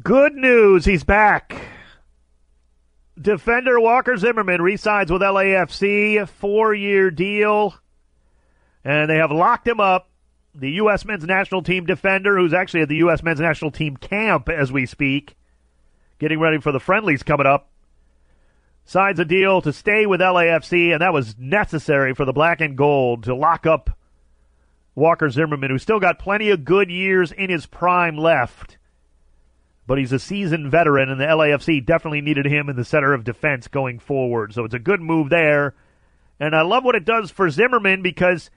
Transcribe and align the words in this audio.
Good 0.00 0.34
news, 0.34 0.86
he's 0.86 1.04
back. 1.04 1.54
Defender 3.20 3.78
Walker 3.78 4.16
Zimmerman 4.16 4.62
resigns 4.62 5.12
with 5.12 5.20
LAFC, 5.20 6.26
four 6.26 6.72
year 6.72 7.10
deal, 7.10 7.74
and 8.82 9.10
they 9.10 9.18
have 9.18 9.30
locked 9.30 9.68
him 9.68 9.80
up. 9.80 10.08
The 10.54 10.70
U.S. 10.72 11.04
men's 11.04 11.24
national 11.24 11.62
team 11.62 11.84
defender, 11.84 12.38
who's 12.38 12.54
actually 12.54 12.80
at 12.80 12.88
the 12.88 12.96
U.S. 12.96 13.22
men's 13.22 13.40
national 13.40 13.70
team 13.70 13.98
camp 13.98 14.48
as 14.48 14.72
we 14.72 14.86
speak, 14.86 15.36
getting 16.18 16.40
ready 16.40 16.58
for 16.58 16.72
the 16.72 16.80
friendlies 16.80 17.22
coming 17.22 17.46
up, 17.46 17.68
signs 18.86 19.18
a 19.18 19.26
deal 19.26 19.60
to 19.60 19.74
stay 19.74 20.06
with 20.06 20.20
LAFC, 20.20 20.92
and 20.92 21.02
that 21.02 21.12
was 21.12 21.36
necessary 21.38 22.14
for 22.14 22.24
the 22.24 22.32
black 22.32 22.62
and 22.62 22.78
gold 22.78 23.24
to 23.24 23.34
lock 23.34 23.66
up 23.66 23.90
Walker 24.94 25.28
Zimmerman, 25.28 25.70
who's 25.70 25.82
still 25.82 26.00
got 26.00 26.18
plenty 26.18 26.48
of 26.48 26.64
good 26.64 26.90
years 26.90 27.30
in 27.30 27.50
his 27.50 27.66
prime 27.66 28.16
left. 28.16 28.78
But 29.92 29.98
he's 29.98 30.12
a 30.12 30.18
seasoned 30.18 30.70
veteran, 30.70 31.10
and 31.10 31.20
the 31.20 31.26
LAFC 31.26 31.84
definitely 31.84 32.22
needed 32.22 32.46
him 32.46 32.70
in 32.70 32.76
the 32.76 32.82
center 32.82 33.12
of 33.12 33.24
defense 33.24 33.68
going 33.68 33.98
forward. 33.98 34.54
So 34.54 34.64
it's 34.64 34.72
a 34.72 34.78
good 34.78 35.02
move 35.02 35.28
there. 35.28 35.74
And 36.40 36.56
I 36.56 36.62
love 36.62 36.82
what 36.82 36.94
it 36.94 37.04
does 37.04 37.30
for 37.30 37.50
Zimmerman 37.50 38.00
because 38.00 38.50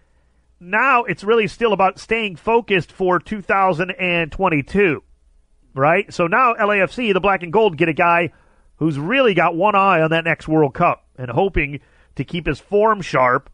now 0.62 1.04
it's 1.04 1.26
really 1.26 1.50
still 1.50 1.74
about 1.74 2.00
staying 2.00 2.38
focused 2.38 2.90
for 2.90 3.20
2022, 3.20 5.04
right? 5.74 6.14
So 6.14 6.28
now 6.28 6.54
LAFC, 6.54 7.12
the 7.12 7.20
black 7.20 7.44
and 7.44 7.52
gold, 7.52 7.76
get 7.76 7.90
a 7.90 7.94
guy 7.94 8.32
who's 8.78 8.98
really 8.98 9.34
got 9.34 9.58
one 9.58 9.76
eye 9.76 10.00
on 10.00 10.12
that 10.12 10.24
next 10.24 10.48
World 10.48 10.74
Cup 10.74 11.06
and 11.18 11.30
hoping 11.30 11.82
to 12.16 12.24
keep 12.24 12.48
his 12.48 12.62
form 12.62 13.02
sharp 13.02 13.50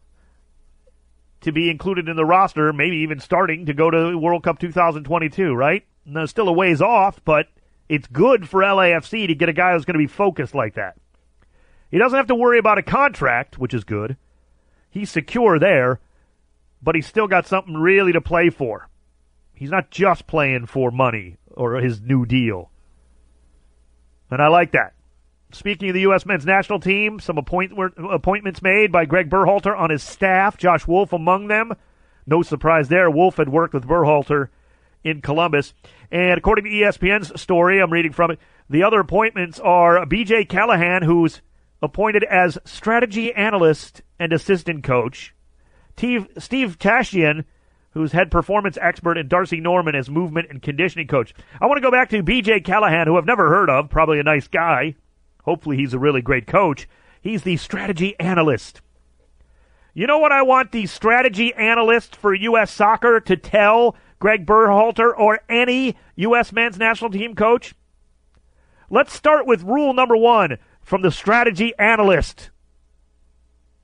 to 1.40 1.50
be 1.50 1.68
included 1.68 2.08
in 2.08 2.14
the 2.14 2.24
roster, 2.24 2.72
maybe 2.72 2.98
even 2.98 3.18
starting 3.18 3.66
to 3.66 3.74
go 3.74 3.90
to 3.90 4.16
World 4.16 4.44
Cup 4.44 4.60
2022, 4.60 5.52
right? 5.52 5.84
Now, 6.06 6.26
still 6.26 6.48
a 6.48 6.52
ways 6.52 6.80
off, 6.80 7.20
but 7.24 7.48
it's 7.92 8.06
good 8.06 8.48
for 8.48 8.62
LAFC 8.62 9.26
to 9.26 9.34
get 9.34 9.50
a 9.50 9.52
guy 9.52 9.74
who's 9.74 9.84
going 9.84 9.92
to 9.92 9.98
be 9.98 10.06
focused 10.06 10.54
like 10.54 10.76
that. 10.76 10.96
He 11.90 11.98
doesn't 11.98 12.16
have 12.16 12.28
to 12.28 12.34
worry 12.34 12.58
about 12.58 12.78
a 12.78 12.82
contract, 12.82 13.58
which 13.58 13.74
is 13.74 13.84
good. 13.84 14.16
He's 14.88 15.10
secure 15.10 15.58
there, 15.58 16.00
but 16.82 16.94
he's 16.94 17.06
still 17.06 17.26
got 17.26 17.46
something 17.46 17.74
really 17.74 18.12
to 18.12 18.22
play 18.22 18.48
for. 18.48 18.88
He's 19.52 19.68
not 19.68 19.90
just 19.90 20.26
playing 20.26 20.66
for 20.66 20.90
money 20.90 21.36
or 21.50 21.74
his 21.74 22.00
new 22.00 22.24
deal. 22.24 22.70
And 24.30 24.40
I 24.40 24.48
like 24.48 24.72
that. 24.72 24.94
Speaking 25.52 25.90
of 25.90 25.94
the 25.94 26.00
U.S. 26.00 26.24
men's 26.24 26.46
national 26.46 26.80
team, 26.80 27.20
some 27.20 27.36
appoint- 27.36 27.74
appointments 27.98 28.62
made 28.62 28.90
by 28.90 29.04
Greg 29.04 29.28
Berhalter 29.28 29.78
on 29.78 29.90
his 29.90 30.02
staff, 30.02 30.56
Josh 30.56 30.86
Wolff 30.86 31.12
among 31.12 31.48
them. 31.48 31.72
No 32.26 32.40
surprise 32.40 32.88
there. 32.88 33.10
Wolff 33.10 33.36
had 33.36 33.50
worked 33.50 33.74
with 33.74 33.86
Berhalter 33.86 34.48
in 35.04 35.20
Columbus. 35.20 35.74
And 36.10 36.38
according 36.38 36.64
to 36.64 36.70
ESPN's 36.70 37.40
story, 37.40 37.80
I'm 37.80 37.92
reading 37.92 38.12
from 38.12 38.32
it, 38.32 38.38
the 38.68 38.82
other 38.82 39.00
appointments 39.00 39.60
are 39.60 40.04
BJ 40.06 40.48
Callaghan, 40.48 41.02
who's 41.02 41.40
appointed 41.82 42.24
as 42.24 42.58
strategy 42.64 43.32
analyst 43.32 44.02
and 44.18 44.32
assistant 44.32 44.84
coach, 44.84 45.34
Steve, 45.96 46.28
Tashjian, 46.78 47.44
who's 47.90 48.12
head 48.12 48.30
performance 48.30 48.78
expert, 48.80 49.18
and 49.18 49.28
Darcy 49.28 49.60
Norman 49.60 49.94
as 49.94 50.08
movement 50.08 50.48
and 50.48 50.62
conditioning 50.62 51.06
coach. 51.06 51.34
I 51.60 51.66
want 51.66 51.76
to 51.76 51.82
go 51.82 51.90
back 51.90 52.08
to 52.10 52.22
BJ 52.22 52.64
Callaghan, 52.64 53.06
who 53.06 53.18
I've 53.18 53.26
never 53.26 53.48
heard 53.48 53.68
of, 53.68 53.90
probably 53.90 54.18
a 54.18 54.22
nice 54.22 54.48
guy. 54.48 54.94
Hopefully, 55.44 55.76
he's 55.76 55.92
a 55.92 55.98
really 55.98 56.22
great 56.22 56.46
coach. 56.46 56.88
He's 57.20 57.42
the 57.42 57.56
strategy 57.56 58.14
analyst. 58.18 58.80
You 59.92 60.06
know 60.06 60.18
what 60.18 60.32
I 60.32 60.42
want 60.42 60.72
the 60.72 60.86
strategy 60.86 61.52
analyst 61.52 62.16
for 62.16 62.32
U.S. 62.32 62.70
soccer 62.70 63.20
to 63.20 63.36
tell 63.36 63.96
Greg 64.22 64.46
Berhalter 64.46 65.12
or 65.18 65.40
any 65.48 65.96
U.S. 66.14 66.52
men's 66.52 66.78
national 66.78 67.10
team 67.10 67.34
coach? 67.34 67.74
Let's 68.88 69.12
start 69.12 69.48
with 69.48 69.64
rule 69.64 69.92
number 69.92 70.16
one 70.16 70.58
from 70.80 71.02
the 71.02 71.10
strategy 71.10 71.72
analyst. 71.76 72.50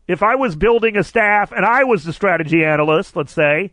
If 0.06 0.22
I 0.22 0.36
was 0.36 0.54
building 0.54 0.96
a 0.96 1.02
staff 1.02 1.50
and 1.50 1.66
I 1.66 1.82
was 1.82 2.04
the 2.04 2.12
strategy 2.12 2.64
analyst, 2.64 3.16
let's 3.16 3.32
say, 3.32 3.72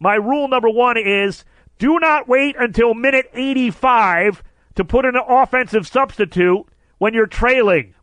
my 0.00 0.16
rule 0.16 0.48
number 0.48 0.68
one 0.68 0.96
is 0.98 1.44
do 1.78 2.00
not 2.00 2.26
wait 2.26 2.56
until 2.58 2.92
minute 2.92 3.30
85 3.32 4.42
to 4.74 4.84
put 4.84 5.04
in 5.04 5.14
an 5.14 5.22
offensive 5.28 5.86
substitute 5.86 6.66
when 6.98 7.14
you're 7.14 7.28
trailing. 7.28 7.94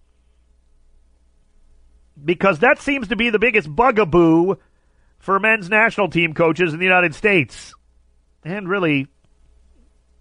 Because 2.23 2.59
that 2.59 2.79
seems 2.79 3.09
to 3.09 3.17
be 3.17 3.29
the 3.29 3.39
biggest 3.39 3.75
bugaboo 3.75 4.55
for 5.23 5.39
men's 5.39 5.69
national 5.69 6.09
team 6.09 6.33
coaches 6.33 6.73
in 6.73 6.79
the 6.79 6.85
United 6.85 7.15
States. 7.15 7.73
And 8.43 8.67
really, 8.67 9.07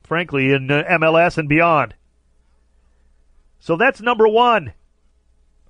frankly, 0.05 0.53
in 0.53 0.71
uh, 0.71 0.85
MLS 0.91 1.39
and 1.39 1.49
beyond. 1.49 1.97
So 3.59 3.77
that's 3.77 4.01
number 4.01 4.29
one. 4.29 4.73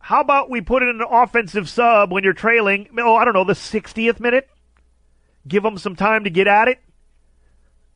How 0.01 0.21
about 0.21 0.51
we 0.51 0.61
put 0.61 0.83
in 0.83 0.91
an 0.91 1.07
offensive 1.09 1.67
sub 1.67 2.13
when 2.13 2.25
you're 2.25 2.35
trailing? 2.35 2.91
Oh, 2.99 3.17
I 3.17 3.25
don't 3.25 3.33
know, 3.33 3.45
the 3.45 3.55
60th 3.55 4.21
minute? 4.21 4.51
Give 5.49 5.63
them 5.63 5.79
some 5.79 5.97
time 5.97 6.25
to 6.25 6.31
get 6.31 6.47
at 6.47 6.69
it? 6.69 6.83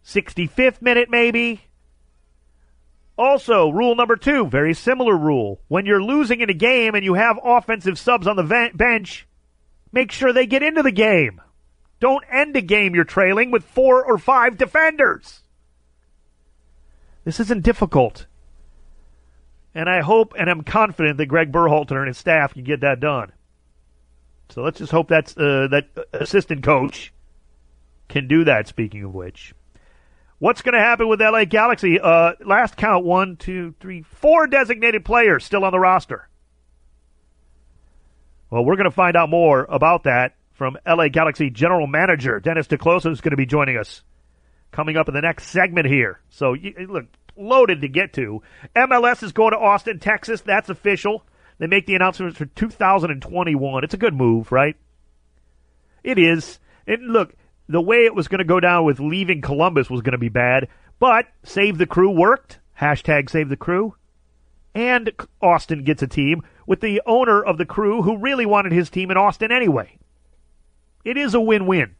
65th 0.07 0.81
minute, 0.81 1.11
maybe? 1.11 1.61
Also, 3.19 3.69
rule 3.69 3.95
number 3.95 4.17
two, 4.17 4.47
very 4.47 4.73
similar 4.73 5.15
rule. 5.15 5.61
When 5.69 5.85
you're 5.85 6.03
losing 6.03 6.41
in 6.41 6.49
a 6.49 6.55
game 6.55 6.95
and 6.95 7.05
you 7.05 7.13
have 7.13 7.39
offensive 7.45 7.99
subs 7.99 8.27
on 8.27 8.37
the 8.37 8.71
bench, 8.75 9.27
make 9.93 10.13
sure 10.13 10.33
they 10.33 10.47
get 10.47 10.63
into 10.63 10.83
the 10.83 10.93
game. 10.93 11.41
Don't 12.01 12.25
end 12.31 12.55
a 12.57 12.61
game 12.61 12.95
you're 12.95 13.05
trailing 13.05 13.51
with 13.51 13.65
four 13.65 14.05
or 14.05 14.19
five 14.19 14.59
defenders. 14.59 15.43
This 17.25 17.41
isn't 17.41 17.65
difficult. 17.65 18.27
And 19.75 19.89
I 19.91 20.01
hope 20.01 20.35
and 20.39 20.49
I'm 20.49 20.63
confident 20.63 21.19
that 21.19 21.27
Greg 21.27 21.53
Berhalter 21.53 21.99
and 21.99 22.09
his 22.09 22.19
staff 22.19 22.55
can 22.55 22.65
get 22.65 22.81
that 22.81 23.01
done. 23.01 23.33
So 24.49 24.63
let's 24.63 24.79
just 24.79 24.93
hope 24.93 25.09
that's 25.09 25.37
uh, 25.37 25.69
that 25.71 25.89
assistant 26.13 26.63
coach 26.63 27.13
can 28.09 28.29
do 28.29 28.45
that. 28.45 28.69
Speaking 28.69 29.03
of 29.03 29.15
which, 29.15 29.55
what's 30.39 30.63
going 30.63 30.75
to 30.75 30.81
happen 30.81 31.09
with 31.09 31.21
LA 31.21 31.45
Galaxy? 31.45 31.99
Uh, 32.01 32.33
last 32.45 32.77
count: 32.77 33.05
one, 33.05 33.37
two, 33.37 33.75
three, 33.81 34.03
four 34.03 34.47
designated 34.47 35.05
players 35.05 35.45
still 35.45 35.65
on 35.65 35.73
the 35.73 35.81
roster. 35.81 36.29
Well, 38.51 38.65
we're 38.65 38.77
going 38.77 38.85
to 38.85 38.91
find 38.91 39.17
out 39.17 39.29
more 39.29 39.67
about 39.69 40.05
that 40.05 40.37
from 40.53 40.79
LA 40.87 41.09
Galaxy 41.09 41.51
general 41.51 41.87
manager 41.87 42.41
Dennis 42.41 42.69
Kloese, 42.69 43.03
who's 43.03 43.21
going 43.21 43.33
to 43.33 43.37
be 43.37 43.47
joining 43.47 43.77
us 43.77 44.03
coming 44.73 44.97
up 44.97 45.09
in 45.09 45.15
the 45.15 45.21
next 45.21 45.49
segment 45.49 45.87
here. 45.87 46.21
So, 46.31 46.57
look, 46.89 47.07
loaded 47.37 47.81
to 47.83 47.89
get 47.89 48.13
to. 48.15 48.43
MLS 48.75 49.23
is 49.23 49.33
going 49.33 49.53
to 49.53 49.59
Austin, 49.59 49.99
Texas. 49.99 50.41
That's 50.41 50.69
official. 50.69 51.25
They 51.59 51.67
make 51.67 51.87
the 51.87 51.95
announcements 51.95 52.39
for 52.39 52.47
2021. 52.47 53.85
It's 53.85 53.95
a 53.95 53.99
good 53.99 54.15
move, 54.15 54.53
right? 54.53 54.77
It 56.05 56.19
is. 56.19 56.59
And 56.87 57.13
look, 57.13 57.35
the 57.69 57.81
way 57.81 58.05
it 58.05 58.15
was 58.15 58.29
going 58.29 58.39
to 58.39 58.45
go 58.45 58.61
down 58.61 58.85
with 58.85 59.01
leaving 59.01 59.41
Columbus 59.41 59.91
was 59.91 60.03
going 60.03 60.13
to 60.13 60.19
be 60.19 60.29
bad, 60.29 60.69
but 60.99 61.27
Save 61.45 61.79
the 61.79 61.87
Crew 61.87 62.11
worked. 62.11 62.61
Hashtag 62.79 63.31
Save 63.31 63.49
the 63.49 63.57
Crew. 63.57 63.95
And 64.77 65.11
Austin 65.41 65.85
gets 65.85 66.03
a 66.03 66.07
team 66.07 66.43
with 66.67 66.83
the 66.83 67.01
owner 67.07 67.43
of 67.43 67.57
the 67.57 67.65
crew 67.65 68.03
who 68.03 68.19
really 68.19 68.45
wanted 68.45 68.73
his 68.73 68.91
team 68.91 69.11
in 69.11 69.17
Austin 69.17 69.51
anyway. 69.51 69.97
It 71.03 71.17
is 71.17 71.33
a 71.33 71.41
win 71.41 71.67
win. 71.67 71.95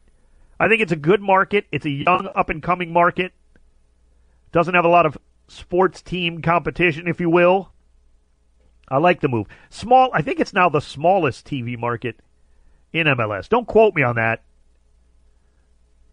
I 0.59 0.67
think 0.67 0.83
it's 0.83 0.91
a 0.91 0.95
good 0.95 1.19
market. 1.19 1.65
It's 1.71 1.87
a 1.87 1.89
young, 1.89 2.29
up 2.35 2.51
and 2.51 2.61
coming 2.61 2.93
market. 2.93 3.33
Doesn't 4.51 4.75
have 4.75 4.85
a 4.85 4.89
lot 4.89 5.07
of 5.07 5.17
sports 5.47 6.03
team 6.03 6.43
competition, 6.43 7.07
if 7.07 7.19
you 7.19 7.31
will. 7.31 7.71
I 8.87 8.99
like 8.99 9.21
the 9.21 9.27
move. 9.27 9.47
Small, 9.71 10.11
I 10.13 10.21
think 10.21 10.39
it's 10.39 10.53
now 10.53 10.69
the 10.69 10.79
smallest 10.79 11.47
TV 11.47 11.79
market 11.79 12.19
in 12.93 13.07
MLS. 13.07 13.49
Don't 13.49 13.67
quote 13.67 13.95
me 13.95 14.03
on 14.03 14.17
that. 14.17 14.43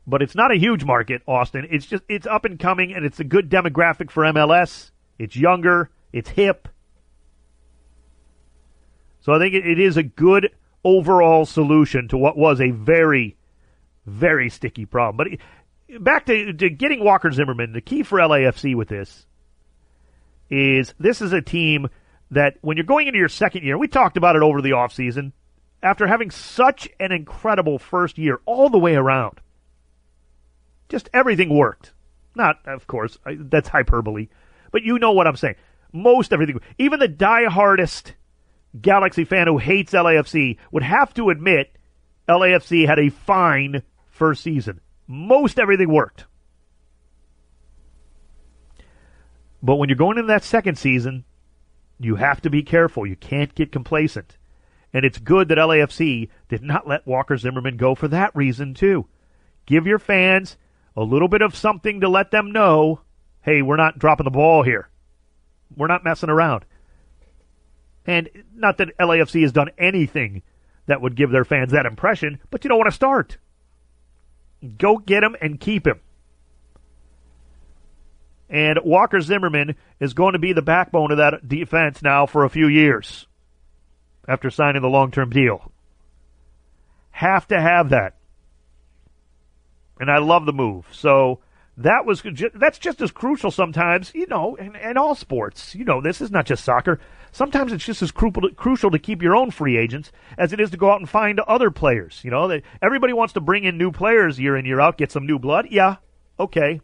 But 0.06 0.22
it's 0.22 0.34
not 0.34 0.50
a 0.50 0.56
huge 0.56 0.82
market, 0.82 1.20
Austin. 1.28 1.68
It's 1.70 1.84
just, 1.84 2.04
it's 2.08 2.26
up 2.26 2.46
and 2.46 2.58
coming 2.58 2.94
and 2.94 3.04
it's 3.04 3.20
a 3.20 3.24
good 3.24 3.50
demographic 3.50 4.10
for 4.10 4.22
MLS. 4.22 4.92
It's 5.18 5.36
younger. 5.36 5.90
It's 6.14 6.30
hip. 6.30 6.68
So 9.20 9.32
I 9.32 9.40
think 9.40 9.52
it, 9.52 9.80
is 9.80 9.96
a 9.96 10.04
good 10.04 10.50
overall 10.84 11.44
solution 11.44 12.06
to 12.08 12.16
what 12.16 12.36
was 12.36 12.60
a 12.60 12.70
very, 12.70 13.36
very 14.06 14.48
sticky 14.48 14.86
problem. 14.86 15.16
But 15.16 16.00
back 16.00 16.26
to, 16.26 16.52
to 16.52 16.70
getting 16.70 17.02
Walker 17.02 17.32
Zimmerman, 17.32 17.72
the 17.72 17.80
key 17.80 18.04
for 18.04 18.18
LAFC 18.20 18.76
with 18.76 18.88
this 18.88 19.26
is 20.50 20.94
this 21.00 21.20
is 21.20 21.32
a 21.32 21.42
team 21.42 21.88
that 22.30 22.58
when 22.60 22.76
you're 22.76 22.86
going 22.86 23.08
into 23.08 23.18
your 23.18 23.28
second 23.28 23.64
year, 23.64 23.76
we 23.76 23.88
talked 23.88 24.16
about 24.16 24.36
it 24.36 24.42
over 24.42 24.62
the 24.62 24.70
offseason, 24.70 25.32
after 25.82 26.06
having 26.06 26.30
such 26.30 26.88
an 27.00 27.10
incredible 27.10 27.80
first 27.80 28.18
year 28.18 28.40
all 28.46 28.70
the 28.70 28.78
way 28.78 28.94
around, 28.94 29.40
just 30.88 31.10
everything 31.12 31.48
worked. 31.48 31.92
Not, 32.36 32.60
of 32.66 32.86
course, 32.86 33.18
that's 33.26 33.68
hyperbole, 33.68 34.28
but 34.70 34.84
you 34.84 35.00
know 35.00 35.10
what 35.10 35.26
I'm 35.26 35.36
saying. 35.36 35.56
Most 35.94 36.32
everything, 36.32 36.58
even 36.76 36.98
the 36.98 37.08
diehardest 37.08 38.14
Galaxy 38.82 39.24
fan 39.24 39.46
who 39.46 39.58
hates 39.58 39.92
LAFC 39.92 40.58
would 40.72 40.82
have 40.82 41.14
to 41.14 41.30
admit 41.30 41.78
LAFC 42.28 42.84
had 42.84 42.98
a 42.98 43.10
fine 43.10 43.84
first 44.10 44.42
season. 44.42 44.80
Most 45.06 45.56
everything 45.56 45.88
worked. 45.88 46.24
But 49.62 49.76
when 49.76 49.88
you're 49.88 49.96
going 49.96 50.18
into 50.18 50.26
that 50.26 50.42
second 50.42 50.76
season, 50.78 51.24
you 52.00 52.16
have 52.16 52.40
to 52.42 52.50
be 52.50 52.64
careful. 52.64 53.06
You 53.06 53.14
can't 53.14 53.54
get 53.54 53.70
complacent. 53.70 54.36
And 54.92 55.04
it's 55.04 55.18
good 55.18 55.46
that 55.48 55.58
LAFC 55.58 56.28
did 56.48 56.62
not 56.62 56.88
let 56.88 57.06
Walker 57.06 57.36
Zimmerman 57.36 57.76
go 57.76 57.94
for 57.94 58.08
that 58.08 58.34
reason, 58.34 58.74
too. 58.74 59.06
Give 59.64 59.86
your 59.86 60.00
fans 60.00 60.56
a 60.96 61.04
little 61.04 61.28
bit 61.28 61.40
of 61.40 61.54
something 61.54 62.00
to 62.00 62.08
let 62.08 62.32
them 62.32 62.50
know 62.50 63.00
hey, 63.42 63.60
we're 63.60 63.76
not 63.76 63.98
dropping 63.98 64.24
the 64.24 64.30
ball 64.30 64.62
here. 64.62 64.88
We're 65.76 65.86
not 65.86 66.04
messing 66.04 66.30
around. 66.30 66.64
And 68.06 68.28
not 68.54 68.78
that 68.78 68.96
LAFC 68.98 69.42
has 69.42 69.52
done 69.52 69.70
anything 69.78 70.42
that 70.86 71.00
would 71.00 71.16
give 71.16 71.30
their 71.30 71.44
fans 71.44 71.72
that 71.72 71.86
impression, 71.86 72.38
but 72.50 72.64
you 72.64 72.68
don't 72.68 72.78
want 72.78 72.90
to 72.90 72.94
start. 72.94 73.38
Go 74.78 74.98
get 74.98 75.22
him 75.22 75.36
and 75.40 75.58
keep 75.58 75.86
him. 75.86 76.00
And 78.48 78.78
Walker 78.84 79.20
Zimmerman 79.20 79.76
is 80.00 80.14
going 80.14 80.34
to 80.34 80.38
be 80.38 80.52
the 80.52 80.62
backbone 80.62 81.10
of 81.10 81.18
that 81.18 81.48
defense 81.48 82.02
now 82.02 82.26
for 82.26 82.44
a 82.44 82.50
few 82.50 82.68
years 82.68 83.26
after 84.28 84.50
signing 84.50 84.82
the 84.82 84.88
long 84.88 85.10
term 85.10 85.30
deal. 85.30 85.72
Have 87.10 87.48
to 87.48 87.60
have 87.60 87.90
that. 87.90 88.16
And 89.98 90.10
I 90.10 90.18
love 90.18 90.46
the 90.46 90.52
move. 90.52 90.86
So 90.92 91.40
that 91.76 92.06
was 92.06 92.22
that's 92.54 92.78
just 92.78 93.00
as 93.00 93.10
crucial 93.10 93.50
sometimes, 93.50 94.12
you 94.14 94.26
know, 94.28 94.54
in, 94.54 94.76
in 94.76 94.96
all 94.96 95.14
sports. 95.14 95.74
You 95.74 95.84
know, 95.84 96.00
this 96.00 96.20
is 96.20 96.30
not 96.30 96.46
just 96.46 96.64
soccer. 96.64 97.00
Sometimes 97.32 97.72
it's 97.72 97.84
just 97.84 98.00
as 98.00 98.12
crucial 98.12 98.90
to, 98.92 98.98
keep 98.98 99.20
your 99.20 99.34
own 99.34 99.50
free 99.50 99.76
agents 99.76 100.12
as 100.38 100.52
it 100.52 100.60
is 100.60 100.70
to 100.70 100.76
go 100.76 100.92
out 100.92 101.00
and 101.00 101.08
find 101.08 101.40
other 101.40 101.72
players. 101.72 102.20
You 102.22 102.30
know, 102.30 102.60
everybody 102.80 103.12
wants 103.12 103.32
to 103.32 103.40
bring 103.40 103.64
in 103.64 103.76
new 103.76 103.90
players 103.90 104.38
year 104.38 104.56
in 104.56 104.64
year 104.64 104.78
out, 104.78 104.98
get 104.98 105.10
some 105.10 105.26
new 105.26 105.40
blood. 105.40 105.66
Yeah, 105.68 105.96
okay, 106.38 106.80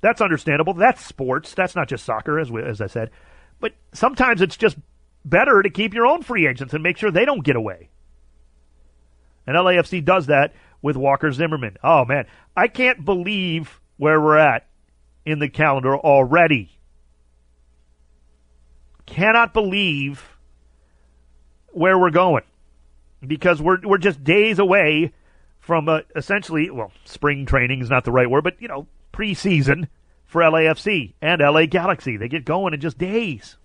that's 0.00 0.20
understandable. 0.20 0.74
That's 0.74 1.04
sports. 1.04 1.54
That's 1.54 1.76
not 1.76 1.88
just 1.88 2.04
soccer, 2.04 2.40
as 2.40 2.50
we, 2.50 2.62
as 2.62 2.80
I 2.80 2.88
said. 2.88 3.10
But 3.60 3.74
sometimes 3.92 4.42
it's 4.42 4.56
just 4.56 4.76
better 5.24 5.62
to 5.62 5.70
keep 5.70 5.94
your 5.94 6.06
own 6.06 6.22
free 6.22 6.48
agents 6.48 6.74
and 6.74 6.82
make 6.82 6.96
sure 6.96 7.12
they 7.12 7.24
don't 7.24 7.44
get 7.44 7.54
away. 7.54 7.90
And 9.46 9.56
LAFC 9.56 10.04
does 10.04 10.26
that 10.26 10.52
with 10.82 10.96
Walker 10.96 11.30
Zimmerman. 11.32 11.76
Oh 11.82 12.04
man, 12.04 12.26
I 12.56 12.68
can't 12.68 13.04
believe 13.04 13.80
where 13.96 14.20
we're 14.20 14.38
at 14.38 14.66
in 15.24 15.38
the 15.38 15.48
calendar 15.48 15.96
already. 15.96 16.78
Cannot 19.06 19.52
believe 19.52 20.36
where 21.68 21.98
we're 21.98 22.10
going 22.10 22.44
because 23.26 23.60
we're 23.60 23.78
we're 23.82 23.98
just 23.98 24.22
days 24.22 24.58
away 24.58 25.12
from 25.58 25.88
uh, 25.88 26.00
essentially 26.14 26.70
well 26.70 26.92
spring 27.04 27.46
training 27.46 27.80
is 27.80 27.90
not 27.90 28.04
the 28.04 28.12
right 28.12 28.30
word 28.30 28.44
but 28.44 28.60
you 28.60 28.68
know 28.68 28.86
preseason 29.12 29.88
for 30.34 30.42
LAFC 30.42 31.14
and 31.22 31.40
LA 31.40 31.66
Galaxy. 31.66 32.16
They 32.16 32.28
get 32.28 32.44
going 32.44 32.74
in 32.74 32.80
just 32.80 32.98
days. 32.98 33.56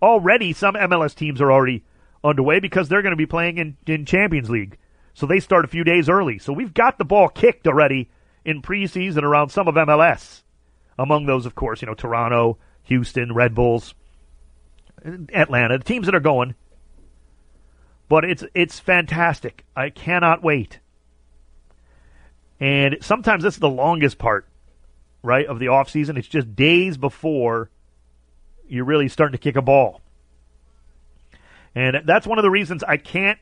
Already 0.00 0.52
some 0.52 0.74
MLS 0.74 1.14
teams 1.14 1.40
are 1.40 1.50
already 1.50 1.84
underway 2.22 2.60
because 2.60 2.88
they're 2.88 3.02
going 3.02 3.12
to 3.12 3.16
be 3.16 3.26
playing 3.26 3.58
in, 3.58 3.76
in 3.86 4.04
Champions 4.04 4.48
League. 4.48 4.78
So 5.12 5.26
they 5.26 5.40
start 5.40 5.64
a 5.64 5.68
few 5.68 5.82
days 5.82 6.08
early. 6.08 6.38
So 6.38 6.52
we've 6.52 6.72
got 6.72 6.98
the 6.98 7.04
ball 7.04 7.28
kicked 7.28 7.66
already 7.66 8.10
in 8.44 8.62
preseason 8.62 9.22
around 9.22 9.50
some 9.50 9.68
of 9.68 9.74
MLS. 9.74 10.42
Among 10.98 11.26
those, 11.26 11.46
of 11.46 11.54
course, 11.54 11.82
you 11.82 11.86
know, 11.86 11.94
Toronto, 11.94 12.58
Houston, 12.84 13.34
Red 13.34 13.54
Bulls, 13.54 13.94
Atlanta, 15.32 15.78
the 15.78 15.84
teams 15.84 16.06
that 16.06 16.14
are 16.14 16.20
going. 16.20 16.54
But 18.08 18.24
it's 18.24 18.44
it's 18.54 18.78
fantastic. 18.78 19.64
I 19.74 19.90
cannot 19.90 20.42
wait. 20.42 20.78
And 22.60 22.98
sometimes 23.00 23.42
this 23.42 23.54
is 23.54 23.60
the 23.60 23.68
longest 23.68 24.18
part, 24.18 24.46
right, 25.22 25.46
of 25.46 25.58
the 25.58 25.68
off 25.68 25.90
season. 25.90 26.16
It's 26.16 26.28
just 26.28 26.54
days 26.54 26.96
before 26.96 27.70
you're 28.68 28.84
really 28.84 29.08
starting 29.08 29.32
to 29.32 29.38
kick 29.38 29.56
a 29.56 29.62
ball. 29.62 30.00
And 31.74 32.02
that's 32.04 32.26
one 32.26 32.38
of 32.38 32.42
the 32.44 32.50
reasons 32.50 32.84
I 32.84 32.98
can't 32.98 33.38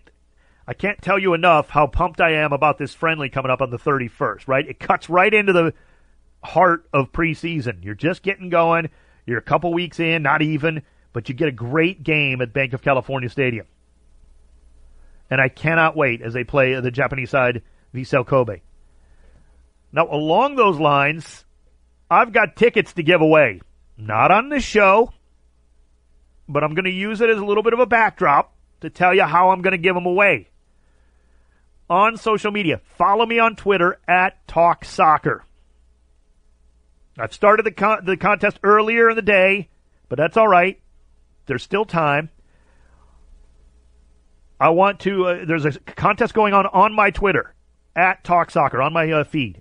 I 0.66 0.74
can't 0.74 1.02
tell 1.02 1.18
you 1.18 1.34
enough 1.34 1.70
how 1.70 1.86
pumped 1.88 2.20
I 2.20 2.34
am 2.34 2.52
about 2.52 2.78
this 2.78 2.94
friendly 2.94 3.28
coming 3.28 3.50
up 3.50 3.60
on 3.60 3.70
the 3.70 3.78
31st, 3.78 4.46
right? 4.46 4.66
It 4.66 4.78
cuts 4.78 5.10
right 5.10 5.32
into 5.32 5.52
the 5.52 5.74
heart 6.42 6.86
of 6.92 7.12
preseason. 7.12 7.84
You're 7.84 7.94
just 7.94 8.22
getting 8.22 8.48
going. 8.48 8.90
You're 9.26 9.38
a 9.38 9.42
couple 9.42 9.72
weeks 9.72 9.98
in, 9.98 10.22
not 10.22 10.40
even, 10.42 10.82
but 11.12 11.28
you 11.28 11.34
get 11.34 11.48
a 11.48 11.52
great 11.52 12.02
game 12.02 12.40
at 12.40 12.52
Banc 12.52 12.72
of 12.74 12.82
California 12.82 13.28
Stadium. 13.28 13.66
And 15.30 15.40
I 15.40 15.48
cannot 15.48 15.96
wait 15.96 16.22
as 16.22 16.32
they 16.32 16.44
play 16.44 16.78
the 16.78 16.90
Japanese 16.90 17.30
side, 17.30 17.62
Vissel 17.94 18.26
Kobe. 18.26 18.60
Now, 19.92 20.08
along 20.10 20.56
those 20.56 20.78
lines, 20.78 21.44
I've 22.10 22.32
got 22.32 22.56
tickets 22.56 22.92
to 22.94 23.02
give 23.02 23.20
away. 23.20 23.60
Not 23.96 24.30
on 24.30 24.48
this 24.48 24.64
show, 24.64 25.12
but 26.48 26.62
I'm 26.62 26.74
going 26.74 26.84
to 26.84 26.90
use 26.90 27.20
it 27.20 27.30
as 27.30 27.38
a 27.38 27.44
little 27.44 27.62
bit 27.62 27.72
of 27.72 27.80
a 27.80 27.86
backdrop 27.86 28.54
to 28.80 28.90
tell 28.90 29.14
you 29.14 29.24
how 29.24 29.50
I'm 29.50 29.62
going 29.62 29.72
to 29.72 29.78
give 29.78 29.94
them 29.94 30.06
away 30.06 30.48
on 31.92 32.16
social 32.16 32.50
media. 32.50 32.80
Follow 32.96 33.26
me 33.26 33.38
on 33.38 33.54
Twitter 33.54 34.00
at 34.08 34.48
Talk 34.48 34.82
Soccer. 34.82 35.44
I've 37.18 37.34
started 37.34 37.66
the 37.66 37.70
con- 37.70 38.06
the 38.06 38.16
contest 38.16 38.58
earlier 38.62 39.10
in 39.10 39.16
the 39.16 39.22
day, 39.22 39.68
but 40.08 40.16
that's 40.16 40.38
all 40.38 40.48
right. 40.48 40.80
There's 41.44 41.62
still 41.62 41.84
time. 41.84 42.30
I 44.58 44.70
want 44.70 45.00
to. 45.00 45.26
Uh, 45.26 45.44
there's 45.46 45.66
a 45.66 45.72
contest 45.72 46.32
going 46.32 46.54
on 46.54 46.64
on 46.64 46.94
my 46.94 47.10
Twitter 47.10 47.54
at 47.94 48.24
Talk 48.24 48.50
Soccer 48.50 48.80
on 48.80 48.94
my 48.94 49.10
uh, 49.12 49.24
feed 49.24 49.60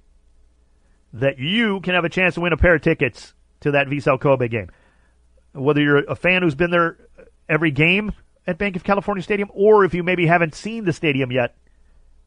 that 1.12 1.38
you 1.38 1.82
can 1.82 1.96
have 1.96 2.06
a 2.06 2.10
chance 2.10 2.36
to 2.36 2.42
win 2.42 2.54
a 2.54 2.58
pair 2.58 2.76
of 2.76 2.82
tickets 2.82 3.34
to 3.60 3.72
that 3.72 3.88
Vissel 3.88 4.18
Kobe 4.18 4.48
game. 4.48 4.70
Whether 5.52 5.82
you're 5.82 5.98
a 6.10 6.16
fan 6.16 6.44
who's 6.44 6.56
been 6.56 6.72
there 6.72 6.98
every 7.50 7.72
game 7.72 8.14
at 8.48 8.58
Banc 8.58 8.78
of 8.78 8.86
California 8.86 9.22
Stadium, 9.22 9.50
or 9.54 9.84
if 9.84 9.94
you 9.94 10.02
maybe 10.02 10.28
haven't 10.28 10.56
seen 10.56 10.86
the 10.86 10.94
stadium 10.94 11.30
yet, 11.30 11.58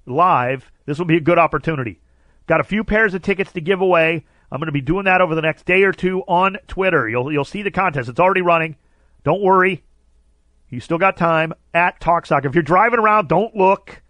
live, 0.07 0.71
this 0.87 0.99
will 0.99 1.07
be 1.07 1.17
a 1.17 1.21
good 1.21 1.39
opportunity. 1.39 2.01
Got 2.47 2.61
a 2.61 2.65
few 2.65 2.85
pairs 2.85 3.15
of 3.15 3.23
tickets 3.23 3.53
to 3.53 3.61
give 3.61 3.81
away. 3.81 4.27
I'm 4.51 4.61
going 4.61 4.67
to 4.67 4.73
be 4.73 4.81
doing 4.81 5.07
that 5.07 5.21
over 5.21 5.35
the 5.35 5.43
next 5.43 5.65
day 5.65 5.83
or 5.83 5.93
two 5.93 6.23
on 6.29 6.59
Twitter. 6.69 7.09
You'll 7.09 7.33
you'll 7.33 7.45
see 7.45 7.63
the 7.63 7.71
contest. 7.71 8.09
It's 8.09 8.21
already 8.21 8.43
running. 8.43 8.77
Don't 9.25 9.43
worry. 9.43 9.83
You 10.69 10.81
still 10.81 10.99
got 10.99 11.17
time 11.17 11.55
at 11.73 12.01
Talk 12.01 12.27
Soccer. 12.27 12.49
If 12.49 12.55
you're 12.55 12.63
driving 12.63 12.99
around, 12.99 13.29
don't 13.29 13.57
look. 13.57 14.03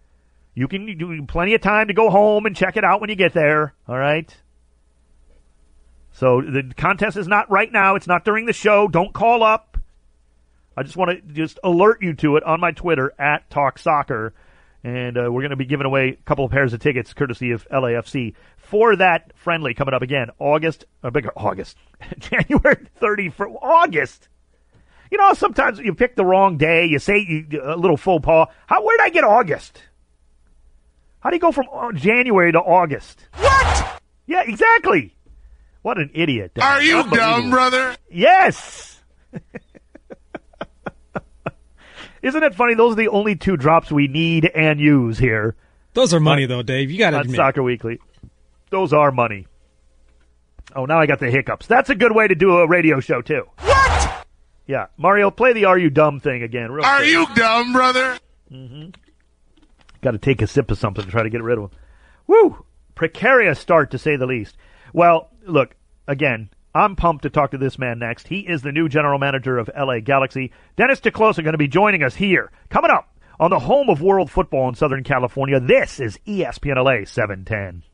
You 0.54 0.68
can 0.68 0.98
do 0.98 1.24
plenty 1.26 1.54
of 1.54 1.60
time 1.60 1.88
to 1.88 1.94
go 1.94 2.10
home 2.10 2.46
and 2.46 2.54
check 2.54 2.76
it 2.76 2.84
out 2.84 3.00
when 3.00 3.10
you 3.10 3.16
get 3.16 3.32
there. 3.32 3.74
All 3.88 3.98
right. 3.98 4.34
So 6.12 6.40
the 6.40 6.72
contest 6.76 7.16
is 7.16 7.26
not 7.26 7.50
right 7.50 7.70
now. 7.70 7.96
It's 7.96 8.06
not 8.06 8.24
during 8.24 8.46
the 8.46 8.52
show. 8.52 8.86
Don't 8.86 9.12
call 9.12 9.42
up. 9.42 9.78
I 10.76 10.82
just 10.82 10.96
want 10.96 11.10
to 11.10 11.32
just 11.32 11.58
alert 11.62 12.02
you 12.02 12.14
to 12.14 12.36
it 12.36 12.44
on 12.44 12.60
my 12.60 12.72
Twitter 12.72 13.12
at 13.18 13.50
Talk 13.50 13.78
Soccer 13.78 14.32
and 14.84 15.16
uh, 15.16 15.32
we're 15.32 15.40
going 15.40 15.50
to 15.50 15.56
be 15.56 15.64
giving 15.64 15.86
away 15.86 16.10
a 16.10 16.24
couple 16.24 16.44
of 16.44 16.50
pairs 16.50 16.74
of 16.74 16.80
tickets 16.80 17.14
courtesy 17.14 17.52
of 17.52 17.66
LAFC 17.70 18.34
for 18.58 18.94
that 18.96 19.32
friendly 19.34 19.72
coming 19.72 19.94
up 19.94 20.02
again 20.02 20.28
August, 20.38 20.84
or 21.02 21.08
uh, 21.08 21.10
bigger 21.10 21.32
August, 21.36 21.78
January 22.18 22.86
30 22.96 23.30
for 23.30 23.48
August. 23.48 24.28
You 25.10 25.18
know, 25.18 25.32
sometimes 25.32 25.78
you 25.78 25.94
pick 25.94 26.16
the 26.16 26.24
wrong 26.24 26.58
day. 26.58 26.84
You 26.86 26.98
say 26.98 27.18
you, 27.18 27.62
a 27.62 27.76
little 27.76 27.96
faux 27.96 28.24
pas. 28.24 28.48
How? 28.66 28.84
Where 28.84 28.96
did 28.98 29.04
I 29.04 29.08
get 29.10 29.24
August? 29.24 29.80
How 31.20 31.30
do 31.30 31.36
you 31.36 31.40
go 31.40 31.52
from 31.52 31.66
uh, 31.72 31.92
January 31.92 32.52
to 32.52 32.58
August? 32.58 33.26
What? 33.36 34.00
Yeah, 34.26 34.42
exactly. 34.44 35.16
What 35.82 35.98
an 35.98 36.10
idiot! 36.14 36.52
Are 36.60 36.82
you 36.82 37.08
dumb, 37.10 37.50
brother? 37.50 37.96
Yes. 38.10 39.02
Isn't 42.24 42.42
it 42.42 42.54
funny? 42.54 42.74
Those 42.74 42.94
are 42.94 42.96
the 42.96 43.08
only 43.08 43.36
two 43.36 43.56
drops 43.58 43.92
we 43.92 44.08
need 44.08 44.46
and 44.46 44.80
use 44.80 45.18
here. 45.18 45.56
Those 45.92 46.14
are 46.14 46.20
money, 46.20 46.46
though, 46.46 46.62
Dave. 46.62 46.90
You 46.90 46.98
got 46.98 47.10
to 47.10 47.20
admit. 47.20 47.36
Soccer 47.36 47.62
Weekly. 47.62 48.00
Those 48.70 48.92
are 48.94 49.12
money. 49.12 49.46
Oh, 50.74 50.86
now 50.86 50.98
I 50.98 51.06
got 51.06 51.20
the 51.20 51.30
hiccups. 51.30 51.66
That's 51.66 51.90
a 51.90 51.94
good 51.94 52.12
way 52.12 52.26
to 52.26 52.34
do 52.34 52.56
a 52.58 52.66
radio 52.66 52.98
show, 52.98 53.20
too. 53.20 53.44
What? 53.60 54.26
Yeah. 54.66 54.86
Mario, 54.96 55.30
play 55.30 55.52
the 55.52 55.66
Are 55.66 55.76
You 55.78 55.90
Dumb 55.90 56.18
thing 56.18 56.42
again. 56.42 56.72
Real 56.72 56.84
are 56.86 56.96
quick. 56.96 57.08
you 57.10 57.26
dumb, 57.34 57.72
brother? 57.74 58.18
Mm-hmm. 58.50 58.90
Got 60.00 60.12
to 60.12 60.18
take 60.18 60.40
a 60.40 60.46
sip 60.46 60.70
of 60.70 60.78
something 60.78 61.04
to 61.04 61.10
try 61.10 61.22
to 61.22 61.30
get 61.30 61.42
rid 61.42 61.58
of 61.58 61.70
them. 61.70 61.78
Woo! 62.26 62.64
Precarious 62.94 63.58
start, 63.60 63.90
to 63.90 63.98
say 63.98 64.16
the 64.16 64.26
least. 64.26 64.56
Well, 64.94 65.28
look, 65.46 65.76
again, 66.08 66.48
I'm 66.76 66.96
pumped 66.96 67.22
to 67.22 67.30
talk 67.30 67.52
to 67.52 67.58
this 67.58 67.78
man 67.78 68.00
next. 68.00 68.26
He 68.26 68.40
is 68.40 68.62
the 68.62 68.72
new 68.72 68.88
general 68.88 69.20
manager 69.20 69.58
of 69.58 69.70
LA 69.78 70.00
Galaxy. 70.00 70.50
Dennis 70.76 70.98
te 70.98 71.12
Kloese 71.12 71.36
going 71.36 71.52
to 71.52 71.58
be 71.58 71.68
joining 71.68 72.02
us 72.02 72.16
here. 72.16 72.50
Coming 72.68 72.90
up 72.90 73.16
on 73.38 73.50
the 73.50 73.60
home 73.60 73.88
of 73.88 74.02
world 74.02 74.28
football 74.28 74.68
in 74.68 74.74
Southern 74.74 75.04
California, 75.04 75.60
this 75.60 76.00
is 76.00 76.18
ESPN 76.26 76.84
LA 76.84 77.04
710. 77.04 77.84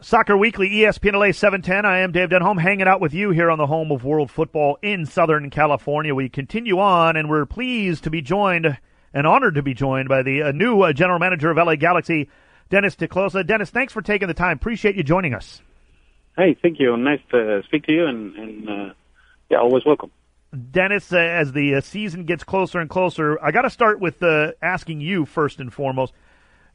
Soccer 0.00 0.36
Weekly, 0.36 0.70
ESPN 0.70 1.14
LA 1.14 1.32
710. 1.32 1.84
I 1.84 1.98
am 1.98 2.12
Dave 2.12 2.28
Denholm, 2.28 2.60
hanging 2.60 2.86
out 2.86 3.00
with 3.00 3.12
you 3.12 3.30
here 3.30 3.50
on 3.50 3.58
the 3.58 3.66
home 3.66 3.90
of 3.90 4.04
world 4.04 4.30
football 4.30 4.78
in 4.82 5.04
Southern 5.04 5.50
California. 5.50 6.14
We 6.14 6.28
continue 6.28 6.78
on, 6.78 7.16
and 7.16 7.28
we're 7.28 7.44
pleased 7.44 8.04
to 8.04 8.10
be 8.10 8.22
joined 8.22 8.78
and 9.12 9.26
honored 9.26 9.56
to 9.56 9.62
be 9.64 9.74
joined 9.74 10.08
by 10.08 10.22
the 10.22 10.42
uh, 10.44 10.52
new 10.52 10.82
uh, 10.82 10.92
general 10.92 11.18
manager 11.18 11.50
of 11.50 11.56
LA 11.56 11.74
Galaxy, 11.74 12.30
Dennis 12.70 12.94
te 12.94 13.08
Kloese. 13.08 13.44
Dennis, 13.44 13.70
thanks 13.70 13.92
for 13.92 14.00
taking 14.00 14.28
the 14.28 14.34
time. 14.34 14.58
Appreciate 14.58 14.94
you 14.94 15.02
joining 15.02 15.34
us. 15.34 15.60
Hey, 16.38 16.56
thank 16.62 16.78
you. 16.78 16.96
Nice 16.96 17.18
to 17.32 17.62
speak 17.64 17.84
to 17.86 17.92
you 17.92 18.06
and, 18.06 18.36
and 18.36 18.68
uh, 18.68 18.94
Yeah, 19.50 19.58
always 19.58 19.84
welcome. 19.84 20.12
Dennis, 20.70 21.12
uh, 21.12 21.16
as 21.16 21.52
the 21.52 21.74
uh, 21.74 21.80
season 21.80 22.24
gets 22.24 22.44
closer 22.44 22.78
and 22.78 22.88
closer, 22.88 23.42
I 23.42 23.50
got 23.50 23.62
to 23.62 23.70
start 23.70 23.98
with 23.98 24.22
uh, 24.22 24.52
asking 24.62 25.00
you 25.00 25.26
first 25.26 25.58
and 25.58 25.72
foremost. 25.72 26.14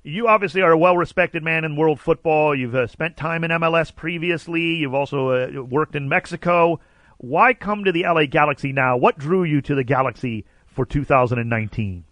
You 0.03 0.27
obviously 0.27 0.61
are 0.61 0.71
a 0.71 0.77
well-respected 0.77 1.43
man 1.43 1.63
in 1.63 1.77
world 1.77 2.01
football. 2.01 2.53
You've 2.53 2.75
uh, 2.75 2.87
spent 2.87 3.15
time 3.15 3.45
in 3.45 3.51
MLS 3.51 3.95
previously. 3.95 4.75
You've 4.75 4.93
also 4.93 5.29
uh, 5.29 5.63
worked 5.63 5.95
in 5.95 6.09
Mexico. 6.09 6.81
Why 7.19 7.53
come 7.53 7.85
to 7.85 7.93
the 7.93 8.03
LA 8.03 8.25
Galaxy 8.25 8.73
now? 8.73 8.97
What 8.97 9.17
drew 9.17 9.45
you 9.45 9.61
to 9.61 9.75
the 9.75 9.85
Galaxy 9.85 10.43
for 10.67 10.85
2019? 10.85 12.03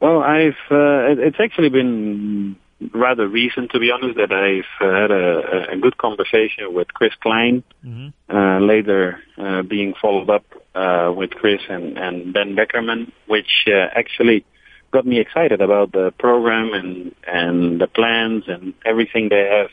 Well, 0.00 0.20
I've 0.20 0.52
uh, 0.70 1.16
it's 1.18 1.40
actually 1.40 1.70
been 1.70 2.56
rather 2.92 3.26
recent, 3.26 3.72
to 3.72 3.80
be 3.80 3.90
honest, 3.90 4.16
that 4.16 4.32
I've 4.32 4.86
uh, 4.86 5.00
had 5.00 5.10
a, 5.10 5.72
a 5.72 5.76
good 5.76 5.96
conversation 5.98 6.72
with 6.72 6.88
Chris 6.88 7.12
Klein, 7.20 7.62
mm-hmm. 7.84 8.08
uh, 8.34 8.60
later 8.60 9.20
uh, 9.36 9.62
being 9.62 9.94
followed 10.00 10.30
up 10.30 10.44
uh, 10.74 11.12
with 11.14 11.30
Chris 11.30 11.60
and, 11.68 11.98
and 11.98 12.34
Dan 12.34 12.56
Beckerman, 12.56 13.10
which 13.26 13.66
uh, 13.66 13.88
actually 13.94 14.44
got 14.90 15.04
me 15.06 15.18
excited 15.18 15.60
about 15.60 15.92
the 15.92 16.12
program 16.18 16.72
and, 16.72 17.14
and 17.26 17.80
the 17.80 17.88
plans 17.88 18.44
and 18.46 18.74
everything 18.86 19.28
they 19.28 19.44
have 19.44 19.70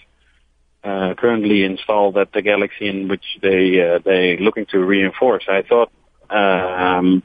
uh, 0.84 1.16
currently 1.16 1.64
installed 1.64 2.18
at 2.18 2.32
the 2.34 2.42
Galaxy 2.42 2.88
in 2.88 3.08
which 3.08 3.24
they 3.42 3.82
uh, 3.82 4.00
they 4.06 4.38
looking 4.38 4.68
to 4.68 4.80
reinforce. 4.80 5.46
I 5.48 5.64
thought 5.64 5.92
um, 6.30 7.24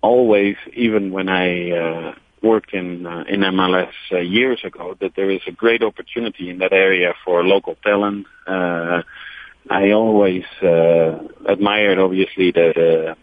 always, 0.00 0.56
even 0.74 1.10
when 1.12 1.28
I 1.28 1.70
uh, 1.70 2.14
worked 2.42 2.72
in 2.74 3.06
uh, 3.06 3.24
in 3.28 3.40
MLS 3.40 3.92
uh, 4.10 4.18
years 4.18 4.60
ago, 4.64 4.96
that 5.00 5.14
there 5.16 5.30
is 5.30 5.40
a 5.46 5.52
great 5.52 5.82
opportunity 5.82 6.50
in 6.50 6.58
that 6.58 6.72
area 6.72 7.14
for 7.24 7.44
local 7.44 7.76
talent. 7.82 8.26
Uh, 8.46 9.02
I 9.70 9.92
always 9.92 10.44
uh, 10.62 11.18
admired, 11.46 11.98
obviously, 11.98 12.50
the 12.50 13.16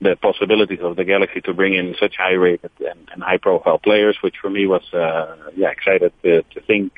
the 0.00 0.16
possibilities 0.16 0.80
of 0.82 0.96
the 0.96 1.04
Galaxy 1.04 1.40
to 1.42 1.54
bring 1.54 1.74
in 1.74 1.94
such 1.98 2.16
high 2.16 2.32
rated 2.32 2.72
and, 2.80 3.08
and 3.12 3.22
high 3.22 3.38
profile 3.38 3.78
players, 3.78 4.16
which 4.20 4.34
for 4.40 4.50
me 4.50 4.66
was 4.66 4.82
uh, 4.92 5.36
yeah 5.56 5.70
excited 5.70 6.12
to, 6.22 6.42
to 6.42 6.60
think 6.60 6.92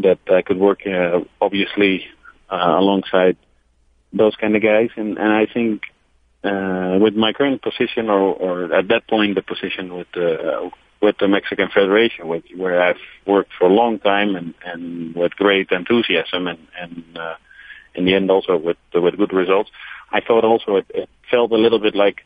that 0.00 0.18
I 0.28 0.42
could 0.42 0.58
work 0.58 0.80
uh, 0.86 1.20
obviously 1.40 2.06
uh, 2.50 2.76
alongside 2.78 3.36
those 4.12 4.34
kind 4.36 4.56
of 4.56 4.62
guys, 4.62 4.90
and 4.96 5.18
and 5.18 5.32
I 5.32 5.46
think 5.46 5.82
uh, 6.44 6.98
with 7.00 7.14
my 7.14 7.32
current 7.32 7.62
position, 7.62 8.08
or, 8.08 8.34
or 8.34 8.74
at 8.74 8.88
that 8.88 9.08
point 9.08 9.34
the 9.34 9.42
position 9.42 9.94
with 9.94 10.06
the 10.14 10.70
with 11.00 11.16
the 11.18 11.28
Mexican 11.28 11.68
Federation, 11.72 12.26
where 12.26 12.82
I've 12.82 13.00
worked 13.26 13.52
for 13.56 13.66
a 13.66 13.72
long 13.72 14.00
time 14.00 14.34
and, 14.34 14.54
and 14.64 15.14
with 15.14 15.32
great 15.36 15.70
enthusiasm, 15.70 16.48
and, 16.48 16.58
and 16.78 17.04
uh, 17.16 17.34
in 17.94 18.04
the 18.04 18.14
end 18.14 18.30
also 18.30 18.56
with 18.56 18.76
with 18.94 19.16
good 19.16 19.32
results. 19.32 19.70
I 20.10 20.20
thought 20.20 20.44
also 20.44 20.76
it, 20.76 20.86
it 20.90 21.08
felt 21.30 21.52
a 21.52 21.56
little 21.56 21.78
bit 21.78 21.94
like 21.94 22.24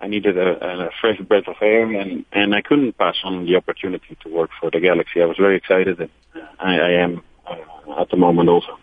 I 0.00 0.06
needed 0.08 0.36
a, 0.38 0.86
a 0.86 0.90
fresh 1.00 1.18
breath 1.20 1.48
of 1.48 1.56
air, 1.60 1.90
and 1.90 2.24
and 2.32 2.54
I 2.54 2.62
couldn't 2.62 2.98
pass 2.98 3.16
on 3.24 3.46
the 3.46 3.56
opportunity 3.56 4.16
to 4.22 4.28
work 4.28 4.50
for 4.60 4.70
the 4.70 4.80
Galaxy. 4.80 5.22
I 5.22 5.26
was 5.26 5.36
very 5.38 5.56
excited, 5.56 6.00
and 6.00 6.10
I, 6.58 6.78
I 6.78 6.90
am 7.02 7.22
uh, 7.46 8.00
at 8.00 8.10
the 8.10 8.16
moment 8.16 8.48
also. 8.48 8.78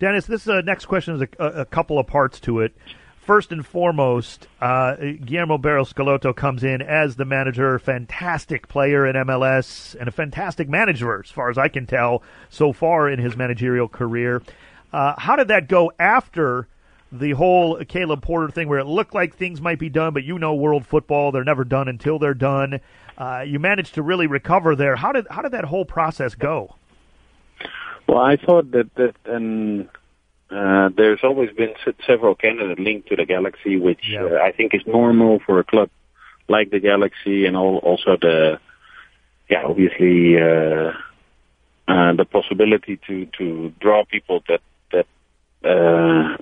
Dennis, 0.00 0.26
this 0.26 0.48
uh, 0.48 0.60
next 0.62 0.86
question 0.86 1.14
is 1.14 1.22
a, 1.38 1.44
a 1.60 1.64
couple 1.64 1.98
of 1.98 2.08
parts 2.08 2.40
to 2.40 2.60
it 2.60 2.74
first 3.22 3.52
and 3.52 3.64
foremost, 3.64 4.48
uh, 4.60 4.96
Guillermo 4.96 5.58
Barros 5.58 5.92
Schelotto 5.92 6.34
comes 6.34 6.64
in 6.64 6.82
as 6.82 7.16
the 7.16 7.24
manager, 7.24 7.78
fantastic 7.78 8.68
player 8.68 9.06
in 9.06 9.16
MLS, 9.16 9.94
and 9.98 10.08
a 10.08 10.12
fantastic 10.12 10.68
manager, 10.68 11.20
as 11.20 11.30
far 11.30 11.48
as 11.48 11.56
I 11.56 11.68
can 11.68 11.86
tell, 11.86 12.22
so 12.50 12.72
far 12.72 13.08
in 13.08 13.18
his 13.18 13.36
managerial 13.36 13.88
career. 13.88 14.42
Uh, 14.92 15.14
how 15.16 15.36
did 15.36 15.48
that 15.48 15.68
go 15.68 15.92
after 15.98 16.66
the 17.12 17.32
whole 17.32 17.84
Caleb 17.84 18.22
Porter 18.22 18.50
thing, 18.50 18.68
where 18.68 18.78
it 18.78 18.86
looked 18.86 19.14
like 19.14 19.36
things 19.36 19.60
might 19.60 19.78
be 19.78 19.90
done, 19.90 20.14
but 20.14 20.24
you 20.24 20.38
know, 20.38 20.54
world 20.54 20.86
football, 20.86 21.30
they're 21.30 21.44
never 21.44 21.64
done 21.64 21.88
until 21.88 22.18
they're 22.18 22.34
done. 22.34 22.80
Uh, 23.18 23.44
you 23.46 23.58
managed 23.58 23.94
to 23.94 24.02
really 24.02 24.26
recover 24.26 24.74
there. 24.74 24.96
How 24.96 25.12
did 25.12 25.26
how 25.30 25.42
did 25.42 25.52
that 25.52 25.66
whole 25.66 25.84
process 25.84 26.34
go? 26.34 26.74
Well, 28.08 28.18
I 28.18 28.36
thought 28.36 28.70
that 28.70 28.94
that 28.94 29.14
and 29.26 29.88
uh, 30.52 30.90
there's 30.96 31.20
always 31.22 31.50
been 31.56 31.74
several 32.06 32.34
candidates 32.34 32.80
linked 32.80 33.08
to 33.08 33.16
the 33.16 33.24
Galaxy, 33.24 33.76
which 33.76 34.00
yeah. 34.08 34.24
uh, 34.24 34.38
I 34.42 34.52
think 34.52 34.74
is 34.74 34.82
normal 34.86 35.40
for 35.46 35.58
a 35.58 35.64
club 35.64 35.88
like 36.48 36.70
the 36.70 36.80
Galaxy, 36.80 37.46
and 37.46 37.56
all, 37.56 37.78
also 37.78 38.16
the, 38.20 38.58
yeah, 39.48 39.62
obviously 39.64 40.36
uh, 40.36 40.92
uh, 41.88 42.12
the 42.14 42.26
possibility 42.30 42.98
to 43.06 43.26
to 43.38 43.72
draw 43.80 44.04
people 44.04 44.42
that 44.48 44.60
that 44.92 45.06
uh, 45.64 46.36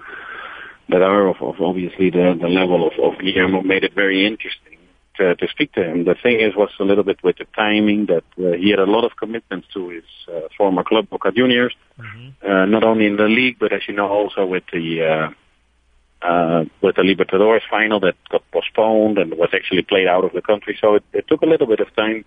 that 0.89 1.03
are 1.03 1.29
of, 1.29 1.37
of 1.41 1.61
obviously 1.61 2.11
the 2.11 2.37
the 2.41 2.49
level 2.49 2.89
of, 2.89 2.93
of 3.03 3.21
Guillermo 3.21 3.63
made 3.63 3.85
it 3.85 3.95
very 3.95 4.27
interesting 4.27 4.79
to, 5.21 5.37
to 5.37 5.47
speak 5.49 5.73
to 5.75 5.85
him. 5.85 6.05
The 6.05 6.17
thing 6.21 6.41
is, 6.41 6.57
was 6.57 6.71
a 6.81 6.85
little 6.85 7.05
bit 7.05 7.19
with 7.23 7.37
the 7.39 7.47
timing 7.55 8.07
that 8.07 8.25
uh, 8.39 8.57
he 8.57 8.71
had 8.71 8.79
a 8.79 8.91
lot 8.91 9.05
of 9.05 9.13
commitments 9.17 9.69
to 9.75 9.91
his 9.91 10.05
uh, 10.29 10.49
former 10.57 10.83
club, 10.83 11.09
Boca 11.11 11.31
Juniors, 11.31 11.75
mm-hmm. 11.99 12.10
Uh, 12.43 12.65
not 12.67 12.85
only 12.85 13.07
in 13.07 13.17
the 13.17 13.25
league, 13.25 13.59
but 13.59 13.73
as 13.73 13.83
you 13.87 13.95
know, 13.95 14.09
also 14.09 14.47
with 14.47 14.65
the 14.73 15.03
uh, 15.03 16.27
uh, 16.27 16.65
with 16.83 16.97
the 16.97 17.03
Libertadores 17.03 17.63
final 17.71 18.01
that 18.01 18.15
got 18.31 18.43
postponed 18.51 19.19
and 19.19 19.33
was 19.33 19.51
actually 19.55 19.83
played 19.83 20.07
out 20.07 20.25
of 20.25 20.33
the 20.33 20.43
country. 20.43 20.77
So 20.81 20.97
it, 20.97 21.05
it 21.13 21.29
took 21.29 21.43
a 21.43 21.47
little 21.47 21.67
bit 21.67 21.81
of 21.81 21.95
time 21.97 22.25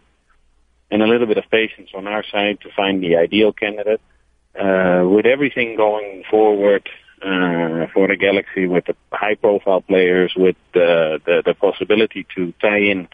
and 0.89 1.01
a 1.01 1.07
little 1.07 1.27
bit 1.27 1.37
of 1.37 1.49
patience 1.49 1.89
on 1.93 2.07
our 2.07 2.23
side 2.31 2.59
to 2.61 2.69
find 2.75 3.03
the 3.03 3.17
ideal 3.17 3.53
candidate. 3.53 4.01
Uh, 4.59 5.03
with 5.07 5.25
everything 5.25 5.75
going 5.75 6.23
forward, 6.29 6.87
uh, 7.23 7.87
for 7.93 8.07
the 8.07 8.17
Galaxy 8.17 8.67
with 8.67 8.85
the 8.85 8.95
high-profile 9.11 9.81
players, 9.81 10.33
with 10.35 10.57
the, 10.73 11.19
the 11.25 11.41
the 11.45 11.53
possibility 11.53 12.25
to 12.35 12.53
tie 12.61 12.77
in 12.77 13.07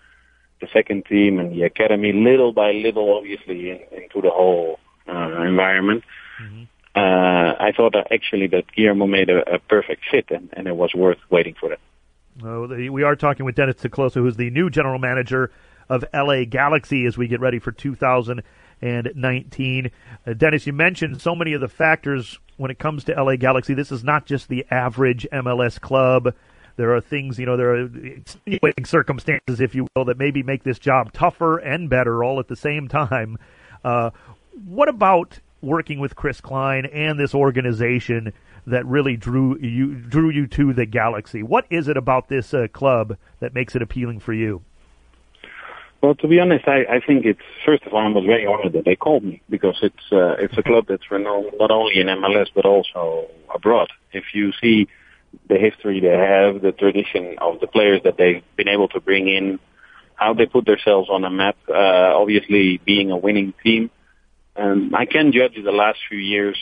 the 0.62 0.68
second 0.74 1.06
team 1.06 1.39
and 1.39 1.51
the 1.53 1.63
academy 1.63 2.12
little 2.12 2.51
by 2.51 2.72
little, 2.72 3.15
obviously, 3.18 3.70
in, 3.70 3.79
into 3.91 4.22
the 4.22 4.29
whole 4.29 4.79
uh, 5.08 5.41
environment. 5.44 6.03
Mm-hmm. 6.41 6.63
Uh, 7.00 7.56
I 7.58 7.72
thought 7.72 7.94
that 7.94 8.12
actually 8.12 8.48
that 8.48 8.70
Guillermo 8.75 9.08
made 9.08 9.29
a, 9.29 9.53
a 9.53 9.60
perfect 9.60 10.01
fit, 10.12 10.25
and, 10.32 10.50
and 10.51 10.68
it 10.68 10.75
was 10.75 10.94
worth 10.94 11.20
waiting 11.29 11.56
for. 11.58 11.74
Oh, 12.44 12.68
we 12.68 13.03
are 13.03 13.15
talking 13.15 13.46
with 13.46 13.56
Dennis 13.56 13.77
Te 13.77 13.88
who's 13.89 14.36
the 14.36 14.50
new 14.50 14.70
general 14.70 15.00
manager 15.00 15.50
of 15.88 16.03
LA 16.13 16.44
Galaxy 16.44 17.06
as 17.06 17.18
we 17.18 17.29
get 17.29 17.39
ready 17.39 17.58
for 17.58 17.72
2019. 17.72 19.91
Uh, 20.27 20.34
Dennis, 20.34 20.68
you 20.68 20.74
mentioned 20.74 21.22
so 21.22 21.34
many 21.36 21.53
of 21.53 21.62
the 21.62 21.70
factors 21.70 22.38
when 22.58 22.70
it 22.70 22.79
comes 22.79 23.06
to 23.06 23.13
LA 23.13 23.38
Galaxy, 23.38 23.74
this 23.74 23.94
is 23.94 24.03
not 24.03 24.25
just 24.25 24.50
the 24.50 24.65
average 24.70 25.25
MLS 25.32 25.79
club. 25.79 26.34
There 26.75 26.94
are 26.94 27.00
things, 27.00 27.39
you 27.39 27.46
know, 27.46 27.56
there 27.56 27.75
are 27.75 27.89
circumstances, 28.84 29.62
if 29.62 29.74
you 29.74 29.88
will, 29.96 30.03
that 30.03 30.18
maybe 30.18 30.44
make 30.44 30.63
this 30.63 30.79
job 30.79 31.13
tougher 31.13 31.60
and 31.60 31.89
better 31.89 32.25
all 32.25 32.41
at 32.41 32.50
the 32.50 32.58
same 32.58 32.89
time. 32.89 33.38
Uh, 33.86 34.10
what 34.65 34.89
about 34.89 35.39
working 35.62 36.00
with 36.00 36.16
Chris 36.16 36.42
Klein 36.42 36.86
and 36.86 37.20
this 37.20 37.34
organization 37.34 38.34
that 38.68 38.86
really 38.86 39.18
drew 39.18 39.58
you 39.60 39.96
drew 39.96 40.30
you 40.30 40.48
to 40.48 40.74
the 40.74 40.86
Galaxy? 40.86 41.44
What 41.44 41.66
is 41.70 41.88
it 41.88 41.98
about 41.98 42.30
this 42.30 42.54
uh, 42.54 42.68
club 42.72 43.18
that 43.39 43.54
makes 43.54 43.75
it 43.75 43.82
appealing 43.82 44.20
for 44.20 44.34
you? 44.34 44.62
Well, 46.01 46.16
to 46.16 46.28
be 46.28 46.39
honest, 46.39 46.66
I, 46.68 46.86
I 46.89 47.00
think 47.06 47.25
it's 47.25 47.42
first 47.66 47.84
of 47.84 47.94
all 47.94 48.00
I 48.00 48.10
was 48.10 48.24
very 48.25 48.46
honored 48.46 48.74
that 48.74 48.86
they 48.86 48.96
called 48.96 49.24
me 49.24 49.42
because 49.50 49.78
it's 49.82 50.12
uh, 50.12 50.36
it's 50.39 50.58
a 50.58 50.63
club 50.63 50.86
that's 50.88 51.12
renowned 51.12 51.48
not 51.60 51.72
only 51.72 52.00
in 52.00 52.08
MLS 52.08 52.48
but 52.56 52.66
also 52.66 53.28
abroad. 53.54 53.89
If 54.13 54.34
you 54.34 54.54
see 54.62 54.88
the 55.48 55.58
history 55.58 56.00
they 56.00 56.08
have, 56.08 56.62
the 56.62 56.72
tradition 56.72 57.36
of 57.39 57.60
the 57.60 57.68
players 57.68 58.01
that 58.04 58.18
they've 58.18 58.44
been 58.56 58.70
able 58.70 58.88
to 58.89 59.01
bring 59.01 59.28
in, 59.28 59.60
how 60.16 60.34
they 60.34 60.46
put 60.46 60.66
themselves 60.66 61.10
on 61.10 61.24
a 61.25 61.30
map, 61.30 61.58
uh, 61.68 61.74
obviously 62.16 62.78
being 62.78 63.12
a 63.12 63.18
winning 63.18 63.54
team. 63.63 63.89
Um, 64.60 64.94
I 64.94 65.06
can 65.06 65.32
judge 65.32 65.56
the 65.63 65.72
last 65.72 66.00
few 66.10 66.18
years 66.18 66.58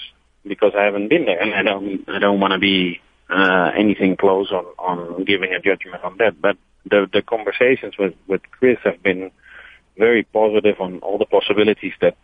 because 0.45 0.73
I 0.77 0.83
haven't 0.83 1.09
been 1.09 1.25
there, 1.25 1.41
and 1.41 1.53
I 1.53 1.63
don't 1.63 2.07
I 2.07 2.19
don't 2.19 2.39
want 2.39 2.53
to 2.53 2.59
be 2.59 3.01
uh, 3.29 3.71
anything 3.77 4.15
close 4.17 4.51
on 4.51 4.65
on 4.77 5.23
giving 5.23 5.51
a 5.53 5.59
judgment 5.59 6.03
on 6.03 6.17
that, 6.17 6.39
but 6.39 6.57
the 6.85 7.07
the 7.11 7.21
conversations 7.21 7.95
with 7.97 8.13
with 8.27 8.41
Chris 8.51 8.77
have 8.83 9.01
been 9.01 9.31
very 9.97 10.23
positive 10.23 10.79
on 10.79 10.99
all 10.99 11.17
the 11.17 11.25
possibilities 11.25 11.93
that 12.01 12.17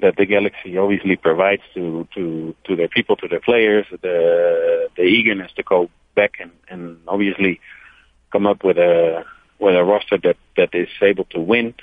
that 0.00 0.16
the 0.16 0.26
Galaxy 0.26 0.76
obviously 0.76 1.16
provides 1.16 1.62
to 1.74 2.06
to 2.14 2.54
to 2.64 2.76
their 2.76 2.88
people, 2.88 3.16
to 3.16 3.28
their 3.28 3.40
players, 3.40 3.86
the 3.90 4.88
the 4.96 5.02
eagerness 5.04 5.52
to 5.56 5.62
go 5.62 5.88
back 6.14 6.34
and 6.38 6.50
and 6.68 6.98
obviously 7.08 7.60
come 8.30 8.46
up 8.46 8.62
with 8.62 8.76
a 8.76 9.24
with 9.58 9.74
a 9.74 9.84
roster 9.84 10.18
that 10.18 10.36
that 10.56 10.70
is 10.74 10.88
able 11.00 11.24
to 11.26 11.40
win, 11.40 11.74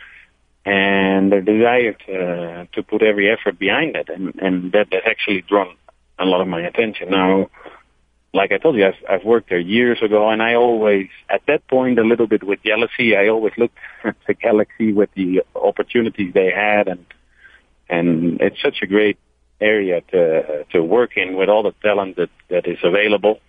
and 0.66 1.32
the 1.32 1.42
desire 1.42 1.94
to 2.06 2.68
to 2.74 2.84
put 2.84 3.02
every 3.02 3.32
effort 3.32 3.58
behind 3.58 3.96
it. 3.96 4.10
and 4.10 4.36
and 4.42 4.72
that 4.74 4.88
has 4.92 5.04
actually 5.06 5.42
drawn 5.42 5.76
a 6.18 6.26
lot 6.26 6.42
of 6.42 6.48
my 6.48 6.62
attention. 6.62 7.10
Now, 7.10 7.50
like 8.34 8.52
I 8.52 8.58
told 8.58 8.76
you, 8.76 8.86
I've, 8.86 9.04
I've 9.10 9.26
worked 9.26 9.50
there 9.50 9.60
years 9.60 10.00
ago, 10.04 10.30
and 10.30 10.42
I 10.42 10.56
always, 10.56 11.08
at 11.30 11.42
that 11.48 11.68
point, 11.68 11.98
a 11.98 12.04
little 12.04 12.28
bit 12.28 12.44
with 12.44 12.62
jealousy, 12.64 13.16
I 13.16 13.30
always 13.30 13.54
looked 13.58 13.78
at 14.04 14.16
the 14.28 14.34
Galaxy 14.34 14.94
with 14.94 15.10
the 15.16 15.44
opportunities 15.56 16.34
they 16.34 16.52
had, 16.52 16.88
and 16.88 17.06
and 17.90 18.40
it's 18.42 18.62
such 18.62 18.80
a 18.82 18.88
great 18.88 19.18
area 19.60 20.02
to 20.12 20.66
to 20.72 20.84
work 20.84 21.18
in 21.18 21.36
with 21.36 21.50
all 21.50 21.64
the 21.64 21.74
talent 21.82 22.18
that 22.18 22.30
that 22.50 22.68
is 22.68 22.80
available. 22.84 23.40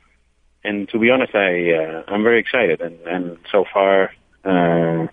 and 0.64 0.88
to 0.88 0.98
be 0.98 1.10
honest, 1.10 1.34
I 1.34 1.72
uh, 1.72 2.02
I'm 2.08 2.22
very 2.22 2.40
excited, 2.40 2.80
and 2.80 2.98
and 3.06 3.38
so 3.52 3.64
far. 3.72 4.12
Uh, 4.44 5.08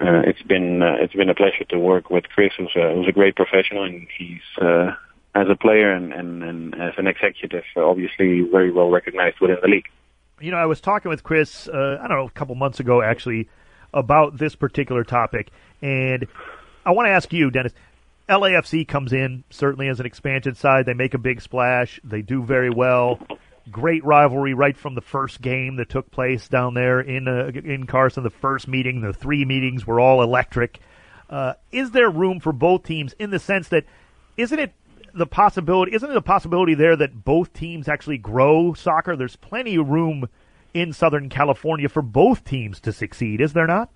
uh, 0.00 0.22
it's 0.26 0.42
been 0.42 0.82
uh, 0.82 0.96
it's 1.00 1.14
been 1.14 1.30
a 1.30 1.34
pleasure 1.34 1.64
to 1.70 1.78
work 1.78 2.10
with 2.10 2.24
Chris, 2.28 2.52
who's 2.56 2.74
a, 2.76 2.94
who's 2.94 3.08
a 3.08 3.12
great 3.12 3.36
professional, 3.36 3.84
and 3.84 4.06
he's 4.16 4.42
uh, 4.60 4.94
as 5.34 5.48
a 5.50 5.56
player 5.56 5.92
and, 5.92 6.12
and, 6.12 6.42
and 6.42 6.74
as 6.74 6.94
an 6.96 7.06
executive, 7.06 7.64
obviously 7.76 8.42
very 8.42 8.70
well 8.70 8.90
recognized 8.90 9.38
within 9.40 9.58
the 9.62 9.68
league. 9.68 9.88
You 10.40 10.50
know, 10.50 10.58
I 10.58 10.66
was 10.66 10.80
talking 10.80 11.08
with 11.08 11.22
Chris, 11.22 11.68
uh, 11.68 11.98
I 12.02 12.08
don't 12.08 12.16
know, 12.16 12.26
a 12.26 12.30
couple 12.30 12.54
months 12.54 12.80
ago 12.80 13.02
actually, 13.02 13.48
about 13.94 14.38
this 14.38 14.54
particular 14.54 15.04
topic, 15.04 15.50
and 15.82 16.26
I 16.84 16.92
want 16.92 17.06
to 17.06 17.12
ask 17.12 17.32
you, 17.32 17.50
Dennis. 17.50 17.72
LAFC 18.28 18.88
comes 18.88 19.12
in 19.12 19.44
certainly 19.50 19.86
as 19.86 20.00
an 20.00 20.06
expansion 20.06 20.56
side. 20.56 20.84
They 20.84 20.94
make 20.94 21.14
a 21.14 21.18
big 21.18 21.40
splash. 21.40 22.00
They 22.02 22.22
do 22.22 22.42
very 22.42 22.70
well. 22.70 23.20
Great 23.70 24.04
rivalry 24.04 24.54
right 24.54 24.76
from 24.76 24.94
the 24.94 25.00
first 25.00 25.40
game 25.40 25.76
that 25.76 25.88
took 25.88 26.10
place 26.10 26.48
down 26.48 26.74
there 26.74 27.00
in 27.00 27.26
uh, 27.26 27.50
in 27.52 27.86
Carson. 27.86 28.22
The 28.22 28.30
first 28.30 28.68
meeting, 28.68 29.00
the 29.00 29.12
three 29.12 29.44
meetings 29.44 29.86
were 29.86 29.98
all 29.98 30.22
electric. 30.22 30.80
Uh, 31.28 31.54
is 31.72 31.90
there 31.90 32.08
room 32.08 32.38
for 32.38 32.52
both 32.52 32.84
teams 32.84 33.12
in 33.18 33.30
the 33.30 33.40
sense 33.40 33.68
that 33.68 33.84
isn't 34.36 34.58
it 34.58 34.72
the 35.14 35.26
possibility? 35.26 35.94
Isn't 35.94 36.10
it 36.10 36.16
a 36.16 36.22
possibility 36.22 36.74
there 36.74 36.94
that 36.94 37.24
both 37.24 37.52
teams 37.52 37.88
actually 37.88 38.18
grow 38.18 38.74
soccer? 38.74 39.16
There's 39.16 39.36
plenty 39.36 39.76
of 39.76 39.88
room 39.88 40.28
in 40.74 40.92
Southern 40.92 41.28
California 41.28 41.88
for 41.88 42.02
both 42.02 42.44
teams 42.44 42.78
to 42.80 42.92
succeed, 42.92 43.40
is 43.40 43.54
there 43.54 43.66
not? 43.66 43.88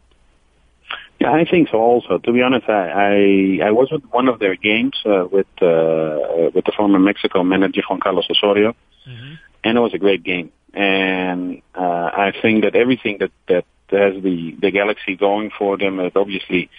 Yeah, 1.20 1.32
I 1.32 1.44
think 1.44 1.68
so. 1.68 1.76
Also, 1.78 2.18
to 2.18 2.32
be 2.32 2.40
honest, 2.40 2.68
I 2.68 3.60
I, 3.62 3.66
I 3.68 3.70
was 3.70 3.92
at 3.92 4.00
one 4.12 4.26
of 4.26 4.38
their 4.38 4.56
games 4.56 4.98
uh, 5.04 5.26
with 5.30 5.46
uh, 5.60 6.50
with 6.54 6.64
the 6.64 6.72
former 6.74 6.98
Mexico 6.98 7.44
manager 7.44 7.82
Juan 7.88 8.00
Carlos 8.00 8.26
Osorio, 8.30 8.74
mm-hmm. 9.06 9.34
And 9.64 9.76
it 9.76 9.80
was 9.80 9.94
a 9.94 9.98
great 9.98 10.22
game. 10.22 10.52
And 10.72 11.62
uh, 11.74 11.80
I 11.80 12.32
think 12.40 12.64
that 12.64 12.76
everything 12.76 13.18
that 13.20 13.32
that 13.48 13.64
has 13.90 14.22
the 14.22 14.56
the 14.60 14.70
Galaxy 14.70 15.16
going 15.16 15.50
for 15.56 15.76
them, 15.76 15.98
it 16.00 16.16
obviously 16.16 16.70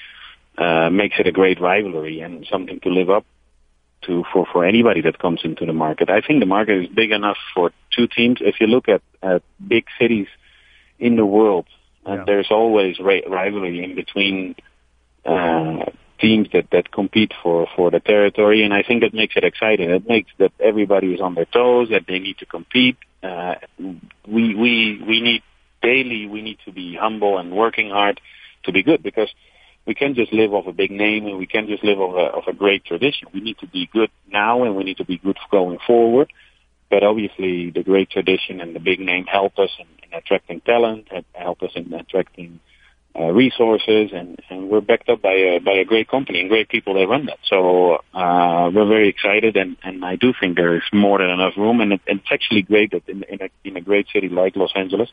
uh, 0.57 0.89
makes 0.89 1.15
it 1.19 1.27
a 1.27 1.31
great 1.31 1.59
rivalry 1.59 2.21
and 2.21 2.47
something 2.49 2.79
to 2.81 2.89
live 2.89 3.09
up 3.09 3.25
to 4.03 4.23
for 4.31 4.47
for 4.51 4.65
anybody 4.65 5.01
that 5.01 5.19
comes 5.19 5.41
into 5.43 5.65
the 5.65 5.73
market. 5.73 6.09
I 6.09 6.21
think 6.21 6.39
the 6.39 6.45
market 6.45 6.83
is 6.83 6.87
big 6.87 7.11
enough 7.11 7.37
for 7.53 7.71
two 7.95 8.07
teams. 8.07 8.39
If 8.41 8.55
you 8.59 8.67
look 8.67 8.87
at 8.87 9.01
at 9.21 9.43
big 9.65 9.85
cities 9.99 10.27
in 10.99 11.15
the 11.15 11.25
world, 11.25 11.67
uh, 12.07 12.13
yeah. 12.13 12.23
there's 12.25 12.47
always 12.49 12.99
ra- 12.99 13.27
rivalry 13.27 13.83
in 13.83 13.95
between 13.95 14.55
uh, 15.25 15.85
teams 16.21 16.47
that 16.53 16.67
that 16.71 16.91
compete 16.91 17.33
for 17.41 17.67
for 17.75 17.91
the 17.91 17.99
territory, 17.99 18.63
and 18.63 18.73
I 18.73 18.83
think 18.83 19.01
that 19.01 19.13
makes 19.13 19.35
it 19.35 19.43
exciting. 19.43 19.89
It 19.89 20.07
makes 20.07 20.31
that 20.37 20.51
everybody 20.59 21.13
is 21.13 21.21
on 21.21 21.35
their 21.35 21.45
toes, 21.45 21.89
that 21.89 22.05
they 22.07 22.19
need 22.19 22.37
to 22.37 22.45
compete. 22.45 22.97
Uh, 23.23 23.55
we 23.79 24.55
we 24.55 25.03
we 25.05 25.21
need 25.21 25.43
daily. 25.81 26.27
We 26.27 26.41
need 26.41 26.59
to 26.65 26.71
be 26.71 26.95
humble 26.95 27.37
and 27.37 27.51
working 27.51 27.89
hard 27.89 28.21
to 28.63 28.71
be 28.71 28.83
good 28.83 29.01
because 29.01 29.29
we 29.85 29.95
can't 29.95 30.15
just 30.15 30.31
live 30.31 30.53
off 30.53 30.67
a 30.67 30.73
big 30.73 30.91
name 30.91 31.25
and 31.25 31.37
we 31.37 31.47
can't 31.47 31.67
just 31.67 31.83
live 31.83 31.99
off 31.99 32.15
a, 32.15 32.37
off 32.37 32.47
a 32.47 32.53
great 32.53 32.85
tradition. 32.85 33.27
We 33.33 33.41
need 33.41 33.57
to 33.59 33.67
be 33.67 33.89
good 33.91 34.11
now 34.31 34.63
and 34.63 34.75
we 34.75 34.83
need 34.83 34.97
to 34.97 35.05
be 35.05 35.17
good 35.17 35.37
going 35.49 35.79
forward. 35.85 36.31
But 36.89 37.03
obviously 37.03 37.71
the 37.71 37.83
great 37.83 38.09
tradition 38.11 38.61
and 38.61 38.75
the 38.75 38.79
big 38.79 38.99
name 38.99 39.25
help 39.25 39.57
us 39.57 39.71
in, 39.79 39.87
in 40.03 40.17
attracting 40.17 40.61
talent, 40.61 41.07
and 41.09 41.25
help 41.33 41.63
us 41.63 41.71
in 41.75 41.91
attracting 41.93 42.59
uh, 43.17 43.31
resources, 43.31 44.11
and, 44.13 44.39
and 44.49 44.69
we're 44.69 44.81
backed 44.81 45.09
up 45.09 45.21
by 45.21 45.33
a, 45.33 45.59
by 45.59 45.73
a 45.73 45.85
great 45.85 46.07
company 46.07 46.39
and 46.39 46.49
great 46.49 46.69
people 46.69 46.93
that 46.93 47.07
run 47.07 47.25
that. 47.25 47.39
So 47.43 47.95
uh, 48.13 48.71
we're 48.73 48.87
very 48.87 49.09
excited, 49.09 49.57
and, 49.57 49.77
and 49.83 50.05
I 50.05 50.15
do 50.15 50.33
think 50.39 50.55
there 50.55 50.75
is 50.75 50.83
more 50.93 51.19
than 51.19 51.29
enough 51.29 51.53
room, 51.57 51.81
and, 51.81 51.93
it, 51.93 52.01
and 52.07 52.19
it's 52.19 52.31
actually 52.31 52.61
great 52.61 52.91
that 52.91 53.07
in, 53.07 53.23
in, 53.23 53.41
a, 53.41 53.49
in 53.63 53.77
a 53.77 53.81
great 53.81 54.07
city 54.13 54.29
like 54.29 54.55
Los 54.55 54.71
Angeles, 54.75 55.09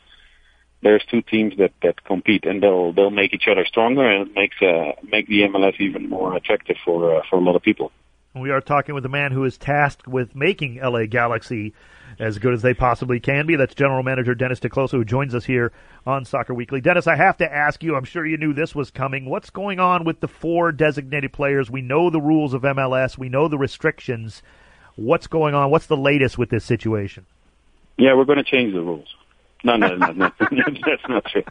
there's 0.83 1.03
two 1.11 1.23
teams 1.23 1.57
that 1.59 1.73
that 1.83 2.05
compete, 2.05 2.45
and 2.45 2.63
they'll 2.63 2.93
they'll 2.93 3.11
make 3.11 3.35
each 3.35 3.49
other 3.51 3.65
stronger, 3.67 4.09
and 4.09 4.29
it 4.29 4.35
makes 4.35 4.57
uh, 4.63 4.93
make 5.11 5.27
the 5.27 5.41
MLS 5.43 5.75
even 5.81 6.09
more 6.09 6.37
attractive 6.37 6.77
for 6.85 7.17
uh, 7.17 7.23
for 7.29 7.37
a 7.37 7.41
lot 7.41 7.57
of 7.57 7.63
people. 7.63 7.91
We 8.35 8.51
are 8.51 8.61
talking 8.61 8.95
with 8.95 9.05
a 9.07 9.09
man 9.09 9.33
who 9.33 9.45
is 9.45 9.57
tasked 9.57 10.07
with 10.07 10.35
making 10.35 10.77
LA 10.77 11.07
Galaxy 11.07 11.73
as 12.19 12.39
good 12.39 12.53
as 12.53 12.63
they 12.63 12.75
possibly 12.75 13.21
can 13.21 13.47
be. 13.47 13.57
That's 13.57 13.75
General 13.75 14.03
Manager 14.03 14.35
Dennis 14.35 14.61
te 14.61 14.69
Kloese, 14.69 14.91
who 14.91 15.05
joins 15.05 15.35
us 15.35 15.45
here 15.45 15.73
on 16.07 16.25
Soccer 16.25 16.55
Weekly. 16.55 16.81
Dennis, 16.81 17.07
I 17.07 17.17
have 17.17 17.37
to 17.39 17.53
ask 17.53 17.83
you, 17.83 17.97
I'm 17.97 18.05
sure 18.05 18.27
you 18.27 18.37
knew 18.37 18.53
this 18.53 18.75
was 18.75 18.91
coming. 18.91 19.27
What's 19.27 19.51
going 19.51 19.81
on 19.81 20.05
with 20.05 20.21
the 20.21 20.29
four 20.29 20.73
designated 20.73 21.33
players? 21.33 21.71
We 21.71 21.83
know 21.83 22.11
the 22.11 22.21
rules 22.21 22.55
of 22.55 22.63
MLS, 22.63 23.17
we 23.17 23.29
know 23.29 23.49
the 23.49 23.59
restrictions. 23.59 24.43
What's 24.97 25.27
going 25.27 25.55
on? 25.55 25.71
What's 25.71 25.87
the 25.87 25.97
latest 25.97 26.39
with 26.39 26.51
this 26.51 26.65
situation? 26.65 27.25
Yeah, 27.97 28.15
we're 28.15 28.25
going 28.25 28.39
to 28.39 28.45
change 28.45 28.75
the 28.75 28.83
rules. 28.83 29.15
No, 29.65 29.77
no, 29.77 29.97
no, 29.97 30.13
no, 30.13 30.31
that's 30.41 31.09
not 31.09 31.25
true. 31.25 31.43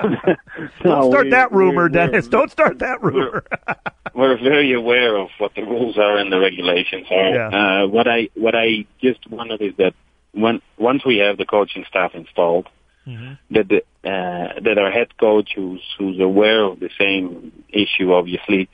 Don't 0.82 1.10
start 1.10 1.24
we, 1.24 1.30
that 1.30 1.50
rumor, 1.50 1.88
Dennis. 1.88 2.28
Don't 2.28 2.50
start 2.50 2.78
that 2.78 3.02
rumor. 3.02 3.44
we're, 4.14 4.36
very 4.36 4.72
aware 4.72 5.16
of 5.16 5.30
what 5.38 5.54
the 5.56 5.62
rules 5.62 5.98
are 5.98 6.16
and 6.16 6.32
the 6.32 6.38
regulations 6.38 7.06
are. 7.10 7.30
Yeah. 7.30 7.48
Uh, 7.82 7.86
what 7.88 8.06
I 8.06 8.28
what 8.34 8.54
I 8.54 8.86
just 9.02 9.28
wanted 9.28 9.62
is 9.62 9.74
that 9.78 9.94
when 10.32 10.62
once 10.78 11.04
we 11.04 11.18
have 11.18 11.38
the 11.38 11.44
coaching 11.44 11.84
staff 11.88 12.14
installed, 12.14 12.68
mm-hmm. 13.06 13.34
that 13.50 13.68
the, 13.68 13.78
uh, 14.08 14.60
that 14.60 14.78
our 14.78 14.92
head 14.92 15.16
coach, 15.18 15.50
who's 15.56 15.82
who's 15.98 16.20
aware 16.20 16.62
of 16.62 16.78
the 16.78 16.90
same 16.98 17.64
issue, 17.68 18.12
obviously, 18.12 18.68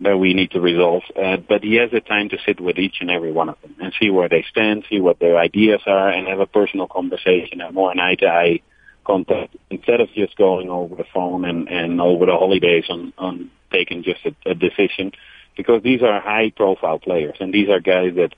that 0.00 0.18
we 0.18 0.34
need 0.34 0.50
to 0.50 0.60
resolve. 0.60 1.02
Uh, 1.14 1.36
but 1.36 1.62
he 1.62 1.76
has 1.76 1.90
the 1.90 2.00
time 2.00 2.28
to 2.28 2.38
sit 2.44 2.60
with 2.60 2.78
each 2.78 2.96
and 3.00 3.10
every 3.10 3.32
one 3.32 3.48
of 3.48 3.60
them 3.62 3.74
and 3.80 3.94
see 4.00 4.10
where 4.10 4.28
they 4.28 4.44
stand, 4.50 4.84
see 4.90 5.00
what 5.00 5.18
their 5.18 5.38
ideas 5.38 5.80
are, 5.86 6.10
and 6.10 6.28
have 6.28 6.40
a 6.40 6.46
personal 6.46 6.86
conversation 6.86 7.60
and 7.60 7.74
more 7.74 7.90
an 7.90 7.98
eye-to-eye 7.98 8.60
contact 9.04 9.56
instead 9.70 10.00
of 10.00 10.12
just 10.12 10.36
going 10.36 10.68
over 10.68 10.96
the 10.96 11.04
phone 11.14 11.44
and, 11.44 11.68
and 11.68 12.00
over 12.00 12.26
the 12.26 12.32
holidays 12.32 12.84
on, 12.90 13.12
on 13.16 13.50
taking 13.72 14.02
just 14.02 14.20
a, 14.26 14.50
a 14.50 14.54
decision. 14.54 15.12
Because 15.56 15.82
these 15.82 16.02
are 16.02 16.20
high-profile 16.20 16.98
players, 16.98 17.36
and 17.40 17.54
these 17.54 17.70
are 17.70 17.80
guys 17.80 18.14
that 18.16 18.34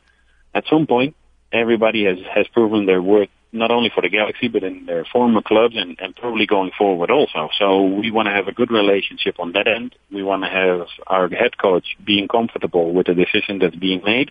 at 0.54 0.64
some 0.70 0.86
point 0.86 1.16
everybody 1.50 2.04
has 2.04 2.18
has 2.32 2.46
proven 2.48 2.86
their 2.86 3.02
worth 3.02 3.30
not 3.52 3.70
only 3.70 3.90
for 3.94 4.02
the 4.02 4.08
Galaxy, 4.08 4.48
but 4.48 4.62
in 4.62 4.86
their 4.86 5.04
former 5.04 5.42
clubs 5.42 5.74
and, 5.76 5.98
and 6.00 6.14
probably 6.14 6.46
going 6.46 6.70
forward 6.76 7.10
also. 7.10 7.48
So 7.58 7.82
we 7.82 8.10
want 8.10 8.26
to 8.26 8.32
have 8.32 8.48
a 8.48 8.52
good 8.52 8.70
relationship 8.70 9.40
on 9.40 9.52
that 9.52 9.66
end. 9.66 9.94
We 10.12 10.22
want 10.22 10.42
to 10.44 10.50
have 10.50 10.86
our 11.06 11.28
head 11.28 11.56
coach 11.56 11.96
being 12.04 12.28
comfortable 12.28 12.92
with 12.92 13.06
the 13.06 13.14
decision 13.14 13.58
that's 13.58 13.76
being 13.76 14.02
made, 14.04 14.30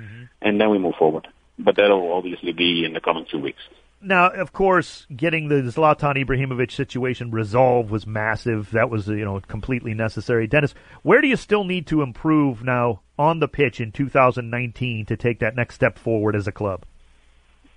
mm-hmm. 0.00 0.24
and 0.42 0.60
then 0.60 0.70
we 0.70 0.78
move 0.78 0.94
forward. 0.98 1.28
But 1.58 1.76
that'll 1.76 2.12
obviously 2.12 2.52
be 2.52 2.84
in 2.84 2.92
the 2.92 3.00
coming 3.00 3.26
two 3.30 3.40
weeks. 3.40 3.60
Now, 4.00 4.28
of 4.28 4.52
course, 4.52 5.06
getting 5.14 5.48
the 5.48 5.56
Zlatan 5.56 6.24
Ibrahimovic 6.24 6.70
situation 6.70 7.32
resolved 7.32 7.90
was 7.90 8.06
massive. 8.06 8.70
That 8.70 8.90
was, 8.90 9.08
you 9.08 9.24
know, 9.24 9.40
completely 9.40 9.92
necessary. 9.92 10.46
Dennis, 10.46 10.72
where 11.02 11.20
do 11.20 11.26
you 11.26 11.34
still 11.34 11.64
need 11.64 11.88
to 11.88 12.02
improve 12.02 12.62
now 12.62 13.00
on 13.18 13.40
the 13.40 13.48
pitch 13.48 13.80
in 13.80 13.90
2019 13.90 15.06
to 15.06 15.16
take 15.16 15.40
that 15.40 15.56
next 15.56 15.74
step 15.74 15.98
forward 15.98 16.36
as 16.36 16.46
a 16.46 16.52
club? 16.52 16.84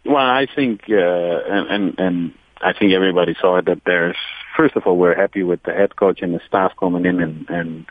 Well, 0.06 0.18
I 0.18 0.48
think, 0.54 0.82
uh, 0.90 0.96
and, 0.96 1.68
and, 1.70 2.00
and 2.00 2.34
I 2.60 2.74
think 2.78 2.94
everybody 2.94 3.36
saw 3.40 3.58
it 3.58 3.66
that 3.66 3.82
there's, 3.86 4.18
first 4.58 4.76
of 4.76 4.84
all, 4.86 4.98
we're 4.98 5.16
happy 5.16 5.44
with 5.44 5.62
the 5.64 5.74
head 5.74 5.96
coach 5.96 6.22
and 6.22 6.34
the 6.34 6.42
staff 6.48 6.72
coming 6.80 7.06
in 7.06 7.22
and, 7.22 7.50
and 7.50 7.86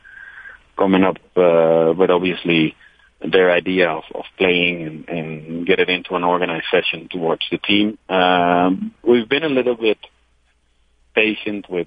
coming 0.77 1.05
up, 1.05 1.17
uh, 1.37 1.93
but 1.93 2.11
obviously 2.11 2.75
their 3.21 3.51
idea 3.51 3.91
of, 3.91 4.05
of 4.15 4.25
playing 4.39 4.83
and, 4.87 5.09
and 5.09 5.67
get 5.67 5.79
it 5.79 5.91
into 5.91 6.15
an 6.15 6.25
organized 6.25 6.65
session 6.71 7.09
towards 7.11 7.43
the 7.51 7.59
team. 7.59 7.99
Um, 8.09 8.95
we've 9.03 9.29
been 9.29 9.45
a 9.45 9.49
little 9.49 9.77
bit 9.77 9.99
patient 11.15 11.67
with 11.69 11.87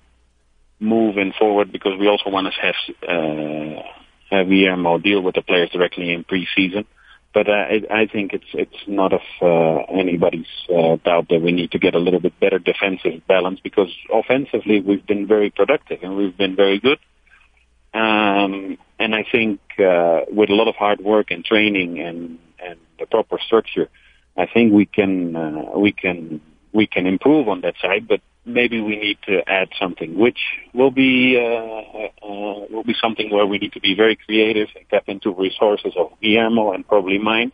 moving 0.79 1.33
forward 1.37 1.71
because 1.71 1.93
we 1.99 2.07
also 2.07 2.29
want 2.29 2.47
to 2.53 2.61
have, 2.61 2.75
uh, 3.07 3.81
have 4.29 4.47
Guillermo 4.47 4.99
deal 4.99 5.21
with 5.21 5.35
the 5.35 5.41
players 5.41 5.69
directly 5.71 6.13
in 6.13 6.23
preseason. 6.23 6.85
But 7.33 7.49
uh, 7.49 7.51
I, 7.51 7.81
I 7.89 8.05
think 8.05 8.33
it's 8.33 8.51
it's 8.53 8.83
not 8.87 9.11
of 9.11 9.21
uh, 9.41 9.91
anybody's 9.91 10.45
uh, 10.69 10.97
doubt 11.03 11.29
that 11.29 11.41
we 11.41 11.51
need 11.51 11.71
to 11.71 11.79
get 11.79 11.95
a 11.95 11.99
little 11.99 12.19
bit 12.19 12.39
better 12.39 12.59
defensive 12.59 13.25
balance 13.27 13.59
because 13.59 13.91
offensively 14.11 14.81
we've 14.81 15.05
been 15.05 15.25
very 15.25 15.49
productive 15.49 15.99
and 16.03 16.15
we've 16.15 16.37
been 16.37 16.55
very 16.55 16.79
good. 16.79 16.99
Um, 17.93 18.77
and 18.99 19.15
I 19.15 19.25
think 19.31 19.59
uh, 19.79 20.21
with 20.29 20.49
a 20.49 20.53
lot 20.53 20.67
of 20.67 20.75
hard 20.75 21.01
work 21.01 21.31
and 21.31 21.43
training 21.43 21.99
and 21.99 22.37
and 22.63 22.79
the 22.99 23.07
proper 23.07 23.39
structure, 23.45 23.89
I 24.37 24.45
think 24.45 24.71
we 24.71 24.85
can 24.85 25.35
uh, 25.35 25.77
we 25.77 25.91
can 25.91 26.39
we 26.73 26.87
can 26.87 27.05
improve 27.05 27.47
on 27.47 27.61
that 27.61 27.75
side. 27.81 28.07
But 28.07 28.21
maybe 28.45 28.81
we 28.81 28.97
need 28.97 29.17
to 29.27 29.41
add 29.47 29.69
something, 29.79 30.17
which 30.17 30.39
will 30.73 30.91
be 30.91 31.37
uh, 31.37 32.25
uh, 32.25 32.65
will 32.69 32.83
be 32.83 32.95
something 33.01 33.29
where 33.29 33.45
we 33.45 33.57
need 33.57 33.73
to 33.73 33.79
be 33.79 33.95
very 33.95 34.15
creative 34.15 34.67
and 34.75 34.85
tap 34.89 35.03
into 35.07 35.31
resources 35.33 35.93
of 35.97 36.11
Guillermo 36.21 36.73
and 36.73 36.87
probably 36.87 37.19
mine, 37.19 37.51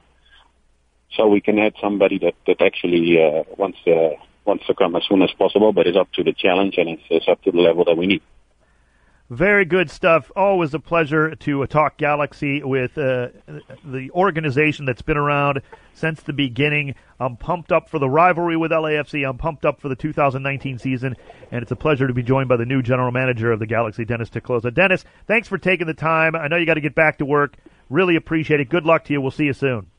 so 1.16 1.28
we 1.28 1.42
can 1.42 1.60
add 1.60 1.74
somebody 1.82 2.18
that 2.20 2.36
that 2.48 2.62
actually 2.62 3.18
uh, 3.22 3.44
wants 3.58 3.78
to 3.86 4.16
wants 4.46 4.66
to 4.68 4.74
come 4.74 4.96
as 4.96 5.04
soon 5.08 5.22
as 5.22 5.30
possible, 5.38 5.72
but 5.74 5.86
is 5.86 5.96
up 5.96 6.12
to 6.14 6.24
the 6.24 6.34
challenge 6.34 6.76
and 6.78 6.90
is, 6.90 7.00
is 7.10 7.28
up 7.28 7.42
to 7.44 7.52
the 7.52 7.60
level 7.60 7.86
that 7.86 7.98
we 7.98 8.08
need. 8.08 8.22
Very 9.30 9.64
good 9.64 9.92
stuff. 9.92 10.32
Always 10.36 10.74
a 10.74 10.80
pleasure 10.80 11.36
to 11.36 11.68
talk 11.68 11.98
Galaxy 11.98 12.64
with 12.64 12.98
uh, 12.98 13.28
the 13.86 14.10
organization 14.12 14.86
that's 14.86 15.04
been 15.04 15.18
around 15.18 15.62
since 15.94 16.24
the 16.24 16.34
beginning. 16.34 16.96
I'm 17.20 17.38
pumped 17.38 17.72
up 17.72 17.90
for 17.90 18.00
the 18.00 18.10
rivalry 18.10 18.58
with 18.58 18.72
LAFC. 18.72 19.30
I'm 19.30 19.38
pumped 19.38 19.66
up 19.66 19.82
for 19.82 19.88
the 19.88 19.96
2019 19.96 20.80
season, 20.80 21.16
and 21.52 21.62
it's 21.62 21.72
a 21.72 21.76
pleasure 21.76 22.08
to 22.08 22.14
be 22.14 22.24
joined 22.24 22.50
by 22.50 22.58
the 22.58 22.66
new 22.66 22.82
general 22.82 23.12
manager 23.12 23.52
of 23.52 23.60
the 23.60 23.68
Galaxy, 23.68 24.04
Dennis 24.04 24.32
te 24.32 24.40
Dennis, 24.74 25.06
thanks 25.28 25.48
for 25.48 25.60
taking 25.60 25.86
the 25.86 25.94
time. 25.94 26.36
I 26.36 26.48
know 26.48 26.58
you 26.58 26.66
got 26.66 26.76
to 26.76 26.82
get 26.82 26.96
back 26.96 27.20
to 27.20 27.26
work. 27.26 27.56
Really 27.92 28.16
appreciate 28.16 28.60
it. 28.60 28.70
Good 28.70 28.86
luck 28.86 29.04
to 29.06 29.14
you. 29.14 29.22
We'll 29.22 29.30
see 29.30 29.46
you 29.46 29.54
soon. 29.54 29.92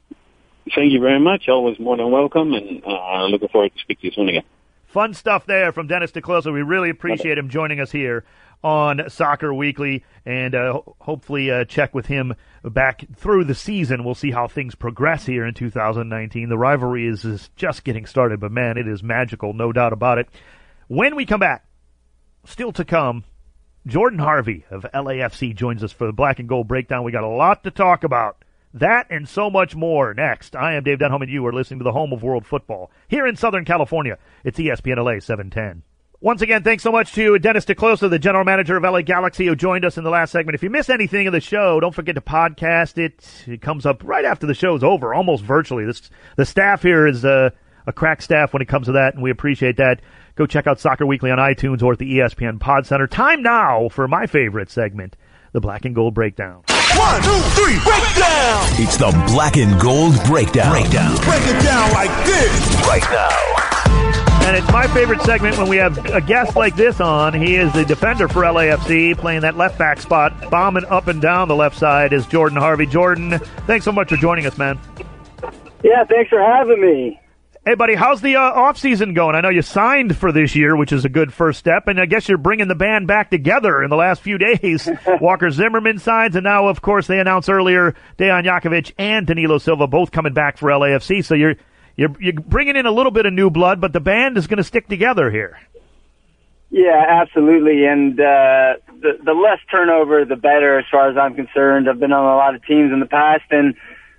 Thank 0.74 0.92
you 0.92 1.00
very 1.00 1.20
much. 1.20 1.48
Always 1.48 1.78
more 1.78 1.96
than 1.96 2.10
welcome, 2.10 2.52
and 2.52 2.82
uh, 2.84 3.26
looking 3.26 3.48
forward 3.48 3.72
to 3.74 3.78
speak 3.78 4.00
to 4.00 4.06
you 4.06 4.12
soon 4.12 4.28
again. 4.28 4.44
Fun 4.88 5.14
stuff 5.14 5.46
there 5.46 5.70
from 5.70 5.86
Dennis 5.86 6.10
te 6.10 6.20
We 6.20 6.62
really 6.62 6.90
appreciate 6.90 7.38
him 7.38 7.48
joining 7.48 7.78
us 7.78 7.92
here 7.92 8.24
on 8.62 9.08
Soccer 9.08 9.52
Weekly, 9.54 10.04
and 10.24 10.54
uh, 10.54 10.80
hopefully 11.00 11.50
uh, 11.50 11.64
check 11.64 11.94
with 11.94 12.06
him 12.06 12.34
back 12.62 13.04
through 13.16 13.44
the 13.44 13.54
season. 13.54 14.04
We'll 14.04 14.14
see 14.14 14.30
how 14.30 14.48
things 14.48 14.74
progress 14.74 15.26
here 15.26 15.46
in 15.46 15.54
2019. 15.54 16.48
The 16.48 16.58
rivalry 16.58 17.06
is, 17.06 17.24
is 17.24 17.50
just 17.56 17.84
getting 17.84 18.06
started, 18.06 18.40
but 18.40 18.52
man, 18.52 18.76
it 18.76 18.86
is 18.86 19.02
magical, 19.02 19.52
no 19.52 19.72
doubt 19.72 19.92
about 19.92 20.18
it. 20.18 20.28
When 20.88 21.16
we 21.16 21.24
come 21.24 21.40
back, 21.40 21.64
still 22.44 22.72
to 22.72 22.84
come, 22.84 23.24
Jordan 23.86 24.18
Harvey 24.18 24.64
of 24.70 24.84
LAFC 24.92 25.54
joins 25.54 25.82
us 25.82 25.92
for 25.92 26.06
the 26.06 26.12
Black 26.12 26.38
and 26.38 26.48
Gold 26.48 26.68
Breakdown. 26.68 27.04
We 27.04 27.12
got 27.12 27.24
a 27.24 27.28
lot 27.28 27.64
to 27.64 27.70
talk 27.70 28.04
about. 28.04 28.44
That 28.72 29.06
and 29.10 29.28
so 29.28 29.50
much 29.50 29.74
more 29.74 30.14
next. 30.14 30.54
I 30.54 30.74
am 30.74 30.84
Dave 30.84 30.98
Denholm, 30.98 31.22
and 31.22 31.30
you 31.30 31.44
are 31.46 31.52
listening 31.52 31.80
to 31.80 31.84
the 31.84 31.92
home 31.92 32.12
of 32.12 32.22
world 32.22 32.46
football 32.46 32.90
here 33.08 33.26
in 33.26 33.34
Southern 33.34 33.64
California. 33.64 34.16
It's 34.44 34.58
ESPN 34.58 35.04
LA 35.04 35.18
710. 35.18 35.82
Once 36.22 36.42
again, 36.42 36.62
thanks 36.62 36.82
so 36.82 36.92
much 36.92 37.14
to 37.14 37.38
Dennis 37.38 37.64
te 37.64 37.72
the 37.72 38.18
general 38.20 38.44
manager 38.44 38.76
of 38.76 38.82
LA 38.82 39.00
Galaxy, 39.00 39.46
who 39.46 39.56
joined 39.56 39.86
us 39.86 39.96
in 39.96 40.04
the 40.04 40.10
last 40.10 40.32
segment. 40.32 40.54
If 40.54 40.62
you 40.62 40.68
missed 40.68 40.90
anything 40.90 41.26
of 41.26 41.32
the 41.32 41.40
show, 41.40 41.80
don't 41.80 41.94
forget 41.94 42.14
to 42.14 42.20
podcast 42.20 42.98
it. 42.98 43.24
It 43.46 43.62
comes 43.62 43.86
up 43.86 44.04
right 44.04 44.26
after 44.26 44.46
the 44.46 44.52
show's 44.52 44.84
over, 44.84 45.14
almost 45.14 45.42
virtually. 45.42 45.86
This, 45.86 46.10
the 46.36 46.44
staff 46.44 46.82
here 46.82 47.06
is 47.06 47.24
a, 47.24 47.54
a 47.86 47.92
crack 47.94 48.20
staff 48.20 48.52
when 48.52 48.60
it 48.60 48.68
comes 48.68 48.84
to 48.88 48.92
that, 48.92 49.14
and 49.14 49.22
we 49.22 49.30
appreciate 49.30 49.78
that. 49.78 50.02
Go 50.34 50.44
check 50.44 50.66
out 50.66 50.78
Soccer 50.78 51.06
Weekly 51.06 51.30
on 51.30 51.38
iTunes 51.38 51.82
or 51.82 51.94
at 51.94 51.98
the 51.98 52.18
ESPN 52.18 52.60
Pod 52.60 52.84
Center. 52.84 53.06
Time 53.06 53.42
now 53.42 53.88
for 53.88 54.06
my 54.06 54.26
favorite 54.26 54.70
segment, 54.70 55.16
the 55.52 55.60
Black 55.60 55.86
and 55.86 55.94
Gold 55.94 56.12
Breakdown. 56.12 56.64
One, 56.96 57.22
two, 57.22 57.30
three, 57.56 57.80
breakdown! 57.82 58.66
It's 58.76 58.98
the 58.98 59.10
Black 59.32 59.56
and 59.56 59.80
Gold 59.80 60.22
Breakdown. 60.26 60.70
Breakdown. 60.70 61.16
Break 61.24 61.46
it 61.46 61.62
down 61.62 61.90
like 61.92 62.26
this 62.26 62.76
right 62.86 63.10
now. 63.10 63.59
And 64.42 64.56
it's 64.56 64.72
my 64.72 64.86
favorite 64.88 65.22
segment 65.22 65.56
when 65.58 65.68
we 65.68 65.76
have 65.76 65.96
a 66.06 66.20
guest 66.20 66.56
like 66.56 66.74
this 66.74 67.00
on. 67.00 67.34
He 67.34 67.54
is 67.54 67.72
the 67.72 67.84
defender 67.84 68.26
for 68.26 68.42
LAFC, 68.42 69.16
playing 69.16 69.42
that 69.42 69.56
left 69.56 69.78
back 69.78 70.00
spot, 70.00 70.50
bombing 70.50 70.84
up 70.86 71.06
and 71.06 71.22
down 71.22 71.46
the 71.46 71.54
left 71.54 71.78
side 71.78 72.12
is 72.12 72.26
Jordan 72.26 72.58
Harvey. 72.58 72.86
Jordan, 72.86 73.38
thanks 73.66 73.84
so 73.84 73.92
much 73.92 74.08
for 74.08 74.16
joining 74.16 74.46
us, 74.46 74.58
man. 74.58 74.78
Yeah, 75.84 76.04
thanks 76.04 76.30
for 76.30 76.40
having 76.40 76.80
me. 76.80 77.20
Hey, 77.64 77.74
buddy, 77.74 77.94
how's 77.94 78.22
the 78.22 78.36
uh, 78.36 78.40
off 78.40 78.78
season 78.78 79.12
going? 79.12 79.34
I 79.36 79.42
know 79.42 79.50
you 79.50 79.60
signed 79.60 80.16
for 80.16 80.32
this 80.32 80.56
year, 80.56 80.74
which 80.74 80.92
is 80.92 81.04
a 81.04 81.10
good 81.10 81.32
first 81.32 81.58
step, 81.58 81.88
and 81.88 82.00
I 82.00 82.06
guess 82.06 82.26
you're 82.26 82.38
bringing 82.38 82.68
the 82.68 82.74
band 82.74 83.06
back 83.06 83.30
together 83.30 83.82
in 83.82 83.90
the 83.90 83.96
last 83.96 84.22
few 84.22 84.38
days. 84.56 84.88
Walker 85.20 85.50
Zimmerman 85.50 85.98
signs, 85.98 86.34
and 86.36 86.44
now, 86.44 86.68
of 86.68 86.80
course, 86.80 87.06
they 87.06 87.20
announced 87.20 87.50
earlier 87.50 87.94
Dejan 88.18 88.44
Jakovic 88.46 88.94
and 88.98 89.26
Danilo 89.26 89.58
Silva 89.58 89.86
both 89.86 90.10
coming 90.10 90.32
back 90.32 90.56
for 90.56 90.70
LAFC. 90.70 91.22
So 91.22 91.34
you're 91.34 91.54
you're, 92.00 92.16
you're 92.18 92.32
bringing 92.32 92.76
in 92.76 92.86
a 92.86 92.90
little 92.90 93.12
bit 93.12 93.26
of 93.26 93.34
new 93.34 93.50
blood, 93.50 93.78
but 93.78 93.92
the 93.92 94.00
band 94.00 94.38
is 94.38 94.46
going 94.46 94.56
to 94.56 94.64
stick 94.64 94.88
together 94.88 95.30
here. 95.30 95.58
Yeah, 96.70 97.04
absolutely. 97.06 97.84
And 97.84 98.18
uh, 98.18 98.80
the 99.02 99.18
the 99.22 99.34
less 99.34 99.58
turnover, 99.70 100.24
the 100.24 100.36
better, 100.36 100.78
as 100.78 100.86
far 100.90 101.10
as 101.10 101.18
I'm 101.18 101.34
concerned. 101.34 101.90
I've 101.90 102.00
been 102.00 102.12
on 102.12 102.24
a 102.24 102.36
lot 102.36 102.54
of 102.54 102.64
teams 102.64 102.90
in 102.90 103.00
the 103.00 103.06
past, 103.06 103.44
and 103.50 103.74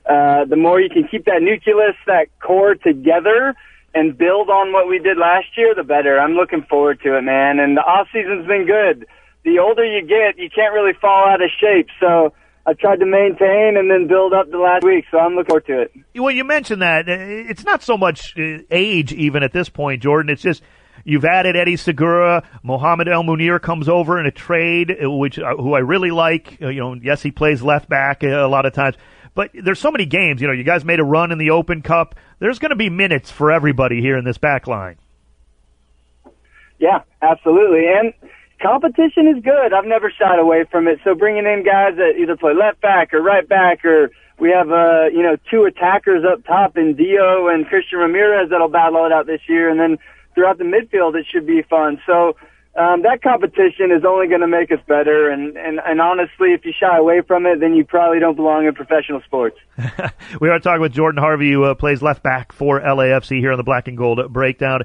uh, 0.05 0.45
the 0.45 0.57
more 0.57 0.79
you 0.79 0.89
can 0.89 1.07
keep 1.07 1.25
that 1.25 1.41
nucleus, 1.41 1.95
that 2.05 2.27
core 2.39 2.75
together, 2.75 3.55
and 3.95 4.15
build 4.15 4.51
on 4.51 4.73
what 4.73 4.87
we 4.87 4.99
did 4.99 5.17
last 5.17 5.47
year, 5.57 5.73
the 5.73 5.83
better. 5.83 6.19
I'm 6.19 6.33
looking 6.33 6.61
forward 6.69 7.01
to 7.01 7.17
it, 7.17 7.23
man. 7.23 7.57
And 7.59 7.75
the 7.77 7.81
off 7.81 8.09
season's 8.13 8.45
been 8.45 8.67
good. 8.67 9.07
The 9.43 9.57
older 9.57 9.83
you 9.83 10.05
get, 10.05 10.37
you 10.37 10.51
can't 10.53 10.73
really 10.73 10.93
fall 10.93 11.27
out 11.27 11.41
of 11.41 11.49
shape. 11.59 11.87
So 11.99 12.33
I 12.65 12.73
tried 12.73 12.99
to 12.99 13.05
maintain 13.05 13.75
and 13.77 13.89
then 13.89 14.07
build 14.07 14.33
up 14.33 14.51
the 14.51 14.59
last 14.59 14.83
week, 14.83 15.05
so 15.09 15.17
I'm 15.17 15.35
looking 15.35 15.47
forward 15.47 15.65
to 15.65 15.81
it. 15.81 15.91
Well, 16.15 16.31
you 16.31 16.43
mentioned 16.43 16.81
that 16.81 17.09
it's 17.09 17.63
not 17.63 17.81
so 17.81 17.97
much 17.97 18.37
uh, 18.37 18.59
age 18.69 19.13
even 19.13 19.41
at 19.41 19.51
this 19.51 19.67
point, 19.67 20.03
Jordan. 20.03 20.31
It's 20.31 20.43
just 20.43 20.61
you've 21.03 21.25
added 21.25 21.55
Eddie 21.55 21.75
Segura, 21.77 22.47
Mohamed 22.61 23.07
El 23.07 23.23
Munir 23.23 23.59
comes 23.59 23.89
over 23.89 24.19
in 24.19 24.27
a 24.27 24.31
trade, 24.31 24.95
uh, 25.03 25.09
which 25.09 25.39
uh, 25.39 25.55
who 25.55 25.73
I 25.73 25.79
really 25.79 26.11
like. 26.11 26.59
You 26.61 26.73
know, 26.73 26.93
yes, 26.93 27.23
he 27.23 27.31
plays 27.31 27.63
left 27.63 27.89
back 27.89 28.21
a 28.23 28.45
lot 28.45 28.67
of 28.67 28.73
times, 28.73 28.95
but 29.33 29.49
there's 29.53 29.79
so 29.79 29.89
many 29.89 30.05
games. 30.05 30.39
You 30.39 30.47
know, 30.47 30.53
you 30.53 30.63
guys 30.63 30.85
made 30.85 30.99
a 30.99 31.05
run 31.05 31.31
in 31.31 31.39
the 31.39 31.49
Open 31.49 31.81
Cup. 31.81 32.13
There's 32.37 32.59
going 32.59 32.69
to 32.69 32.75
be 32.75 32.89
minutes 32.89 33.31
for 33.31 33.51
everybody 33.51 34.01
here 34.01 34.17
in 34.17 34.23
this 34.23 34.37
back 34.37 34.67
line. 34.67 34.97
Yeah, 36.77 37.01
absolutely, 37.23 37.87
and 37.87 38.13
competition 38.61 39.27
is 39.27 39.43
good. 39.43 39.73
I've 39.73 39.85
never 39.85 40.11
shied 40.11 40.39
away 40.39 40.65
from 40.69 40.87
it. 40.87 40.99
So 41.03 41.15
bringing 41.15 41.45
in 41.45 41.63
guys 41.65 41.97
that 41.97 42.13
either 42.19 42.37
play 42.37 42.53
left 42.53 42.81
back 42.81 43.13
or 43.13 43.21
right 43.21 43.47
back, 43.47 43.83
or 43.83 44.11
we 44.39 44.51
have 44.51 44.69
uh, 44.71 45.09
you 45.11 45.23
know 45.23 45.37
two 45.49 45.65
attackers 45.65 46.23
up 46.23 46.45
top 46.45 46.77
in 46.77 46.95
Dio 46.95 47.47
and 47.47 47.65
Christian 47.67 47.99
Ramirez 47.99 48.49
that'll 48.49 48.69
battle 48.69 49.05
it 49.05 49.11
out 49.11 49.25
this 49.25 49.41
year, 49.47 49.69
and 49.69 49.79
then 49.79 49.97
throughout 50.35 50.57
the 50.57 50.63
midfield 50.63 51.15
it 51.15 51.25
should 51.31 51.45
be 51.45 51.61
fun. 51.63 52.01
So 52.05 52.35
um, 52.73 53.01
that 53.01 53.21
competition 53.21 53.91
is 53.91 54.05
only 54.07 54.27
going 54.27 54.39
to 54.39 54.47
make 54.47 54.71
us 54.71 54.79
better. 54.87 55.29
And, 55.29 55.57
and, 55.57 55.81
and 55.85 55.99
honestly, 55.99 56.53
if 56.53 56.63
you 56.63 56.71
shy 56.79 56.97
away 56.97 57.21
from 57.21 57.45
it, 57.45 57.59
then 57.59 57.73
you 57.73 57.83
probably 57.83 58.19
don't 58.19 58.37
belong 58.37 58.65
in 58.65 58.73
professional 58.73 59.21
sports. 59.25 59.57
we 60.39 60.49
are 60.49 60.57
talking 60.59 60.79
with 60.79 60.93
Jordan 60.93 61.21
Harvey, 61.21 61.51
who 61.51 61.65
uh, 61.65 61.75
plays 61.75 62.01
left 62.01 62.23
back 62.23 62.53
for 62.53 62.79
LAFC 62.79 63.39
here 63.39 63.51
on 63.51 63.57
the 63.57 63.63
Black 63.63 63.89
and 63.89 63.97
Gold 63.97 64.21
Breakdown. 64.31 64.83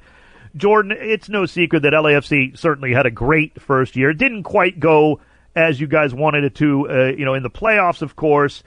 Jordan, 0.57 0.92
it's 0.99 1.29
no 1.29 1.47
secret 1.47 1.83
that 1.83 1.92
LAFC 1.92 2.57
certainly 2.59 2.92
had 2.92 3.07
a 3.07 3.11
great 3.11 3.61
first 3.61 3.97
year. 3.97 4.11
It 4.11 4.19
didn't 4.19 4.45
quite 4.45 4.81
go 4.81 5.21
as 5.55 5.81
you 5.81 5.87
guys 5.87 6.14
wanted 6.14 6.45
it 6.45 6.55
to, 6.57 6.88
uh, 6.88 7.05
you 7.16 7.25
know, 7.25 7.35
in 7.35 7.42
the 7.42 7.51
playoffs, 7.51 8.03
of 8.03 8.16
course. 8.16 8.62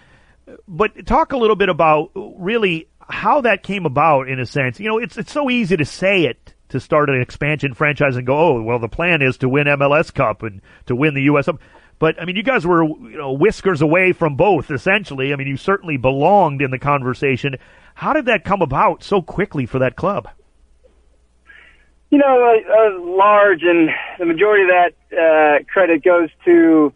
But 0.67 1.05
talk 1.05 1.31
a 1.31 1.37
little 1.37 1.55
bit 1.55 1.69
about 1.69 2.11
really 2.15 2.87
how 3.01 3.41
that 3.41 3.63
came 3.63 3.85
about 3.85 4.27
in 4.27 4.39
a 4.39 4.45
sense. 4.45 4.79
You 4.79 4.87
know, 4.89 4.97
it's 4.97 5.17
it's 5.17 5.31
so 5.31 5.49
easy 5.49 5.77
to 5.77 5.85
say 5.85 6.25
it 6.25 6.53
to 6.69 6.79
start 6.79 7.09
an 7.09 7.21
expansion 7.21 7.73
franchise 7.73 8.15
and 8.15 8.25
go, 8.25 8.37
oh, 8.37 8.61
well, 8.61 8.79
the 8.79 8.87
plan 8.87 9.21
is 9.21 9.37
to 9.39 9.49
win 9.49 9.67
MLS 9.67 10.13
Cup 10.13 10.43
and 10.43 10.61
to 10.87 10.95
win 10.95 11.13
the 11.13 11.23
U.S. 11.23 11.49
But 11.99 12.19
I 12.19 12.25
mean, 12.25 12.35
you 12.35 12.43
guys 12.43 12.65
were 12.65 12.83
you 12.83 13.17
know 13.17 13.33
whiskers 13.33 13.81
away 13.81 14.13
from 14.13 14.35
both 14.35 14.71
essentially. 14.71 15.33
I 15.33 15.35
mean, 15.35 15.47
you 15.47 15.57
certainly 15.57 15.97
belonged 15.97 16.61
in 16.61 16.71
the 16.71 16.79
conversation. 16.79 17.57
How 17.93 18.13
did 18.13 18.25
that 18.25 18.45
come 18.45 18.61
about 18.61 19.03
so 19.03 19.21
quickly 19.21 19.65
for 19.65 19.79
that 19.79 19.95
club? 19.95 20.29
You 22.11 22.17
know, 22.17 22.25
a, 22.25 22.57
a 22.57 22.99
large 22.99 23.61
and 23.61 23.89
the 24.17 24.25
majority 24.25 24.63
of 24.63 24.69
that 24.69 24.93
uh, 25.15 25.63
credit 25.71 26.03
goes 26.03 26.29
to 26.45 26.91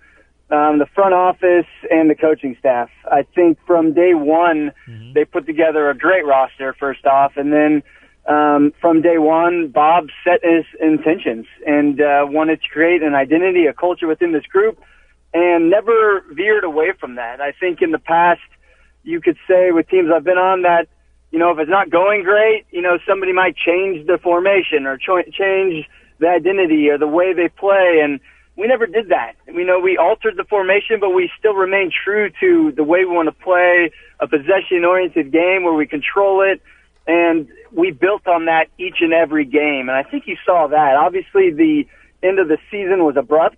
um, 0.49 0.79
the 0.79 0.87
front 0.95 1.13
office 1.13 1.67
and 1.91 2.09
the 2.09 2.15
coaching 2.15 2.55
staff. 2.59 2.89
I 3.05 3.23
think 3.35 3.59
from 3.67 3.93
day 3.93 4.13
one, 4.13 4.71
mm-hmm. 4.87 5.13
they 5.13 5.25
put 5.25 5.45
together 5.45 5.89
a 5.89 5.97
great 5.97 6.25
roster, 6.25 6.75
first 6.79 7.05
off, 7.05 7.33
and 7.37 7.53
then 7.53 7.83
um, 8.27 8.73
from 8.79 9.01
day 9.01 9.17
one, 9.17 9.67
Bob 9.67 10.07
set 10.23 10.43
his 10.43 10.65
intentions 10.81 11.45
and 11.65 11.99
uh, 12.01 12.25
wanted 12.27 12.61
to 12.61 12.69
create 12.69 13.03
an 13.03 13.13
identity, 13.13 13.65
a 13.65 13.73
culture 13.73 14.07
within 14.07 14.31
this 14.31 14.45
group, 14.45 14.79
and 15.33 15.69
never 15.69 16.23
veered 16.31 16.63
away 16.63 16.93
from 16.99 17.15
that. 17.15 17.41
I 17.41 17.51
think 17.51 17.81
in 17.81 17.91
the 17.91 17.99
past, 17.99 18.41
you 19.03 19.19
could 19.19 19.37
say 19.47 19.71
with 19.71 19.89
teams 19.89 20.09
I've 20.13 20.23
been 20.23 20.37
on 20.37 20.61
that 20.61 20.87
you 21.33 21.39
know, 21.39 21.49
if 21.49 21.57
it's 21.57 21.69
not 21.69 21.89
going 21.89 22.21
great, 22.21 22.67
you 22.69 22.83
know, 22.83 22.99
somebody 23.07 23.33
might 23.33 23.55
change 23.57 24.05
the 24.05 24.19
formation 24.21 24.85
or 24.85 24.97
cho- 24.97 25.23
change 25.23 25.89
the 26.19 26.27
identity 26.27 26.89
or 26.89 26.99
the 26.99 27.07
way 27.07 27.33
they 27.33 27.49
play. 27.49 28.01
And 28.03 28.19
we 28.55 28.67
never 28.67 28.85
did 28.85 29.09
that. 29.09 29.33
We 29.51 29.65
know 29.65 29.79
we 29.79 29.97
altered 29.97 30.37
the 30.37 30.43
formation, 30.43 30.99
but 31.01 31.09
we 31.09 31.31
still 31.39 31.55
remain 31.55 31.91
true 31.91 32.29
to 32.39 32.71
the 32.71 32.83
way 32.83 32.99
we 32.99 33.15
want 33.15 33.29
to 33.29 33.43
play 33.43 33.89
a 34.19 34.27
possession 34.27 34.85
oriented 34.85 35.31
game 35.31 35.63
where 35.63 35.73
we 35.73 35.87
control 35.87 36.43
it. 36.43 36.61
And 37.07 37.47
we 37.71 37.89
built 37.89 38.27
on 38.27 38.45
that 38.45 38.67
each 38.77 38.97
and 39.01 39.11
every 39.11 39.45
game. 39.45 39.89
And 39.89 39.97
I 39.97 40.03
think 40.03 40.27
you 40.27 40.37
saw 40.45 40.67
that. 40.67 40.95
Obviously, 40.97 41.49
the 41.49 41.87
end 42.21 42.37
of 42.37 42.47
the 42.47 42.59
season 42.69 43.03
was 43.03 43.17
abrupt 43.17 43.57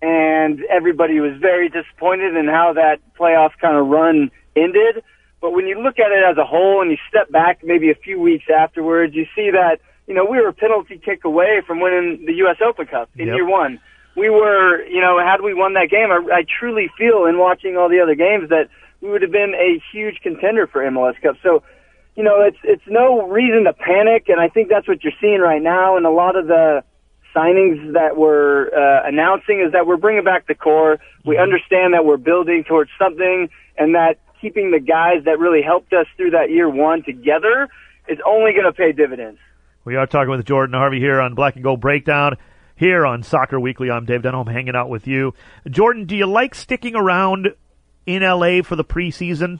and 0.00 0.64
everybody 0.70 1.18
was 1.18 1.32
very 1.40 1.68
disappointed 1.68 2.36
in 2.36 2.46
how 2.46 2.74
that 2.74 3.00
playoff 3.18 3.50
kind 3.60 3.76
of 3.76 3.88
run 3.88 4.30
ended. 4.54 5.02
But 5.40 5.52
when 5.52 5.66
you 5.66 5.80
look 5.80 5.98
at 5.98 6.10
it 6.10 6.24
as 6.28 6.36
a 6.36 6.44
whole 6.44 6.82
and 6.82 6.90
you 6.90 6.96
step 7.08 7.30
back 7.30 7.60
maybe 7.62 7.90
a 7.90 7.94
few 7.94 8.20
weeks 8.20 8.46
afterwards, 8.54 9.14
you 9.14 9.24
see 9.36 9.50
that, 9.50 9.78
you 10.06 10.14
know, 10.14 10.24
we 10.24 10.38
were 10.38 10.48
a 10.48 10.52
penalty 10.52 10.98
kick 10.98 11.24
away 11.24 11.62
from 11.66 11.80
winning 11.80 12.24
the 12.26 12.34
U.S. 12.44 12.56
Open 12.64 12.86
Cup 12.86 13.10
in 13.16 13.28
yep. 13.28 13.36
year 13.36 13.46
one. 13.46 13.80
We 14.16 14.30
were, 14.30 14.84
you 14.86 15.00
know, 15.00 15.20
had 15.20 15.42
we 15.42 15.54
won 15.54 15.74
that 15.74 15.90
game, 15.90 16.10
I, 16.10 16.38
I 16.38 16.44
truly 16.58 16.90
feel 16.98 17.26
in 17.26 17.38
watching 17.38 17.76
all 17.76 17.88
the 17.88 18.00
other 18.00 18.16
games 18.16 18.48
that 18.48 18.68
we 19.00 19.10
would 19.10 19.22
have 19.22 19.30
been 19.30 19.54
a 19.54 19.80
huge 19.92 20.20
contender 20.22 20.66
for 20.66 20.82
MLS 20.82 21.20
Cup. 21.22 21.36
So, 21.42 21.62
you 22.16 22.24
know, 22.24 22.40
it's, 22.40 22.58
it's 22.64 22.82
no 22.88 23.28
reason 23.28 23.64
to 23.64 23.72
panic. 23.72 24.28
And 24.28 24.40
I 24.40 24.48
think 24.48 24.68
that's 24.70 24.88
what 24.88 25.04
you're 25.04 25.12
seeing 25.20 25.40
right 25.40 25.62
now. 25.62 25.96
And 25.96 26.04
a 26.04 26.10
lot 26.10 26.34
of 26.34 26.48
the 26.48 26.82
signings 27.34 27.92
that 27.92 28.16
we're 28.16 28.68
uh, 28.74 29.06
announcing 29.06 29.62
is 29.64 29.72
that 29.72 29.86
we're 29.86 29.96
bringing 29.96 30.24
back 30.24 30.48
the 30.48 30.54
core. 30.54 30.98
We 31.24 31.36
mm-hmm. 31.36 31.42
understand 31.42 31.94
that 31.94 32.04
we're 32.04 32.16
building 32.16 32.64
towards 32.64 32.90
something, 32.98 33.48
and 33.76 33.94
that 33.94 34.18
keeping 34.40 34.70
the 34.70 34.80
guys 34.80 35.24
that 35.24 35.38
really 35.38 35.62
helped 35.62 35.92
us 35.92 36.06
through 36.16 36.30
that 36.30 36.50
year 36.50 36.68
one 36.68 37.02
together 37.02 37.68
is 38.08 38.18
only 38.26 38.52
going 38.52 38.64
to 38.64 38.72
pay 38.72 38.92
dividends. 38.92 39.38
We 39.84 39.96
are 39.96 40.06
talking 40.06 40.30
with 40.30 40.44
Jordan 40.44 40.74
Harvey 40.74 41.00
here 41.00 41.20
on 41.20 41.34
Black 41.34 41.54
and 41.54 41.64
Gold 41.64 41.80
Breakdown. 41.80 42.36
Here 42.76 43.04
on 43.04 43.24
Soccer 43.24 43.58
Weekly, 43.58 43.90
I'm 43.90 44.04
Dave 44.04 44.22
Denholm 44.22 44.52
hanging 44.52 44.76
out 44.76 44.88
with 44.88 45.08
you. 45.08 45.34
Jordan, 45.68 46.04
do 46.04 46.14
you 46.14 46.26
like 46.26 46.54
sticking 46.54 46.94
around 46.94 47.48
in 48.06 48.22
LA 48.22 48.62
for 48.62 48.76
the 48.76 48.84
preseason? 48.84 49.58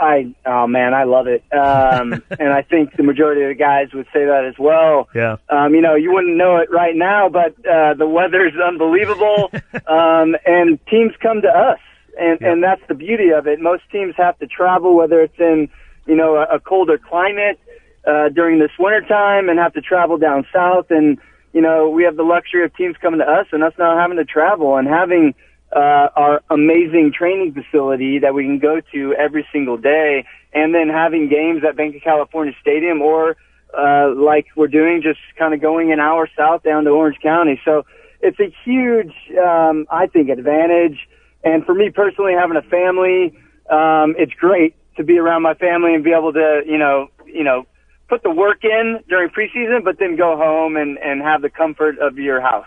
I 0.00 0.34
oh 0.44 0.66
man, 0.66 0.94
I 0.94 1.04
love 1.04 1.26
it, 1.28 1.44
um, 1.52 2.22
and 2.40 2.52
I 2.52 2.62
think 2.62 2.96
the 2.96 3.02
majority 3.02 3.42
of 3.42 3.48
the 3.48 3.54
guys 3.54 3.92
would 3.94 4.06
say 4.06 4.24
that 4.24 4.44
as 4.48 4.58
well. 4.58 5.08
Yeah. 5.14 5.36
Um, 5.48 5.74
you 5.74 5.80
know, 5.80 5.94
you 5.94 6.12
wouldn't 6.12 6.36
know 6.36 6.56
it 6.56 6.70
right 6.70 6.96
now, 6.96 7.28
but 7.28 7.54
uh, 7.64 7.94
the 7.94 8.08
weather's 8.08 8.54
unbelievable, 8.56 9.50
um, 9.86 10.34
and 10.44 10.84
teams 10.86 11.12
come 11.20 11.42
to 11.42 11.48
us, 11.48 11.78
and 12.18 12.38
yeah. 12.40 12.52
and 12.52 12.62
that's 12.62 12.82
the 12.88 12.94
beauty 12.94 13.30
of 13.30 13.46
it. 13.46 13.60
Most 13.60 13.82
teams 13.90 14.14
have 14.16 14.38
to 14.38 14.46
travel, 14.46 14.96
whether 14.96 15.20
it's 15.20 15.38
in 15.38 15.68
you 16.06 16.16
know 16.16 16.36
a, 16.36 16.56
a 16.56 16.60
colder 16.60 16.98
climate 16.98 17.58
uh, 18.06 18.28
during 18.28 18.58
this 18.58 18.70
winter 18.78 19.02
time, 19.02 19.48
and 19.48 19.58
have 19.58 19.74
to 19.74 19.80
travel 19.80 20.18
down 20.18 20.46
south, 20.52 20.86
and 20.90 21.18
you 21.52 21.60
know 21.60 21.88
we 21.88 22.04
have 22.04 22.16
the 22.16 22.22
luxury 22.22 22.64
of 22.64 22.74
teams 22.76 22.96
coming 23.00 23.20
to 23.20 23.26
us 23.26 23.46
and 23.52 23.62
us 23.62 23.72
not 23.78 23.98
having 23.98 24.16
to 24.16 24.24
travel 24.24 24.76
and 24.76 24.88
having 24.88 25.34
uh, 25.74 26.08
our 26.16 26.42
amazing 26.50 27.12
training 27.16 27.54
facility 27.54 28.18
that 28.18 28.34
we 28.34 28.44
can 28.44 28.58
go 28.58 28.80
to 28.92 29.14
every 29.14 29.46
single 29.52 29.76
day, 29.76 30.24
and 30.52 30.74
then 30.74 30.88
having 30.88 31.28
games 31.28 31.62
at 31.66 31.76
Banc 31.76 31.96
of 31.96 32.02
California 32.02 32.52
Stadium, 32.60 33.00
or 33.00 33.36
uh, 33.76 34.14
like 34.14 34.46
we're 34.54 34.68
doing, 34.68 35.00
just 35.02 35.20
kind 35.38 35.54
of 35.54 35.60
going 35.60 35.92
an 35.92 36.00
hour 36.00 36.28
south 36.36 36.62
down 36.62 36.84
to 36.84 36.90
Orange 36.90 37.18
County. 37.22 37.60
So 37.64 37.86
it's 38.20 38.38
a 38.38 38.54
huge, 38.64 39.14
um, 39.42 39.86
I 39.90 40.06
think, 40.06 40.28
advantage. 40.28 41.08
And 41.44 41.64
for 41.64 41.74
me 41.74 41.90
personally, 41.90 42.32
having 42.38 42.56
a 42.56 42.62
family, 42.62 43.36
um, 43.70 44.14
it's 44.18 44.32
great 44.34 44.74
to 44.96 45.04
be 45.04 45.18
around 45.18 45.42
my 45.42 45.54
family 45.54 45.94
and 45.94 46.04
be 46.04 46.12
able 46.12 46.32
to, 46.32 46.62
you 46.66 46.78
know, 46.78 47.08
you 47.26 47.44
know, 47.44 47.66
put 48.08 48.22
the 48.22 48.30
work 48.30 48.64
in 48.64 49.00
during 49.08 49.30
preseason, 49.30 49.84
but 49.84 49.98
then 49.98 50.16
go 50.16 50.36
home 50.36 50.76
and 50.76 50.98
and 50.98 51.22
have 51.22 51.42
the 51.42 51.50
comfort 51.50 51.98
of 51.98 52.18
your 52.18 52.40
house. 52.40 52.66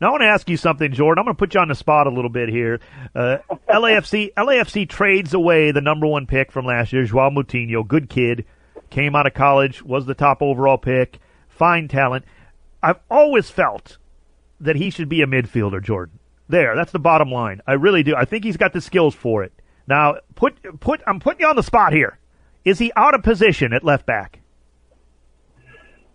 Now 0.00 0.08
I 0.08 0.10
want 0.10 0.22
to 0.22 0.28
ask 0.28 0.48
you 0.50 0.56
something, 0.56 0.92
Jordan. 0.92 1.20
I'm 1.20 1.24
going 1.24 1.36
to 1.36 1.38
put 1.38 1.54
you 1.54 1.60
on 1.60 1.68
the 1.68 1.74
spot 1.74 2.06
a 2.06 2.10
little 2.10 2.30
bit 2.30 2.48
here. 2.48 2.80
Uh, 3.14 3.38
LAFC 3.68 4.32
LAFC 4.34 4.88
trades 4.88 5.32
away 5.32 5.72
the 5.72 5.80
number 5.80 6.06
one 6.06 6.26
pick 6.26 6.52
from 6.52 6.66
last 6.66 6.92
year, 6.92 7.04
Joao 7.04 7.30
Moutinho. 7.30 7.86
Good 7.86 8.10
kid, 8.10 8.44
came 8.90 9.14
out 9.14 9.26
of 9.26 9.34
college, 9.34 9.82
was 9.82 10.06
the 10.06 10.14
top 10.14 10.42
overall 10.42 10.78
pick, 10.78 11.18
fine 11.48 11.88
talent. 11.88 12.24
I've 12.82 13.00
always 13.10 13.50
felt 13.50 13.98
that 14.60 14.76
he 14.76 14.90
should 14.90 15.08
be 15.08 15.22
a 15.22 15.26
midfielder, 15.26 15.82
Jordan. 15.82 16.18
There, 16.48 16.76
that's 16.76 16.92
the 16.92 16.98
bottom 16.98 17.30
line. 17.30 17.60
I 17.66 17.72
really 17.72 18.02
do. 18.02 18.14
I 18.14 18.24
think 18.24 18.44
he's 18.44 18.56
got 18.56 18.72
the 18.72 18.80
skills 18.80 19.14
for 19.14 19.42
it. 19.42 19.52
Now, 19.86 20.16
put 20.34 20.80
put 20.80 21.00
I'm 21.06 21.20
putting 21.20 21.40
you 21.40 21.46
on 21.46 21.56
the 21.56 21.62
spot 21.62 21.92
here. 21.92 22.18
Is 22.64 22.78
he 22.78 22.92
out 22.96 23.14
of 23.14 23.22
position 23.22 23.72
at 23.72 23.84
left 23.84 24.06
back? 24.06 24.40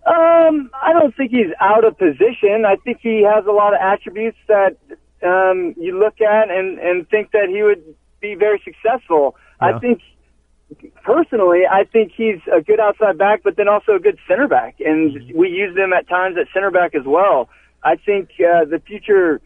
Um, 0.06 0.72
I 0.74 0.94
don't 0.94 1.16
think 1.16 1.32
he's 1.32 1.52
out 1.60 1.86
of 1.86 1.98
position. 1.98 2.66
I 2.66 2.76
think 2.84 3.00
he 3.02 3.24
has 3.24 3.46
a 3.46 3.52
lot 3.52 3.74
of 3.74 3.80
attributes 3.82 4.38
that 4.48 4.78
um, 5.24 5.76
you 5.78 5.98
look 6.00 6.20
at 6.22 6.50
and 6.50 6.80
and 6.80 7.08
think 7.10 7.32
that 7.32 7.50
he 7.50 7.62
would 7.62 7.84
be 8.20 8.36
very 8.36 8.62
successful. 8.64 9.36
Yeah. 9.62 9.76
I 9.76 9.80
think 9.80 10.02
personally, 11.04 11.62
I 11.70 11.84
think 11.84 12.14
he's 12.16 12.40
a 12.52 12.62
good 12.62 12.80
outside 12.80 13.18
back, 13.18 13.42
but 13.44 13.58
then 13.58 13.68
also 13.68 13.94
a 13.94 14.00
good 14.00 14.18
center 14.28 14.48
back, 14.48 14.76
and 14.80 15.12
mm-hmm. 15.12 15.38
we 15.38 15.50
use 15.50 15.76
them 15.76 15.94
at 15.94 16.08
times 16.08 16.38
at 16.40 16.48
center 16.54 16.72
back 16.72 16.96
as 16.96 17.06
well. 17.06 17.50
I 17.84 17.96
think 17.96 18.30
uh, 18.40 18.66
the 18.66 18.82
future 18.86 19.42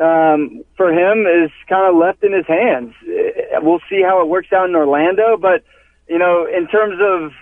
um, 0.00 0.64
for 0.76 0.92
him 0.92 1.26
is 1.26 1.50
kind 1.68 1.88
of 1.88 1.96
left 1.96 2.24
in 2.24 2.32
his 2.32 2.46
hands. 2.46 2.94
We'll 3.62 3.82
see 3.88 4.02
how 4.02 4.20
it 4.22 4.28
works 4.28 4.48
out 4.52 4.68
in 4.68 4.74
Orlando, 4.74 5.36
but 5.36 5.62
you 6.08 6.18
know, 6.18 6.46
in 6.46 6.66
terms 6.68 6.98
of 7.00 7.32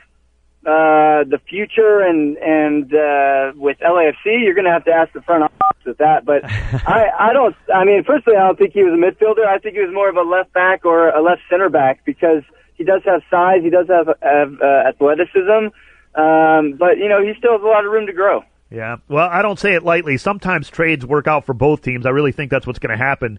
uh, 0.65 1.25
the 1.25 1.41
future 1.49 2.01
and 2.01 2.37
and 2.37 2.95
uh, 2.95 3.53
with 3.57 3.79
LAFC, 3.79 4.45
you're 4.45 4.55
going 4.55 4.67
to 4.67 4.71
have 4.71 4.85
to 4.85 4.93
ask 4.93 5.13
the 5.13 5.23
front 5.23 5.43
office 5.43 5.85
with 5.85 5.99
that. 5.99 6.25
But 6.25 6.45
I 6.87 7.11
I 7.19 7.33
don't. 7.33 7.57
I 7.75 7.85
mean, 7.85 8.05
personally, 8.05 8.39
I 8.39 8.47
don't 8.47 8.59
think 8.59 8.73
he 8.73 8.85
was 8.85 8.93
a 8.93 8.97
midfielder. 8.97 9.47
I 9.47 9.59
think 9.59 9.75
he 9.75 9.81
was 9.81 9.93
more 9.93 10.09
of 10.09 10.17
a 10.17 10.23
left 10.23 10.53
back 10.53 10.85
or 10.85 11.09
a 11.09 11.23
left 11.23 11.43
center 11.51 11.69
back 11.69 12.05
because 12.05 12.43
he 12.75 12.85
does 12.85 13.03
have 13.05 13.23
size, 13.31 13.63
he 13.63 13.71
does 13.71 13.89
have, 13.89 14.07
have 14.23 14.61
uh, 14.61 14.89
athleticism, 14.89 15.75
um, 16.15 16.75
but 16.79 16.99
you 16.99 17.09
know 17.09 17.23
he 17.23 17.33
still 17.39 17.53
has 17.53 17.63
a 17.63 17.67
lot 17.67 17.85
of 17.85 17.91
room 17.91 18.07
to 18.07 18.13
grow. 18.13 18.45
Yeah, 18.73 18.97
well, 19.07 19.29
I 19.31 19.43
don't 19.43 19.59
say 19.59 19.75
it 19.75 19.85
lightly. 19.85 20.17
Sometimes 20.17 20.71
trades 20.71 21.05
work 21.05 21.27
out 21.27 21.45
for 21.45 21.53
both 21.53 21.83
teams. 21.83 22.07
I 22.07 22.11
really 22.11 22.33
think 22.33 22.51
that's 22.51 22.67
what's 22.67 22.79
going 22.79 22.97
to 22.97 23.05
happen 23.05 23.39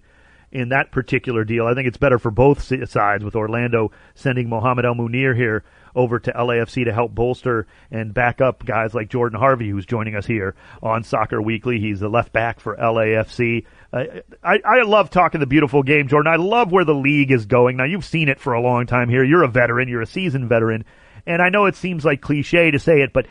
in 0.51 0.69
that 0.69 0.91
particular 0.91 1.43
deal. 1.43 1.65
I 1.65 1.73
think 1.73 1.87
it's 1.87 1.97
better 1.97 2.19
for 2.19 2.29
both 2.29 2.61
sides 2.87 3.23
with 3.23 3.35
Orlando 3.35 3.91
sending 4.13 4.47
Mohamed 4.47 4.85
El 4.85 4.93
Munir 4.93 5.35
here 5.35 5.63
over 5.95 6.19
to 6.19 6.31
LAFC 6.31 6.85
to 6.85 6.93
help 6.93 7.15
bolster 7.15 7.65
and 7.89 8.13
back 8.13 8.41
up 8.41 8.63
guys 8.63 8.93
like 8.93 9.09
Jordan 9.09 9.39
Harvey, 9.39 9.69
who's 9.69 9.87
joining 9.87 10.15
us 10.15 10.27
here 10.27 10.55
on 10.83 11.03
Soccer 11.03 11.41
Weekly. 11.41 11.79
He's 11.79 11.99
the 11.99 12.09
left 12.09 12.31
back 12.31 12.59
for 12.59 12.75
LAFC. 12.77 13.65
Uh, 13.91 14.03
I, 14.43 14.59
I 14.63 14.81
love 14.83 15.09
talking 15.09 15.39
the 15.39 15.47
beautiful 15.47 15.81
game, 15.81 16.07
Jordan. 16.07 16.31
I 16.31 16.35
love 16.35 16.71
where 16.71 16.85
the 16.85 16.93
league 16.93 17.31
is 17.31 17.47
going. 17.47 17.77
Now, 17.77 17.85
you've 17.85 18.05
seen 18.05 18.29
it 18.29 18.39
for 18.39 18.53
a 18.53 18.61
long 18.61 18.85
time 18.85 19.09
here. 19.09 19.23
You're 19.23 19.43
a 19.43 19.47
veteran, 19.47 19.87
you're 19.87 20.01
a 20.01 20.07
seasoned 20.07 20.47
veteran. 20.47 20.85
And 21.25 21.41
I 21.41 21.49
know 21.49 21.65
it 21.65 21.75
seems 21.75 22.05
like 22.05 22.21
cliche 22.21 22.69
to 22.69 22.79
say 22.79 23.01
it, 23.01 23.13
but 23.13 23.25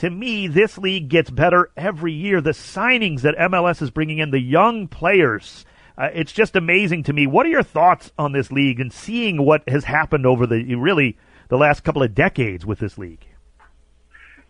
to 0.00 0.10
me, 0.10 0.46
this 0.46 0.76
league 0.76 1.08
gets 1.08 1.30
better 1.30 1.70
every 1.76 2.12
year. 2.12 2.40
The 2.42 2.50
signings 2.50 3.22
that 3.22 3.34
MLS 3.36 3.80
is 3.80 3.90
bringing 3.90 4.18
in, 4.18 4.30
the 4.30 4.40
young 4.40 4.88
players, 4.88 5.64
uh, 5.96 6.08
it's 6.12 6.32
just 6.32 6.56
amazing 6.56 7.04
to 7.04 7.12
me. 7.12 7.26
What 7.26 7.46
are 7.46 7.50
your 7.50 7.62
thoughts 7.62 8.12
on 8.18 8.32
this 8.32 8.52
league 8.52 8.80
and 8.80 8.92
seeing 8.92 9.44
what 9.44 9.66
has 9.68 9.84
happened 9.84 10.26
over 10.26 10.46
the 10.46 10.74
really 10.74 11.16
the 11.50 11.58
last 11.58 11.84
couple 11.84 12.02
of 12.02 12.14
decades 12.14 12.64
with 12.64 12.78
this 12.78 12.96
league. 12.96 13.26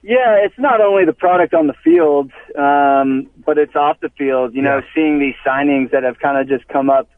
Yeah, 0.03 0.37
it's 0.45 0.55
not 0.59 0.81
only 0.81 1.05
the 1.05 1.13
product 1.13 1.53
on 1.53 1.67
the 1.67 1.75
field, 1.85 2.31
um, 2.57 3.29
but 3.45 3.59
it's 3.59 3.75
off 3.75 3.99
the 4.01 4.11
field. 4.17 4.55
You 4.55 4.63
know, 4.63 4.79
yeah. 4.79 4.87
seeing 4.95 5.19
these 5.19 5.35
signings 5.45 5.91
that 5.91 6.05
have 6.05 6.19
kind 6.21 6.39
of 6.39 6.49
just 6.49 6.69
come 6.69 6.89
up 6.89 7.09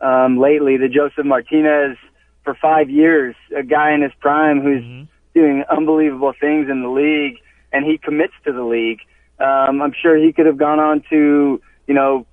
um, 0.00 0.38
lately. 0.38 0.76
The 0.76 0.88
Josef 0.88 1.24
Martinez 1.24 1.96
for 2.42 2.54
five 2.54 2.90
years, 2.90 3.36
a 3.56 3.62
guy 3.62 3.92
in 3.92 4.02
his 4.02 4.12
prime 4.20 4.62
who's 4.62 4.82
mm-hmm. 4.82 5.04
doing 5.34 5.64
unbelievable 5.70 6.32
things 6.40 6.68
in 6.70 6.82
the 6.82 6.88
league, 6.88 7.38
and 7.74 7.84
he 7.84 7.98
commits 7.98 8.32
to 8.44 8.52
the 8.52 8.62
league. 8.62 9.00
Um, 9.38 9.82
I'm 9.82 9.92
sure 10.00 10.16
he 10.16 10.32
could 10.32 10.46
have 10.46 10.56
gone 10.56 10.78
on 10.78 11.02
to, 11.10 11.60
you 11.88 11.94
know, 11.94 12.24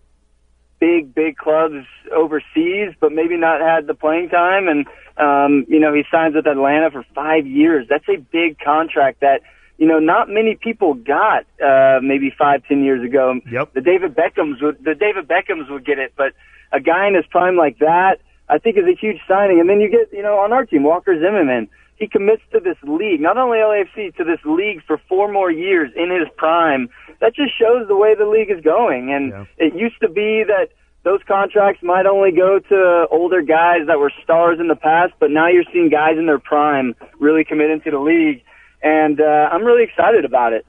big, 0.80 1.14
big 1.14 1.36
clubs 1.36 1.86
overseas, 2.12 2.94
but 3.00 3.12
maybe 3.12 3.36
not 3.38 3.60
had 3.60 3.88
the 3.88 3.94
playing 3.94 4.30
time. 4.30 4.68
And, 4.68 4.88
um, 5.18 5.66
you 5.68 5.80
know, 5.80 5.94
he 5.94 6.04
signs 6.12 6.36
with 6.36 6.48
Atlanta 6.48 6.92
for 6.92 7.04
five 7.16 7.46
years. 7.48 7.88
That's 7.90 8.08
a 8.08 8.18
big 8.18 8.60
contract 8.60 9.22
that, 9.22 9.42
you 9.78 9.88
know, 9.88 10.00
not 10.00 10.30
many 10.30 10.56
people 10.56 10.94
got, 10.94 11.46
uh, 11.64 12.00
maybe 12.04 12.34
five, 12.38 12.64
ten 12.68 12.84
years 12.84 13.04
ago. 13.04 13.42
Yep. 13.52 13.74
The 13.74 13.82
David 13.82 14.16
Beckhams 14.16 14.62
would, 14.62 14.78
the 14.84 14.96
David 14.96 15.28
Beckhams 15.28 15.70
would 15.72 15.86
get 15.86 15.98
it, 15.98 16.14
but 16.16 16.34
a 16.72 16.80
guy 16.80 17.08
in 17.08 17.16
his 17.16 17.26
prime 17.26 17.58
like 17.58 17.80
that, 17.80 18.20
I 18.48 18.60
think 18.60 18.78
is 18.78 18.86
a 18.86 18.96
huge 18.96 19.20
signing. 19.28 19.60
And 19.60 19.68
then 19.70 19.82
you 19.82 19.90
get, 19.90 20.14
you 20.14 20.22
know, 20.22 20.38
on 20.38 20.54
our 20.54 20.66
team, 20.66 20.84
Walker 20.84 21.16
Zimmerman, 21.20 21.68
he 22.02 22.08
commits 22.08 22.42
to 22.52 22.60
this 22.60 22.78
league, 22.82 23.22
not 23.22 23.38
only 23.38 23.60
LAFC, 23.60 24.16
to 24.18 24.24
this 24.24 24.40
league 24.44 24.82
for 24.88 25.00
four 25.08 25.32
more 25.32 25.52
years 25.52 25.92
in 25.96 26.10
his 26.10 26.28
prime. 26.36 26.90
That 27.20 27.36
just 27.36 27.52
shows 27.58 27.88
the 27.88 27.96
way 27.96 28.16
the 28.16 28.26
league 28.26 28.50
is 28.50 28.60
going. 28.64 29.14
And 29.14 29.30
yeah. 29.30 29.46
it 29.60 29.76
used 29.76 30.02
to 30.02 30.10
be 30.10 30.44
that 30.48 30.70
those 31.04 31.20
contracts 31.28 31.84
might 31.84 32.08
only 32.08 32.32
go 32.32 32.58
to 32.58 33.06
older 33.12 33.44
guys 33.44 33.86
that 33.86 34.00
were 34.00 34.12
stars 34.24 34.60
in 34.60 34.68
the 34.68 34.76
past, 34.76 35.14
but 35.20 35.30
now 35.30 35.48
you're 35.48 35.64
seeing 35.72 35.90
guys 35.90 36.18
in 36.18 36.26
their 36.26 36.40
prime 36.40 36.96
really 37.20 37.44
commit 37.44 37.84
to 37.84 37.92
the 37.92 38.00
league. 38.00 38.44
And 38.82 39.22
uh, 39.22 39.50
I'm 39.52 39.64
really 39.64 39.84
excited 39.84 40.26
about 40.26 40.54
it. 40.54 40.66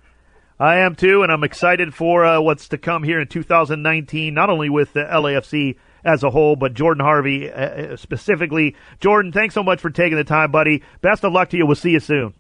I 0.61 0.81
am 0.81 0.95
too, 0.95 1.23
and 1.23 1.33
I'm 1.33 1.45
excited 1.45 1.95
for 1.95 2.27
uh, 2.27 2.42
what's 2.42 2.68
to 2.68 2.79
come 2.79 3.05
here 3.05 3.21
in 3.21 3.27
2019, 3.27 4.35
not 4.35 4.51
only 4.51 4.68
with 4.68 4.92
the 4.92 5.01
LAFC 5.01 5.77
as 6.05 6.23
a 6.23 6.31
whole, 6.31 6.57
but 6.57 6.75
Jordan 6.75 7.05
Harvey 7.05 7.51
uh, 7.51 7.55
uh, 7.55 7.97
specifically. 7.97 8.77
Jordan, 9.01 9.33
thanks 9.33 9.55
so 9.55 9.62
much 9.62 9.81
for 9.81 9.91
taking 9.91 10.17
the 10.17 10.25
time, 10.25 10.51
buddy. 10.51 10.83
Best 11.01 11.25
of 11.25 11.33
luck 11.33 11.51
to 11.51 11.57
you. 11.57 11.67
We'll 11.67 11.77
see 11.77 11.91
you 11.91 12.01
soon. 12.01 12.35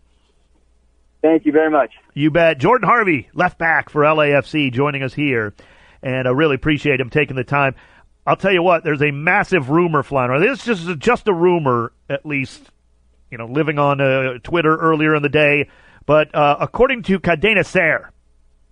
Thank 1.22 1.46
you 1.46 1.52
very 1.52 1.70
much. 1.70 1.92
You 2.14 2.30
bet. 2.30 2.58
Jordan 2.58 2.88
Harvey, 2.88 3.28
left 3.32 3.56
back 3.58 3.90
for 3.90 4.02
LAFC, 4.02 4.72
joining 4.72 5.02
us 5.04 5.14
here. 5.14 5.54
And 6.02 6.26
I 6.26 6.32
really 6.32 6.56
appreciate 6.56 7.00
him 7.00 7.10
taking 7.10 7.36
the 7.36 7.44
time. 7.44 7.76
I'll 8.26 8.36
tell 8.36 8.52
you 8.52 8.62
what, 8.62 8.84
there's 8.84 9.02
a 9.02 9.10
massive 9.10 9.70
rumor 9.70 10.02
flying 10.02 10.30
around. 10.30 10.42
This 10.42 10.66
is 10.66 10.84
just, 10.84 10.98
just 10.98 11.28
a 11.28 11.32
rumor, 11.32 11.92
at 12.08 12.26
least, 12.26 12.70
you 13.30 13.38
know, 13.38 13.46
living 13.46 13.78
on 13.78 14.00
uh, 14.00 14.38
Twitter 14.42 14.76
earlier 14.76 15.14
in 15.14 15.22
the 15.22 15.28
day. 15.28 15.68
But 16.06 16.34
uh, 16.34 16.56
according 16.60 17.02
to 17.04 17.20
Cadena 17.20 17.64
Ser, 17.64 18.10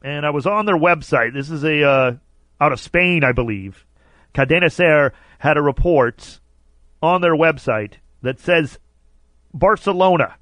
and 0.03 0.25
I 0.25 0.31
was 0.31 0.47
on 0.47 0.67
their 0.67 0.77
website, 0.77 1.35
this 1.35 1.51
is 1.51 1.65
a 1.65 1.85
uh, 1.85 2.13
out 2.61 2.73
of 2.73 2.81
Spain, 2.81 3.25
I 3.25 3.33
believe. 3.33 3.85
Cadena 4.35 4.71
Ser 4.71 5.13
had 5.39 5.57
a 5.57 5.63
report 5.63 6.41
on 7.03 7.21
their 7.21 7.35
website 7.35 7.95
that 8.23 8.39
says 8.39 8.79
Barcelona 9.55 10.37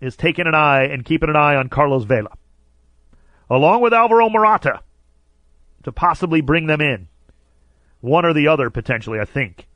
is 0.00 0.16
taking 0.16 0.46
an 0.46 0.54
eye 0.54 0.84
and 0.84 1.04
keeping 1.04 1.28
an 1.28 1.36
eye 1.36 1.54
on 1.56 1.68
Carlos 1.68 2.04
Vela. 2.04 2.30
along 3.50 3.82
with 3.82 3.92
Alvaro 3.92 4.30
Morata, 4.30 4.80
to 5.82 5.92
possibly 5.92 6.40
bring 6.40 6.66
them 6.66 6.80
in. 6.80 7.08
One 8.00 8.24
or 8.24 8.32
the 8.32 8.48
other, 8.48 8.70
potentially, 8.70 9.20
I 9.20 9.24
think. 9.26 9.66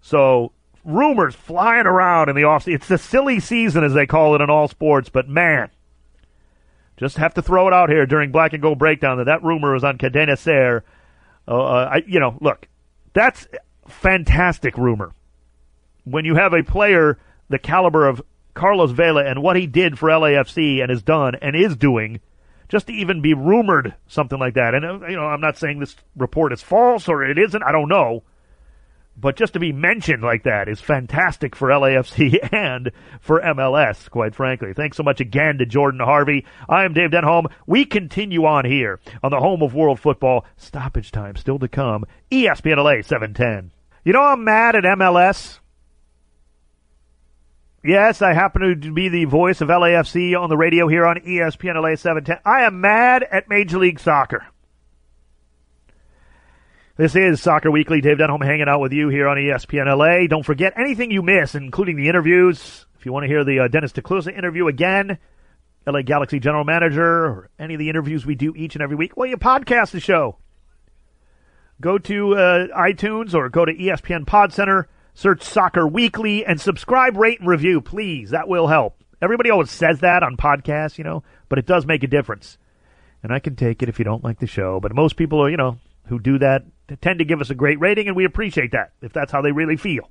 So, 0.00 0.52
rumors 0.84 1.34
flying 1.34 1.86
around 1.86 2.28
in 2.28 2.36
the 2.36 2.44
off 2.44 2.68
It's 2.68 2.88
the 2.88 2.98
silly 2.98 3.40
season, 3.40 3.82
as 3.82 3.94
they 3.94 4.06
call 4.06 4.34
it 4.34 4.40
in 4.40 4.50
all 4.50 4.68
sports, 4.68 5.08
but 5.08 5.28
man, 5.28 5.70
just 6.96 7.16
have 7.16 7.34
to 7.34 7.42
throw 7.42 7.66
it 7.66 7.72
out 7.72 7.88
here 7.88 8.04
during 8.04 8.30
Black 8.30 8.52
and 8.52 8.62
Gold 8.62 8.78
Breakdown 8.78 9.18
that 9.18 9.24
that 9.24 9.42
rumor 9.42 9.72
was 9.72 9.84
on 9.84 9.96
Cadena 9.98 10.36
Ser. 10.38 10.84
Uh, 11.46 11.60
uh, 11.60 11.88
I, 11.94 12.02
you 12.06 12.20
know, 12.20 12.36
look, 12.40 12.68
that's 13.12 13.46
fantastic 13.88 14.76
rumor. 14.76 15.12
When 16.04 16.24
you 16.24 16.34
have 16.34 16.52
a 16.52 16.62
player 16.62 17.18
the 17.48 17.58
caliber 17.58 18.06
of 18.08 18.22
Carlos 18.54 18.90
Vela 18.90 19.24
and 19.24 19.42
what 19.42 19.56
he 19.56 19.66
did 19.66 19.98
for 19.98 20.08
LAFC 20.08 20.80
and 20.80 20.90
has 20.90 21.02
done 21.02 21.34
and 21.36 21.54
is 21.54 21.76
doing, 21.76 22.20
just 22.68 22.86
to 22.86 22.92
even 22.92 23.20
be 23.20 23.34
rumored 23.34 23.94
something 24.06 24.38
like 24.38 24.54
that. 24.54 24.74
And, 24.74 24.84
uh, 24.84 25.06
you 25.06 25.16
know, 25.16 25.26
I'm 25.26 25.40
not 25.40 25.58
saying 25.58 25.78
this 25.78 25.94
report 26.16 26.52
is 26.52 26.62
false 26.62 27.08
or 27.08 27.22
it 27.22 27.38
isn't. 27.38 27.62
I 27.62 27.72
don't 27.72 27.88
know. 27.88 28.24
But 29.16 29.36
just 29.36 29.52
to 29.52 29.60
be 29.60 29.72
mentioned 29.72 30.22
like 30.22 30.44
that 30.44 30.68
is 30.68 30.80
fantastic 30.80 31.54
for 31.54 31.68
LAFC 31.68 32.48
and 32.52 32.90
for 33.20 33.40
MLS, 33.40 34.08
quite 34.10 34.34
frankly. 34.34 34.72
Thanks 34.72 34.96
so 34.96 35.02
much 35.02 35.20
again 35.20 35.58
to 35.58 35.66
Jordan 35.66 36.00
Harvey. 36.00 36.46
I 36.68 36.84
am 36.84 36.94
Dave 36.94 37.10
Denholm. 37.10 37.52
We 37.66 37.84
continue 37.84 38.44
on 38.46 38.64
here 38.64 39.00
on 39.22 39.30
the 39.30 39.40
home 39.40 39.62
of 39.62 39.74
world 39.74 40.00
football. 40.00 40.44
Stoppage 40.56 41.12
time 41.12 41.36
still 41.36 41.58
to 41.58 41.68
come. 41.68 42.04
ESPN 42.30 42.78
LA 42.78 43.02
710. 43.02 43.72
You 44.04 44.12
know, 44.12 44.22
I'm 44.22 44.44
mad 44.44 44.74
at 44.74 44.84
MLS. 44.84 45.60
Yes, 47.84 48.22
I 48.22 48.32
happen 48.32 48.80
to 48.80 48.92
be 48.92 49.08
the 49.08 49.24
voice 49.24 49.60
of 49.60 49.68
LAFC 49.68 50.40
on 50.40 50.48
the 50.48 50.56
radio 50.56 50.86
here 50.86 51.04
on 51.04 51.16
ESPN 51.16 51.74
LA 51.74 51.96
710. 51.96 52.38
I 52.44 52.62
am 52.62 52.80
mad 52.80 53.24
at 53.24 53.48
Major 53.48 53.78
League 53.78 53.98
Soccer. 53.98 54.46
This 56.94 57.16
is 57.16 57.40
Soccer 57.40 57.70
Weekly. 57.70 58.02
Dave 58.02 58.18
Denholm 58.18 58.44
hanging 58.44 58.68
out 58.68 58.82
with 58.82 58.92
you 58.92 59.08
here 59.08 59.26
on 59.26 59.38
ESPN 59.38 59.86
LA. 59.86 60.26
Don't 60.26 60.44
forget 60.44 60.74
anything 60.76 61.10
you 61.10 61.22
miss, 61.22 61.54
including 61.54 61.96
the 61.96 62.06
interviews. 62.10 62.84
If 62.98 63.06
you 63.06 63.14
want 63.14 63.24
to 63.24 63.28
hear 63.28 63.44
the 63.44 63.60
uh, 63.60 63.68
Dennis 63.68 63.94
Kloese 63.94 64.30
interview 64.30 64.66
again, 64.66 65.16
LA 65.86 66.02
Galaxy 66.02 66.38
general 66.38 66.64
manager, 66.64 67.24
or 67.24 67.50
any 67.58 67.72
of 67.72 67.78
the 67.78 67.88
interviews 67.88 68.26
we 68.26 68.34
do 68.34 68.52
each 68.54 68.74
and 68.74 68.82
every 68.82 68.94
week, 68.94 69.16
well, 69.16 69.26
you 69.26 69.38
podcast 69.38 69.92
the 69.92 70.00
show. 70.00 70.36
Go 71.80 71.96
to 71.96 72.36
uh, 72.36 72.66
iTunes 72.76 73.32
or 73.32 73.48
go 73.48 73.64
to 73.64 73.72
ESPN 73.72 74.26
Pod 74.26 74.52
Center, 74.52 74.86
search 75.14 75.42
Soccer 75.42 75.88
Weekly, 75.88 76.44
and 76.44 76.60
subscribe, 76.60 77.16
rate, 77.16 77.40
and 77.40 77.48
review, 77.48 77.80
please. 77.80 78.32
That 78.32 78.48
will 78.48 78.66
help. 78.66 79.02
Everybody 79.22 79.48
always 79.48 79.70
says 79.70 80.00
that 80.00 80.22
on 80.22 80.36
podcasts, 80.36 80.98
you 80.98 81.04
know, 81.04 81.22
but 81.48 81.58
it 81.58 81.64
does 81.64 81.86
make 81.86 82.02
a 82.02 82.06
difference. 82.06 82.58
And 83.22 83.32
I 83.32 83.38
can 83.38 83.56
take 83.56 83.82
it 83.82 83.88
if 83.88 83.98
you 83.98 84.04
don't 84.04 84.22
like 84.22 84.40
the 84.40 84.46
show, 84.46 84.78
but 84.78 84.94
most 84.94 85.16
people 85.16 85.42
are, 85.42 85.48
you 85.48 85.56
know, 85.56 85.78
who 86.08 86.18
do 86.18 86.38
that 86.38 86.64
tend 87.00 87.18
to 87.18 87.24
give 87.24 87.40
us 87.40 87.50
a 87.50 87.54
great 87.54 87.80
rating, 87.80 88.08
and 88.08 88.16
we 88.16 88.24
appreciate 88.24 88.72
that 88.72 88.92
if 89.00 89.12
that's 89.12 89.32
how 89.32 89.42
they 89.42 89.52
really 89.52 89.76
feel. 89.76 90.08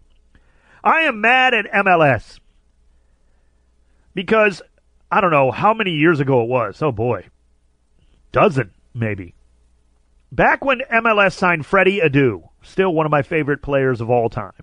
I 0.84 1.02
am 1.02 1.22
mad 1.22 1.54
at 1.54 1.72
MLS 1.72 2.40
because 4.14 4.62
I 5.12 5.22
don't 5.22 5.32
know 5.32 5.52
how 5.52 5.74
many 5.74 5.92
years 5.92 6.20
ago 6.20 6.42
it 6.44 6.50
was. 6.50 6.82
Oh 6.82 6.92
boy, 6.92 7.28
dozen 8.32 8.72
maybe. 8.94 9.36
Back 10.32 10.64
when 10.64 10.82
MLS 10.92 11.34
signed 11.34 11.66
Freddie 11.66 12.00
Adu, 12.00 12.48
still 12.62 12.94
one 12.94 13.06
of 13.06 13.12
my 13.12 13.22
favorite 13.22 13.62
players 13.62 14.02
of 14.02 14.10
all 14.10 14.30
time, 14.30 14.54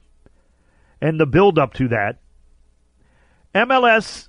and 1.00 1.20
the 1.20 1.26
build 1.26 1.58
up 1.58 1.74
to 1.74 1.88
that, 1.88 2.18
MLS 3.54 4.28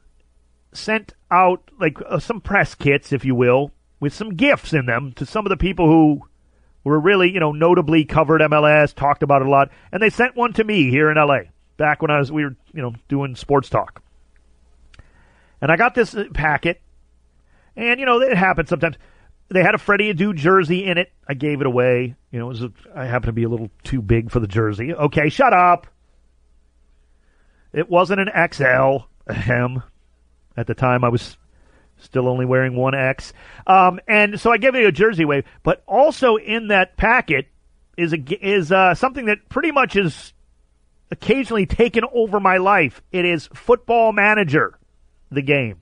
sent 0.74 1.14
out 1.32 1.72
like 1.80 1.98
uh, 2.08 2.20
some 2.20 2.42
press 2.42 2.76
kits, 2.76 3.12
if 3.12 3.26
you 3.26 3.36
will, 3.36 3.72
with 4.00 4.14
some 4.14 4.36
gifts 4.36 4.74
in 4.74 4.86
them 4.86 5.14
to 5.14 5.26
some 5.26 5.46
of 5.46 5.50
the 5.50 5.58
people 5.58 5.88
who 5.88 6.29
were 6.90 7.00
really, 7.00 7.32
you 7.32 7.40
know, 7.40 7.52
notably 7.52 8.06
covered 8.06 8.42
MLS, 8.42 8.94
talked 8.94 9.24
about 9.24 9.42
it 9.42 9.48
a 9.48 9.52
lot, 9.52 9.72
and 9.92 10.02
they 10.02 10.10
sent 10.10 10.36
one 10.36 10.54
to 10.54 10.64
me 10.64 10.90
here 10.90 11.10
in 11.10 11.18
LA 11.18 11.42
back 11.78 12.02
when 12.02 12.12
I 12.12 12.20
was 12.20 12.32
we 12.32 12.44
were, 12.44 12.56
you 12.74 12.82
know, 12.82 12.94
doing 13.08 13.36
sports 13.36 13.70
talk. 13.70 14.02
And 15.62 15.72
I 15.72 15.78
got 15.78 15.96
this 15.96 16.16
packet, 16.34 16.82
and 17.76 18.00
you 18.00 18.06
know, 18.06 18.22
it 18.22 18.36
happens 18.36 18.70
sometimes. 18.70 18.98
They 19.50 19.64
had 19.64 19.74
a 19.74 19.80
Freddie 19.80 20.14
Adu 20.14 20.36
jersey 20.36 20.86
in 20.86 20.98
it. 20.98 21.12
I 21.28 21.34
gave 21.34 21.60
it 21.62 21.66
away. 21.68 22.16
You 22.32 22.40
know, 22.40 22.46
it 22.46 22.50
was 22.50 22.64
a, 22.64 22.72
I 22.96 23.06
happened 23.06 23.30
to 23.30 23.34
be 23.34 23.44
a 23.44 23.50
little 23.50 23.72
too 23.84 24.02
big 24.02 24.30
for 24.30 24.40
the 24.40 24.48
jersey. 24.48 24.94
Okay, 24.94 25.30
shut 25.30 25.54
up. 25.54 25.88
It 27.74 27.90
wasn't 27.90 28.22
an 28.22 28.52
XL. 28.52 29.06
Ahem. 29.28 29.84
At 30.58 30.68
the 30.68 30.74
time, 30.74 31.04
I 31.04 31.10
was 31.10 31.38
Still 32.00 32.28
only 32.28 32.46
wearing 32.46 32.76
one 32.76 32.96
X. 32.96 33.34
Um, 33.68 34.00
and 34.08 34.40
so 34.40 34.52
I 34.52 34.58
gave 34.58 34.76
it 34.76 34.86
a 34.86 34.92
jersey 34.92 35.26
wave, 35.26 35.46
But 35.64 35.84
also 35.86 36.38
in 36.38 36.70
that 36.70 36.98
packet 36.98 37.48
is 37.98 38.14
a, 38.14 38.18
is 38.46 38.72
uh, 38.72 38.96
something 38.96 39.26
that 39.26 39.50
pretty 39.50 39.72
much 39.72 39.96
is 39.96 40.34
occasionally 41.12 41.66
taken 41.66 42.04
over 42.14 42.40
my 42.40 42.58
life. 42.58 43.02
It 43.12 43.26
is 43.26 43.48
Football 43.54 44.14
Manager, 44.14 44.78
the 45.30 45.42
game. 45.42 45.82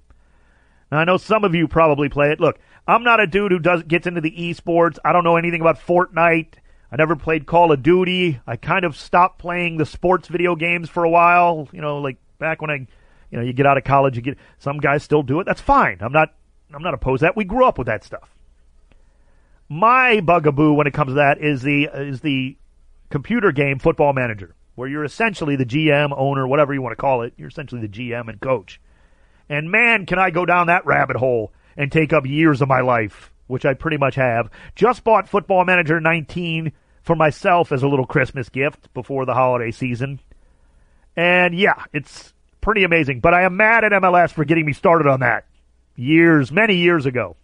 Now 0.92 1.00
I 1.00 1.04
know 1.04 1.18
some 1.18 1.44
of 1.44 1.54
you 1.54 1.68
probably 1.68 2.10
play 2.10 2.32
it. 2.32 2.40
Look, 2.40 2.60
I'm 2.88 3.04
not 3.04 3.20
a 3.20 3.28
dude 3.28 3.52
who 3.52 3.60
does 3.60 3.84
gets 3.84 4.08
into 4.08 4.22
the 4.22 4.32
esports. 4.32 4.98
I 5.04 5.12
don't 5.12 5.24
know 5.24 5.38
anything 5.38 5.62
about 5.62 5.80
Fortnite. 5.80 6.54
I 6.92 6.96
never 6.96 7.18
played 7.18 7.46
Call 7.46 7.72
of 7.74 7.84
Duty. 7.84 8.40
I 8.48 8.56
kind 8.56 8.86
of 8.86 8.96
stopped 8.96 9.40
playing 9.40 9.78
the 9.78 9.86
sports 9.86 10.30
video 10.30 10.56
games 10.56 10.90
for 10.90 11.04
a 11.04 11.10
while. 11.10 11.68
You 11.74 11.82
know, 11.82 11.98
like 11.98 12.18
back 12.40 12.62
when 12.62 12.72
I 12.72 12.88
you 13.32 13.38
know, 13.38 13.44
you 13.44 13.54
get 13.54 13.66
out 13.66 13.78
of 13.78 13.84
college, 13.84 14.16
you 14.16 14.22
get 14.22 14.38
some 14.60 14.78
guys 14.78 15.04
still 15.04 15.24
do 15.24 15.40
it. 15.40 15.46
That's 15.46 15.62
fine. 15.62 15.98
I'm 16.02 16.12
not 16.12 16.34
I'm 16.74 16.84
not 16.84 16.94
opposed 16.94 17.22
to 17.22 17.26
that. 17.26 17.38
We 17.38 17.46
grew 17.46 17.66
up 17.66 17.78
with 17.78 17.88
that 17.88 18.04
stuff. 18.04 18.34
My 19.70 20.22
bugaboo 20.22 20.74
when 20.74 20.88
it 20.88 20.94
comes 20.94 21.12
to 21.12 21.16
that 21.16 21.40
is 21.40 21.62
the 21.62 21.86
is 21.94 22.22
the 22.22 22.58
computer 23.10 23.52
game 23.52 23.80
Football 23.80 24.14
Manager, 24.14 24.56
where 24.76 24.88
you're 24.88 25.04
essentially 25.04 25.56
the 25.56 25.66
GM, 25.66 26.14
owner, 26.18 26.48
whatever 26.48 26.74
you 26.74 26.82
want 26.82 26.94
to 26.94 27.02
call 27.02 27.22
it. 27.22 27.34
You're 27.38 27.50
essentially 27.50 27.82
the 27.82 27.88
GM 27.88 28.30
and 28.30 28.40
coach. 28.40 28.80
And 29.50 29.72
man, 29.72 30.06
can 30.06 30.20
I 30.20 30.30
go 30.30 30.46
down 30.46 30.68
that 30.68 30.86
rabbit 30.86 31.16
hole 31.18 31.54
and 31.78 31.92
take 31.92 32.12
up 32.12 32.26
years 32.26 32.62
of 32.62 32.68
my 32.68 32.82
life, 32.82 33.32
which 33.46 33.66
I 33.66 33.74
pretty 33.76 33.98
much 33.98 34.16
have. 34.16 34.50
Just 34.76 35.04
bought 35.04 35.30
Football 35.30 35.64
Manager 35.64 36.00
19 36.02 36.74
for 37.04 37.16
myself 37.16 37.72
as 37.72 37.84
a 37.84 37.88
little 37.88 38.06
Christmas 38.06 38.50
gift 38.50 38.94
before 38.94 39.26
the 39.26 39.36
holiday 39.36 39.72
season. 39.72 40.20
And 41.16 41.58
yeah, 41.58 41.84
it's 41.94 42.34
pretty 42.68 42.84
amazing. 42.84 43.22
But 43.22 43.34
I 43.34 43.44
am 43.44 43.56
mad 43.56 43.86
at 43.86 43.94
MLS 43.94 44.34
for 44.34 44.44
getting 44.44 44.66
me 44.66 44.74
started 44.74 45.08
on 45.08 45.22
that 45.22 45.46
years, 45.96 46.52
many 46.52 46.76
years 46.76 47.06
ago. 47.06 47.38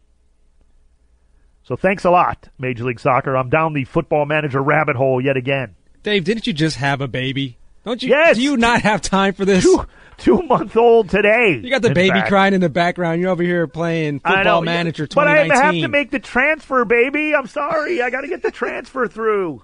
So 1.64 1.78
thanks 1.78 2.04
a 2.04 2.10
lot, 2.10 2.50
Major 2.60 2.84
League 2.84 3.00
Soccer. 3.00 3.38
I'm 3.38 3.50
down 3.50 3.72
the 3.72 3.86
football 3.86 4.26
manager 4.26 4.62
rabbit 4.62 4.98
hole 4.98 5.24
yet 5.24 5.38
again. 5.38 5.76
Dave, 6.04 6.26
didn't 6.26 6.46
you 6.46 6.52
just 6.52 6.76
have 6.76 7.00
a 7.00 7.08
baby? 7.08 7.58
Don't 7.86 8.04
you? 8.04 8.10
Yes. 8.10 8.36
Do 8.36 8.44
you 8.44 8.58
not 8.58 8.82
have 8.82 9.02
time 9.02 9.34
for 9.34 9.46
this? 9.46 9.64
Two, 9.64 9.86
two 10.18 10.42
month 10.42 10.76
old 10.76 11.10
today. 11.10 11.58
You 11.64 11.70
got 11.70 11.82
the 11.82 11.94
baby 11.94 12.10
fact. 12.10 12.28
crying 12.28 12.54
in 12.54 12.60
the 12.60 12.68
background. 12.68 13.22
You're 13.22 13.30
over 13.30 13.44
here 13.44 13.66
playing 13.66 14.20
football 14.20 14.62
manager 14.62 15.08
2019. 15.08 15.48
But 15.48 15.58
I 15.58 15.64
have 15.64 15.74
to 15.76 15.88
make 15.88 16.12
the 16.12 16.20
transfer, 16.20 16.84
baby. 16.84 17.34
I'm 17.34 17.48
sorry. 17.48 18.02
I 18.02 18.10
got 18.10 18.22
to 18.22 18.28
get 18.28 18.44
the 18.44 18.52
transfer 18.52 19.08
through. 19.08 19.64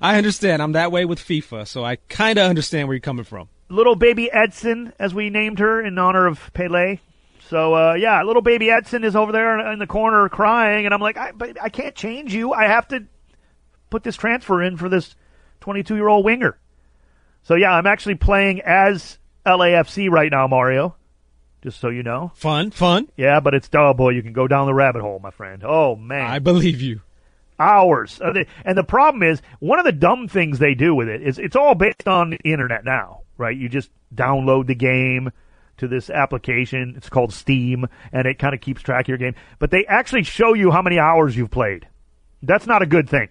I 0.00 0.18
understand. 0.18 0.62
I'm 0.62 0.72
that 0.72 0.92
way 0.92 1.04
with 1.04 1.18
FIFA, 1.18 1.66
so 1.66 1.84
I 1.84 1.96
kind 1.96 2.38
of 2.38 2.48
understand 2.48 2.86
where 2.86 2.94
you're 2.94 3.00
coming 3.00 3.24
from 3.24 3.48
little 3.70 3.94
baby 3.94 4.30
Edson, 4.30 4.92
as 4.98 5.14
we 5.14 5.30
named 5.30 5.60
her 5.60 5.80
in 5.80 5.98
honor 5.98 6.26
of 6.26 6.52
Pele. 6.52 6.98
So 7.48 7.74
uh, 7.74 7.94
yeah, 7.94 8.22
little 8.22 8.42
baby 8.42 8.70
Edson 8.70 9.04
is 9.04 9.16
over 9.16 9.32
there 9.32 9.72
in 9.72 9.78
the 9.78 9.86
corner 9.86 10.28
crying, 10.28 10.84
and 10.84 10.94
I'm 10.94 11.00
like, 11.00 11.16
I, 11.16 11.32
but 11.32 11.60
I 11.62 11.68
can't 11.68 11.94
change 11.94 12.34
you. 12.34 12.52
I 12.52 12.66
have 12.66 12.86
to 12.88 13.06
put 13.88 14.02
this 14.02 14.16
transfer 14.16 14.62
in 14.62 14.76
for 14.76 14.88
this 14.88 15.14
22 15.60 15.94
year 15.94 16.08
old 16.08 16.24
winger. 16.24 16.58
So 17.42 17.54
yeah, 17.54 17.72
I'm 17.72 17.86
actually 17.86 18.16
playing 18.16 18.60
as 18.60 19.18
LAFC 19.46 20.10
right 20.10 20.30
now, 20.30 20.46
Mario. 20.46 20.96
Just 21.62 21.80
so 21.80 21.88
you 21.88 22.02
know. 22.02 22.32
Fun, 22.34 22.70
fun. 22.70 23.08
Yeah, 23.16 23.40
but 23.40 23.54
it's 23.54 23.68
oh 23.74 23.94
boy, 23.94 24.10
you 24.10 24.22
can 24.22 24.32
go 24.32 24.48
down 24.48 24.66
the 24.66 24.74
rabbit 24.74 25.02
hole, 25.02 25.18
my 25.18 25.30
friend. 25.30 25.62
Oh 25.64 25.96
man, 25.96 26.26
I 26.26 26.38
believe 26.38 26.80
you. 26.80 27.00
Hours, 27.58 28.18
uh, 28.22 28.32
and 28.64 28.78
the 28.78 28.84
problem 28.84 29.22
is 29.22 29.42
one 29.58 29.78
of 29.78 29.84
the 29.84 29.92
dumb 29.92 30.28
things 30.28 30.58
they 30.58 30.74
do 30.74 30.94
with 30.94 31.08
it 31.08 31.20
is 31.20 31.38
it's 31.38 31.54
all 31.54 31.74
based 31.74 32.08
on 32.08 32.30
the 32.30 32.38
internet 32.42 32.86
now 32.86 33.19
right? 33.40 33.56
You 33.56 33.68
just 33.68 33.90
download 34.14 34.66
the 34.66 34.74
game 34.74 35.32
to 35.78 35.88
this 35.88 36.10
application. 36.10 36.94
It's 36.96 37.08
called 37.08 37.32
Steam, 37.32 37.86
and 38.12 38.26
it 38.26 38.38
kind 38.38 38.54
of 38.54 38.60
keeps 38.60 38.82
track 38.82 39.06
of 39.06 39.08
your 39.08 39.18
game. 39.18 39.34
But 39.58 39.70
they 39.70 39.84
actually 39.86 40.22
show 40.22 40.54
you 40.54 40.70
how 40.70 40.82
many 40.82 40.98
hours 40.98 41.36
you've 41.36 41.50
played. 41.50 41.88
That's 42.42 42.66
not 42.66 42.82
a 42.82 42.86
good 42.86 43.08
thing. 43.08 43.28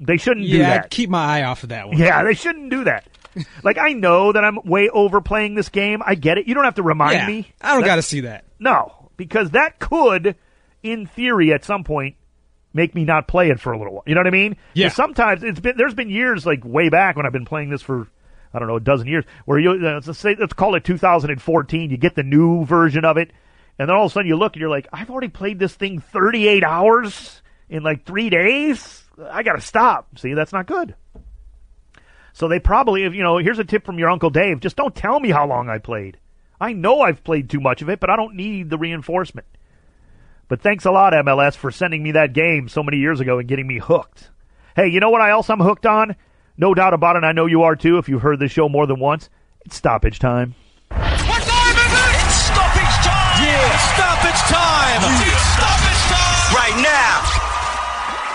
They 0.00 0.16
shouldn't 0.16 0.46
yeah, 0.46 0.52
do 0.52 0.58
that. 0.62 0.84
I'd 0.84 0.90
keep 0.90 1.10
my 1.10 1.24
eye 1.24 1.42
off 1.42 1.62
of 1.62 1.68
that 1.68 1.88
one. 1.88 1.98
Yeah, 1.98 2.24
they 2.24 2.34
shouldn't 2.34 2.70
do 2.70 2.84
that. 2.84 3.06
like 3.62 3.78
I 3.78 3.92
know 3.92 4.32
that 4.32 4.44
I'm 4.44 4.58
way 4.64 4.88
overplaying 4.88 5.54
this 5.54 5.68
game. 5.68 6.02
I 6.04 6.14
get 6.14 6.38
it. 6.38 6.46
You 6.48 6.54
don't 6.54 6.64
have 6.64 6.76
to 6.76 6.82
remind 6.82 7.14
yeah, 7.14 7.26
me. 7.26 7.52
I 7.60 7.74
don't 7.74 7.84
got 7.84 7.96
to 7.96 8.02
see 8.02 8.20
that. 8.20 8.44
No, 8.58 9.10
because 9.16 9.50
that 9.50 9.78
could, 9.78 10.36
in 10.82 11.06
theory, 11.06 11.52
at 11.52 11.64
some 11.64 11.84
point, 11.84 12.16
make 12.72 12.94
me 12.94 13.04
not 13.04 13.28
play 13.28 13.50
it 13.50 13.60
for 13.60 13.72
a 13.72 13.78
little 13.78 13.94
while. 13.94 14.04
You 14.06 14.14
know 14.14 14.20
what 14.20 14.26
I 14.26 14.30
mean? 14.30 14.56
Yeah. 14.74 14.88
Sometimes 14.88 15.42
it's 15.42 15.60
been 15.60 15.76
there's 15.76 15.94
been 15.94 16.10
years 16.10 16.46
like 16.46 16.64
way 16.64 16.88
back 16.88 17.16
when 17.16 17.26
I've 17.26 17.32
been 17.32 17.44
playing 17.44 17.70
this 17.70 17.82
for 17.82 18.08
I 18.52 18.58
don't 18.58 18.68
know, 18.68 18.76
a 18.76 18.80
dozen 18.80 19.06
years, 19.06 19.24
where 19.44 19.58
you, 19.58 19.72
uh, 19.72 20.00
let's 20.04 20.18
say, 20.18 20.36
let's 20.38 20.52
call 20.52 20.74
it 20.74 20.84
2014, 20.84 21.90
you 21.90 21.96
get 21.96 22.14
the 22.14 22.22
new 22.22 22.64
version 22.64 23.04
of 23.04 23.16
it, 23.16 23.32
And 23.78 23.88
then 23.88 23.96
all 23.96 24.06
of 24.06 24.10
a 24.10 24.14
sudden 24.14 24.28
you 24.28 24.36
look 24.36 24.54
and 24.54 24.60
you're 24.60 24.70
like, 24.70 24.88
I've 24.92 25.10
already 25.10 25.28
played 25.28 25.58
this 25.58 25.74
thing 25.74 26.00
38 26.00 26.64
hours 26.64 27.42
in 27.68 27.82
like 27.82 28.04
three 28.04 28.30
days. 28.30 29.02
I 29.30 29.42
got 29.42 29.54
to 29.54 29.60
stop. 29.60 30.18
See, 30.18 30.34
that's 30.34 30.52
not 30.52 30.66
good. 30.66 30.94
So 32.32 32.48
they 32.48 32.60
probably, 32.60 33.02
you 33.02 33.22
know, 33.22 33.38
here's 33.38 33.58
a 33.58 33.64
tip 33.64 33.84
from 33.84 33.98
your 33.98 34.10
Uncle 34.10 34.30
Dave. 34.30 34.60
Just 34.60 34.76
don't 34.76 34.94
tell 34.94 35.18
me 35.18 35.30
how 35.30 35.46
long 35.46 35.68
I 35.68 35.78
played. 35.78 36.18
I 36.60 36.72
know 36.72 37.00
I've 37.00 37.24
played 37.24 37.50
too 37.50 37.60
much 37.60 37.82
of 37.82 37.88
it, 37.88 38.00
but 38.00 38.10
I 38.10 38.16
don't 38.16 38.36
need 38.36 38.70
the 38.70 38.78
reinforcement. 38.78 39.46
But 40.48 40.62
thanks 40.62 40.84
a 40.84 40.90
lot, 40.90 41.12
MLS, 41.12 41.54
for 41.56 41.70
sending 41.70 42.02
me 42.02 42.12
that 42.12 42.32
game 42.32 42.68
so 42.68 42.82
many 42.82 42.98
years 42.98 43.20
ago 43.20 43.38
and 43.38 43.48
getting 43.48 43.66
me 43.66 43.78
hooked. 43.78 44.30
Hey, 44.74 44.88
you 44.88 45.00
know 45.00 45.10
what 45.10 45.28
else 45.28 45.50
I'm 45.50 45.60
hooked 45.60 45.86
on? 45.86 46.16
No 46.58 46.74
doubt 46.74 46.92
about 46.92 47.14
it. 47.14 47.18
And 47.18 47.26
I 47.26 47.32
know 47.32 47.46
you 47.46 47.62
are 47.62 47.76
too 47.76 47.98
if 47.98 48.08
you've 48.08 48.22
heard 48.22 48.40
this 48.40 48.50
show 48.50 48.68
more 48.68 48.86
than 48.86 48.98
once. 48.98 49.30
It's 49.64 49.76
stoppage 49.76 50.18
time. 50.18 50.56
What 50.88 50.98
time 50.98 51.76
is 51.76 51.92
it? 51.94 52.14
It's 52.26 52.34
stoppage 52.34 52.96
time! 53.06 53.44
Yeah, 53.46 53.78
stoppage 53.94 54.42
time! 54.50 55.00
It's 55.22 55.46
stoppage 55.54 56.02
time! 56.10 56.54
Right 56.54 56.82
now! 56.82 57.38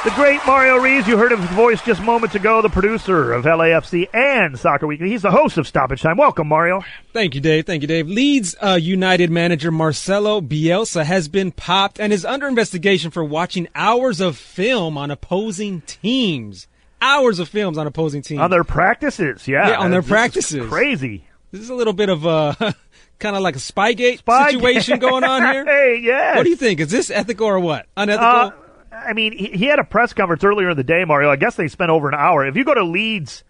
The 0.05 0.11
great 0.11 0.45
Mario 0.45 0.77
Reeves, 0.77 1.07
you 1.07 1.17
heard 1.17 1.31
his 1.31 1.49
voice 1.51 1.81
just 1.81 2.01
moments 2.01 2.35
ago, 2.35 2.61
the 2.61 2.69
producer 2.69 3.31
of 3.31 3.45
LAFC 3.45 4.07
and 4.13 4.59
Soccer 4.59 4.85
Weekly. 4.85 5.09
He's 5.09 5.21
the 5.21 5.31
host 5.31 5.57
of 5.57 5.65
Stoppage 5.65 6.01
Time. 6.01 6.17
Welcome, 6.17 6.47
Mario. 6.49 6.83
Thank 7.13 7.35
you, 7.35 7.41
Dave. 7.41 7.65
Thank 7.65 7.83
you, 7.83 7.87
Dave. 7.87 8.07
Leeds 8.09 8.53
uh, 8.61 8.77
United 8.81 9.31
manager 9.31 9.71
Marcelo 9.71 10.41
Bielsa 10.41 11.05
has 11.05 11.29
been 11.29 11.51
popped 11.53 12.01
and 12.01 12.11
is 12.11 12.25
under 12.25 12.47
investigation 12.49 13.11
for 13.11 13.23
watching 13.23 13.69
hours 13.75 14.19
of 14.19 14.37
film 14.37 14.97
on 14.97 15.09
opposing 15.09 15.81
teams. 15.81 16.67
Hours 17.03 17.39
of 17.39 17.49
films 17.49 17.77
on 17.77 17.85
opposing 17.85 18.21
teams. 18.21 18.39
On 18.39 18.49
their 18.49 18.63
practices, 18.63 19.45
yeah. 19.45 19.69
Yeah, 19.71 19.79
on 19.79 19.91
their 19.91 19.99
This 19.99 20.07
is 20.07 20.11
practices. 20.11 20.69
Crazy. 20.69 21.25
This 21.51 21.59
is 21.59 21.69
a 21.69 21.75
little 21.75 21.91
bit 21.91 22.07
of 22.07 22.25
a 22.25 22.55
kind 23.19 23.35
of 23.35 23.41
like 23.41 23.57
a 23.57 23.59
Spygate 23.59 24.19
Spy- 24.19 24.51
situation 24.51 24.99
going 24.99 25.25
on 25.25 25.41
here. 25.41 25.65
hey, 25.67 25.99
yes. 26.01 26.37
What 26.37 26.43
do 26.43 26.49
you 26.49 26.55
think? 26.55 26.79
Is 26.79 26.89
this 26.89 27.11
ethical 27.11 27.45
or 27.47 27.59
what? 27.59 27.87
Unethical? 27.97 28.25
Uh, 28.25 28.51
I 28.91 29.11
mean, 29.11 29.37
he, 29.37 29.47
he 29.47 29.65
had 29.65 29.79
a 29.79 29.83
press 29.83 30.13
conference 30.13 30.45
earlier 30.45 30.69
in 30.69 30.77
the 30.77 30.83
day, 30.83 31.03
Mario. 31.03 31.29
I 31.29 31.35
guess 31.35 31.55
they 31.55 31.67
spent 31.67 31.91
over 31.91 32.07
an 32.07 32.15
hour. 32.15 32.47
If 32.47 32.55
you 32.55 32.63
go 32.63 32.73
to 32.73 32.83
Leeds' 32.85 33.43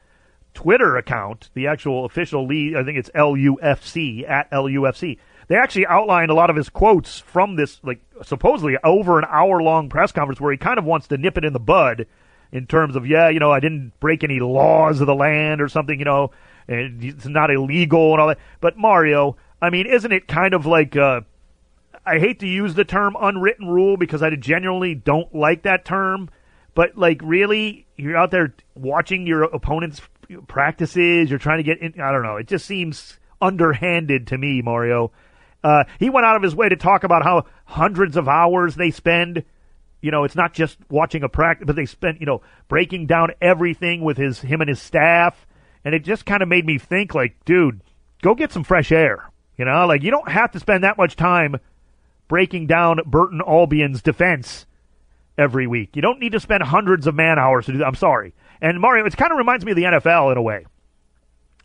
Twitter 0.55 0.97
account, 0.97 1.49
the 1.53 1.67
actual 1.67 2.05
official 2.05 2.47
Leeds, 2.47 2.75
I 2.75 2.83
think 2.83 2.97
it's 2.97 3.09
LUFC 3.11 4.27
at 4.27 4.49
LUFC. 4.51 5.19
They 5.47 5.55
actually 5.55 5.85
outlined 5.85 6.31
a 6.31 6.33
lot 6.33 6.49
of 6.49 6.55
his 6.55 6.69
quotes 6.69 7.19
from 7.19 7.55
this, 7.55 7.79
like 7.83 7.99
supposedly 8.23 8.77
over 8.83 9.19
an 9.19 9.25
hour 9.29 9.61
long 9.61 9.89
press 9.89 10.11
conference, 10.11 10.41
where 10.41 10.51
he 10.51 10.57
kind 10.57 10.79
of 10.79 10.85
wants 10.85 11.07
to 11.09 11.17
nip 11.17 11.37
it 11.37 11.45
in 11.45 11.53
the 11.53 11.59
bud 11.59 12.07
in 12.53 12.67
terms 12.67 12.95
of, 12.95 13.05
yeah, 13.07 13.29
you 13.29 13.39
know, 13.39 13.51
I 13.51 13.59
didn't 13.59 13.99
break 13.99 14.23
any 14.23 14.39
laws 14.39 15.01
of 15.01 15.07
the 15.07 15.15
land 15.15 15.59
or 15.59 15.67
something, 15.67 15.97
you 15.97 16.05
know, 16.05 16.31
and 16.67 17.03
it's 17.03 17.25
not 17.25 17.49
illegal 17.51 18.11
and 18.13 18.21
all 18.21 18.27
that. 18.27 18.37
But 18.61 18.77
Mario, 18.77 19.35
I 19.61 19.71
mean, 19.71 19.87
isn't 19.87 20.11
it 20.11 20.27
kind 20.27 20.53
of 20.53 20.65
like? 20.65 20.95
Uh, 20.95 21.21
I 22.05 22.19
hate 22.19 22.39
to 22.39 22.47
use 22.47 22.75
the 22.75 22.85
term 22.85 23.17
unwritten 23.19 23.67
rule 23.67 23.97
because 23.97 24.21
I 24.21 24.29
genuinely 24.35 24.93
don't 24.93 25.33
like 25.33 25.63
that 25.63 25.83
term. 25.83 26.29
But 26.75 26.97
like, 26.97 27.21
really, 27.23 27.87
you're 27.97 28.17
out 28.17 28.29
there 28.31 28.53
watching 28.75 29.25
your 29.25 29.43
opponent's 29.43 30.01
practices. 30.47 31.29
You're 31.29 31.39
trying 31.39 31.57
to 31.57 31.63
get 31.63 31.81
in. 31.81 31.99
I 31.99 32.11
don't 32.11 32.23
know. 32.23 32.37
It 32.37 32.47
just 32.47 32.65
seems 32.65 33.17
underhanded 33.41 34.27
to 34.27 34.37
me, 34.37 34.61
Mario. 34.61 35.11
Uh, 35.63 35.85
he 35.97 36.09
went 36.09 36.25
out 36.25 36.35
of 36.35 36.43
his 36.43 36.55
way 36.55 36.69
to 36.69 36.75
talk 36.75 37.03
about 37.03 37.23
how 37.23 37.45
hundreds 37.65 38.15
of 38.15 38.27
hours 38.27 38.75
they 38.75 38.91
spend. 38.91 39.43
You 40.03 40.11
know, 40.11 40.25
it's 40.25 40.35
not 40.35 40.53
just 40.53 40.77
watching 40.89 41.23
a 41.23 41.29
practice, 41.29 41.65
but 41.65 41.77
they 41.77 41.85
spent, 41.85 42.19
you 42.19 42.25
know, 42.25 42.41
breaking 42.67 43.07
down 43.07 43.29
everything 43.41 44.01
with 44.01 44.17
his 44.17 44.41
him 44.41 44.59
and 44.59 44.67
his 44.67 44.81
staff. 44.81 45.47
And 45.85 45.95
it 45.95 46.03
just 46.03 46.25
kind 46.25 46.43
of 46.43 46.49
made 46.49 46.65
me 46.65 46.77
think, 46.77 47.15
like, 47.15 47.37
dude, 47.45 47.81
go 48.21 48.35
get 48.35 48.51
some 48.51 48.65
fresh 48.65 48.91
air. 48.91 49.29
You 49.57 49.63
know, 49.63 49.87
like 49.87 50.03
you 50.03 50.11
don't 50.11 50.29
have 50.29 50.51
to 50.51 50.59
spend 50.59 50.83
that 50.83 50.97
much 50.97 51.15
time 51.15 51.55
breaking 52.27 52.67
down 52.67 52.99
Burton 53.05 53.41
Albion's 53.47 54.01
defense 54.01 54.65
every 55.37 55.67
week. 55.67 55.95
You 55.95 56.01
don't 56.01 56.19
need 56.19 56.33
to 56.33 56.39
spend 56.39 56.63
hundreds 56.63 57.07
of 57.07 57.15
man 57.15 57.39
hours 57.39 57.67
to 57.67 57.71
do 57.71 57.77
that. 57.77 57.87
I'm 57.87 57.95
sorry. 57.95 58.33
And 58.61 58.81
Mario, 58.81 59.05
it 59.05 59.15
kind 59.15 59.31
of 59.31 59.37
reminds 59.37 59.63
me 59.63 59.71
of 59.71 59.77
the 59.77 59.83
NFL 59.83 60.33
in 60.33 60.37
a 60.37 60.41
way. 60.41 60.65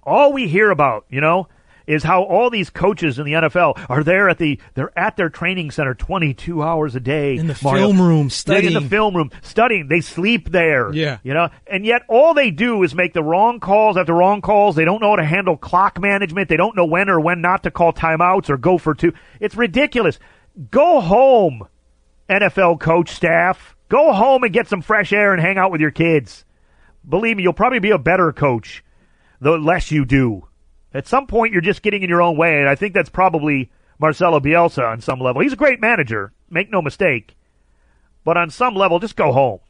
All 0.05 0.33
we 0.33 0.47
hear 0.47 0.71
about, 0.71 1.07
you 1.09 1.21
know, 1.21 1.49
is 1.89 2.05
how 2.05 2.23
all 2.23 2.51
these 2.51 2.71
coaches 2.71 3.19
in 3.19 3.25
the 3.25 3.33
NFL 3.33 3.85
are 3.89 4.05
there 4.05 4.29
at 4.29 4.39
the 4.39 4.61
they're 4.75 4.97
at 4.97 5.17
their 5.17 5.29
training 5.31 5.73
center 5.73 5.95
22 5.95 6.63
hours 6.63 6.95
a 6.95 7.01
day 7.01 7.35
In 7.37 7.49
the 7.49 7.59
Mario. 7.63 7.87
film 7.89 8.01
room, 8.01 8.29
They're 8.45 8.59
in 8.59 8.65
the 8.67 8.71
studying. 8.73 8.89
film 8.89 9.17
room 9.17 9.31
studying. 9.43 9.89
They 9.89 10.01
sleep 10.03 10.51
there. 10.51 10.93
Yeah. 10.93 11.19
you 11.25 11.35
know, 11.35 11.49
and 11.67 11.85
yet 11.85 12.03
all 12.09 12.35
they 12.35 12.51
do 12.53 12.83
is 12.85 12.95
make 12.95 13.15
the 13.15 13.23
wrong 13.25 13.59
calls 13.59 13.97
after 13.97 14.13
wrong 14.15 14.41
calls. 14.43 14.77
They 14.77 14.85
don't 14.85 15.01
know 15.01 15.11
how 15.11 15.17
to 15.17 15.25
handle 15.25 15.57
clock 15.57 15.99
management. 16.01 16.49
They 16.49 16.57
don't 16.59 16.77
know 16.77 16.85
when 16.87 17.09
or 17.09 17.19
when 17.21 17.41
not 17.41 17.63
to 17.65 17.71
call 17.71 17.93
timeouts 17.93 18.51
or 18.51 18.59
go 18.59 18.79
for 18.79 18.95
two. 18.95 19.13
It's 19.41 19.57
ridiculous. 19.57 20.19
Go 20.71 21.01
home, 21.01 21.67
NFL 22.29 22.81
coach 22.81 23.11
staff. 23.11 23.77
Go 23.89 24.13
home 24.13 24.43
and 24.45 24.53
get 24.53 24.69
some 24.69 24.83
fresh 24.83 25.13
air 25.13 25.33
and 25.33 25.41
hang 25.41 25.57
out 25.57 25.71
with 25.71 25.81
your 25.81 25.91
kids. 25.91 26.45
Believe 27.09 27.37
me, 27.39 27.43
you'll 27.45 27.55
probably 27.55 27.79
be 27.79 27.91
a 27.93 27.99
better 27.99 28.33
coach 28.33 28.85
the 29.41 29.53
less 29.53 29.91
you 29.91 30.05
do. 30.05 30.48
At 30.95 31.07
some 31.07 31.27
point, 31.27 31.53
you're 31.53 31.61
just 31.61 31.83
getting 31.83 32.03
in 32.03 32.09
your 32.09 32.23
own 32.23 32.37
way, 32.37 32.61
and 32.61 32.69
I 32.69 32.75
think 32.75 32.95
that's 32.95 33.11
probably 33.11 33.71
Marcelo 33.99 34.41
Bielsa 34.41 34.89
on 34.91 35.01
some 35.01 35.21
level. 35.21 35.43
He's 35.43 35.53
a 35.53 35.57
great 35.57 35.81
manager, 35.81 36.33
make 36.49 36.71
no 36.71 36.81
mistake, 36.81 37.37
but 38.25 38.37
on 38.37 38.51
some 38.51 38.75
level, 38.75 38.99
just 38.99 39.17
go 39.17 39.33
home. 39.33 39.61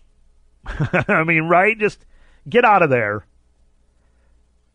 I 1.09 1.25
mean, 1.25 1.45
right? 1.45 1.79
Just 1.79 2.05
get 2.49 2.65
out 2.65 2.83
of 2.83 2.91
there 2.91 3.25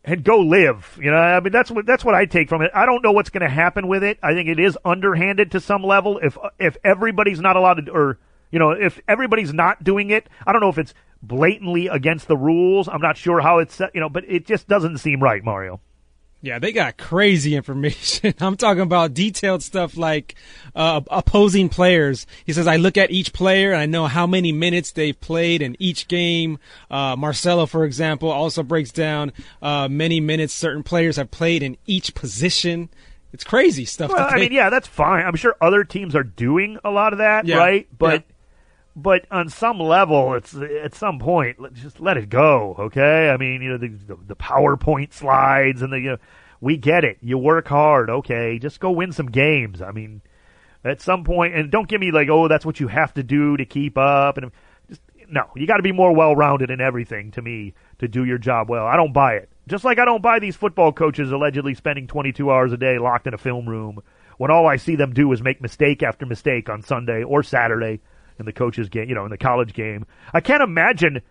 and 0.04 0.24
go 0.24 0.40
live. 0.40 0.98
You 1.02 1.12
know, 1.12 1.18
I 1.18 1.40
mean, 1.40 1.54
that's 1.54 1.72
what 1.72 1.86
that's 1.86 2.04
what 2.04 2.16
I 2.16 2.26
take 2.26 2.50
from 2.50 2.62
it. 2.62 2.72
I 2.74 2.86
don't 2.86 3.04
know 3.04 3.12
what's 3.12 3.30
going 3.30 3.48
to 3.48 3.50
happen 3.50 3.88
with 3.88 4.04
it. 4.04 4.20
I 4.22 4.34
think 4.34 4.50
it 4.50 4.60
is 4.60 4.78
underhanded 4.84 5.52
to 5.52 5.60
some 5.60 5.84
level. 5.84 6.20
If 6.22 6.38
if 6.60 6.78
everybody's 6.84 7.40
not 7.40 7.56
allowed 7.56 7.86
to, 7.86 7.92
or 7.92 8.20
you 8.52 8.60
know, 8.60 8.72
if 8.72 9.00
everybody's 9.08 9.54
not 9.54 9.84
doing 9.84 10.10
it, 10.10 10.28
I 10.46 10.52
don't 10.52 10.62
know 10.62 10.70
if 10.70 10.78
it's 10.78 10.94
blatantly 11.22 11.88
against 11.88 12.28
the 12.28 12.38
rules. 12.38 12.88
I'm 12.88 13.02
not 13.02 13.18
sure 13.18 13.40
how 13.40 13.60
it's 13.60 13.80
you 13.94 14.02
know, 14.02 14.10
but 14.10 14.26
it 14.28 14.46
just 14.46 14.68
doesn't 14.68 14.98
seem 14.98 15.22
right, 15.22 15.44
Mario. 15.44 15.80
Yeah, 16.44 16.60
they 16.60 16.74
got 16.74 16.98
crazy 16.98 17.56
information. 17.56 18.34
I'm 18.42 18.58
talking 18.58 18.82
about 18.82 19.14
detailed 19.14 19.64
stuff 19.64 19.96
like 19.96 20.36
uh, 20.76 21.00
opposing 21.10 21.70
players. 21.70 22.28
He 22.46 22.52
says, 22.52 22.68
I 22.68 22.76
look 22.76 22.98
at 22.98 23.12
each 23.12 23.32
player 23.32 23.72
and 23.72 23.80
I 23.80 23.86
know 23.86 24.08
how 24.08 24.28
many 24.28 24.52
minutes 24.52 24.92
they've 24.92 25.20
played 25.20 25.62
in 25.62 25.78
each 25.80 26.10
game. 26.10 26.60
Uh, 26.92 27.16
Marcelo, 27.16 27.66
for 27.66 27.86
example, 27.86 28.30
also 28.30 28.62
breaks 28.62 28.92
down 28.92 29.32
uh, 29.62 29.88
many 29.88 30.20
minutes 30.20 30.54
certain 30.54 30.84
players 30.84 31.16
have 31.16 31.32
played 31.32 31.64
in 31.64 31.78
each 31.86 32.14
position. 32.14 32.90
It's 33.32 33.46
crazy 33.46 33.86
stuff. 33.86 34.12
Well, 34.12 34.28
I 34.30 34.38
mean, 34.38 34.52
yeah, 34.52 34.70
that's 34.70 34.88
fine. 34.88 35.26
I'm 35.26 35.38
sure 35.38 35.56
other 35.62 35.86
teams 35.86 36.14
are 36.14 36.24
doing 36.24 36.78
a 36.84 36.92
lot 36.92 37.14
of 37.14 37.20
that, 37.20 37.46
Yeah, 37.46 37.56
right? 37.56 37.88
But 37.98 38.26
yeah. 38.28 38.33
But 38.96 39.26
on 39.32 39.50
some 39.50 39.80
level, 39.80 40.34
it's 40.36 40.56
at 40.56 40.94
some 40.94 41.20
point, 41.20 41.60
let, 41.60 41.74
just 41.74 42.00
let 42.00 42.18
it 42.18 42.30
go, 42.30 42.76
okay? 42.78 43.30
I 43.30 43.38
mean, 43.38 43.62
you 43.62 43.70
know, 43.70 43.78
the, 43.78 43.88
the, 43.88 44.18
the 44.28 44.36
PowerPoint 44.36 45.14
slides 45.14 45.82
and 45.82 45.92
the 45.92 46.00
you 46.00 46.10
know, 46.12 46.18
we 46.62 46.78
get 46.78 47.04
it. 47.04 47.18
You 47.22 47.38
work 47.38 47.68
hard, 47.68 48.10
okay? 48.10 48.60
Just 48.60 48.80
go 48.80 48.92
win 48.92 49.12
some 49.12 49.26
games. 49.28 49.82
I 49.82 49.92
mean, 49.92 50.22
at 50.84 51.02
some 51.02 51.24
point, 51.24 51.56
and 51.56 51.72
don't 51.72 51.88
give 51.88 52.02
me 52.02 52.12
like, 52.12 52.30
oh, 52.30 52.48
that's 52.48 52.66
what 52.66 52.80
you 52.80 52.88
have 52.88 53.14
to 53.16 53.24
do 53.24 53.58
to 53.58 53.66
keep 53.66 53.98
up, 53.98 54.38
and 54.38 54.52
just 54.88 55.02
no, 55.30 55.50
you 55.56 55.66
got 55.66 55.78
to 55.78 55.84
be 55.84 55.92
more 55.92 56.14
well-rounded 56.14 56.70
in 56.70 56.80
everything 56.80 57.32
to 57.32 57.42
me 57.42 57.74
to 58.00 58.08
do 58.08 58.24
your 58.24 58.38
job 58.38 58.70
well. 58.70 58.86
I 58.86 58.96
don't 58.96 59.14
buy 59.14 59.36
it. 59.36 59.50
Just 59.68 59.86
like 59.86 59.98
I 59.98 60.06
don't 60.06 60.22
buy 60.22 60.40
these 60.40 60.56
football 60.56 60.92
coaches 60.92 61.32
allegedly 61.32 61.74
spending 61.74 62.06
22 62.06 62.52
hours 62.52 62.74
a 62.74 62.78
day 62.78 63.00
locked 63.00 63.28
in 63.28 63.34
a 63.34 63.38
film 63.38 63.68
room 63.68 64.00
when 64.38 64.52
all 64.52 64.68
I 64.68 64.76
see 64.76 64.96
them 64.96 65.14
do 65.14 65.32
is 65.32 65.42
make 65.42 65.62
mistake 65.62 66.04
after 66.04 66.26
mistake 66.26 66.70
on 66.70 66.82
Sunday 66.82 67.24
or 67.24 67.44
Saturday 67.44 68.02
in 68.40 68.46
the 68.46 68.54
coaches 68.54 68.90
game, 68.90 69.10
you 69.10 69.16
know, 69.16 69.26
in 69.26 69.32
the 69.32 69.38
college 69.38 69.74
game. 69.74 70.06
I 70.34 70.42
can't 70.42 70.64
imagine 70.64 71.22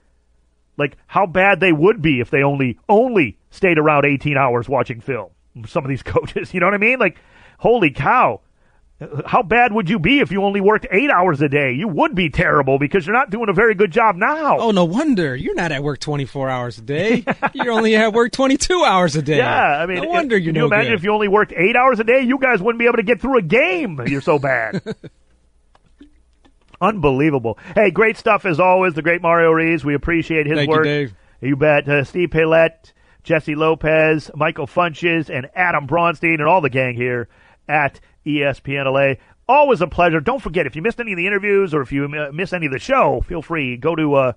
like 0.77 0.97
how 1.07 1.27
bad 1.27 1.61
they 1.61 1.73
would 1.73 2.01
be 2.01 2.21
if 2.21 2.31
they 2.31 2.43
only 2.43 2.79
only 2.89 3.39
stayed 3.51 3.79
around 3.79 4.05
18 4.05 4.37
hours 4.37 4.69
watching 4.69 5.01
film. 5.01 5.31
Some 5.67 5.85
of 5.85 5.89
these 5.89 6.03
coaches, 6.05 6.55
you 6.55 6.61
know 6.61 6.67
what 6.67 6.75
I 6.75 6.79
mean? 6.79 6.99
Like 6.99 7.19
holy 7.59 7.91
cow. 7.91 8.41
How 9.27 9.43
bad 9.43 9.73
would 9.73 9.91
you 9.91 9.99
be 9.99 10.21
if 10.21 10.31
you 10.31 10.45
only 10.45 10.61
worked 10.61 10.87
8 10.89 11.11
hours 11.11 11.43
a 11.43 11.49
day? 11.49 11.73
You 11.73 11.89
would 11.89 12.15
be 12.15 12.31
terrible 12.31 12.79
because 12.79 13.05
you're 13.05 13.17
not 13.17 13.31
doing 13.31 13.49
a 13.49 13.53
very 13.53 13.75
good 13.75 13.91
job 13.91 14.15
now. 14.15 14.59
Oh, 14.59 14.71
no 14.71 14.85
wonder. 14.85 15.35
You're 15.35 15.57
not 15.57 15.73
at 15.73 15.83
work 15.83 15.99
24 15.99 16.49
hours 16.49 16.79
a 16.79 16.83
day. 16.83 17.25
You're 17.53 17.73
only 17.73 17.97
at 17.97 18.13
work 18.13 18.31
22 18.31 18.85
hours 18.85 19.17
a 19.17 19.23
day. 19.23 19.39
Yeah, 19.39 19.83
I 19.83 19.87
mean, 19.87 20.03
no 20.03 20.09
wonder 20.09 20.37
if, 20.37 20.45
you're 20.45 20.53
can 20.53 20.61
no 20.61 20.67
you 20.67 20.73
imagine 20.73 20.93
good. 20.93 20.99
if 20.99 21.03
you 21.03 21.13
only 21.13 21.27
worked 21.27 21.53
eight 21.53 21.75
hours 21.75 21.99
a 21.99 22.05
day? 22.05 22.21
You 22.21 22.39
guys 22.39 22.63
wouldn't 22.63 22.79
be 22.79 22.87
able 22.87 22.99
to 22.99 23.03
get 23.03 23.21
through 23.21 23.39
a 23.39 23.43
game. 23.43 24.01
You're 24.07 24.21
so 24.21 24.39
bad. 24.39 24.83
Unbelievable. 26.83 27.59
Hey, 27.77 27.93
great 27.93 28.17
stuff 28.17 28.45
as 28.45 28.59
always. 28.59 28.95
The 28.95 29.03
great 29.03 29.23
Mario 29.23 29.53
Reeves. 29.53 29.85
We 29.85 29.95
appreciate 29.95 30.47
his 30.47 30.57
Thank 30.57 30.69
you, 30.69 30.77
work. 30.77 30.85
Dave. 30.85 31.15
You 31.41 31.57
bet. 31.57 31.89
Uh, 31.89 32.03
Steve 32.03 32.31
Paylette, 32.31 32.93
Jesse 33.23 33.55
Lopez, 33.55 34.33
Michael 34.35 34.67
Funches, 34.67 35.31
and 35.31 35.49
Adam 35.55 35.87
Bronstein, 35.87 36.35
and 36.35 36.49
all 36.49 36.61
the 36.61 36.69
gang 36.69 36.97
here 36.97 37.29
at 37.69 38.01
ESPN 38.27 38.93
LA. 38.93 39.15
Always 39.49 39.81
a 39.81 39.87
pleasure. 39.87 40.21
Don't 40.21 40.43
forget, 40.43 40.67
if 40.67 40.75
you 40.75 40.83
missed 40.83 40.99
any 40.99 41.13
of 41.13 41.17
the 41.17 41.27
interviews 41.27 41.73
or 41.73 41.83
if 41.83 41.93
you 41.93 42.05
uh, 42.05 42.33
missed 42.33 42.53
any 42.53 42.67
of 42.67 42.73
the 42.73 42.79
show, 42.81 43.21
feel 43.21 43.43
free. 43.43 43.77
Go 43.77 43.95
to 43.95 44.15
uh, 44.15 44.33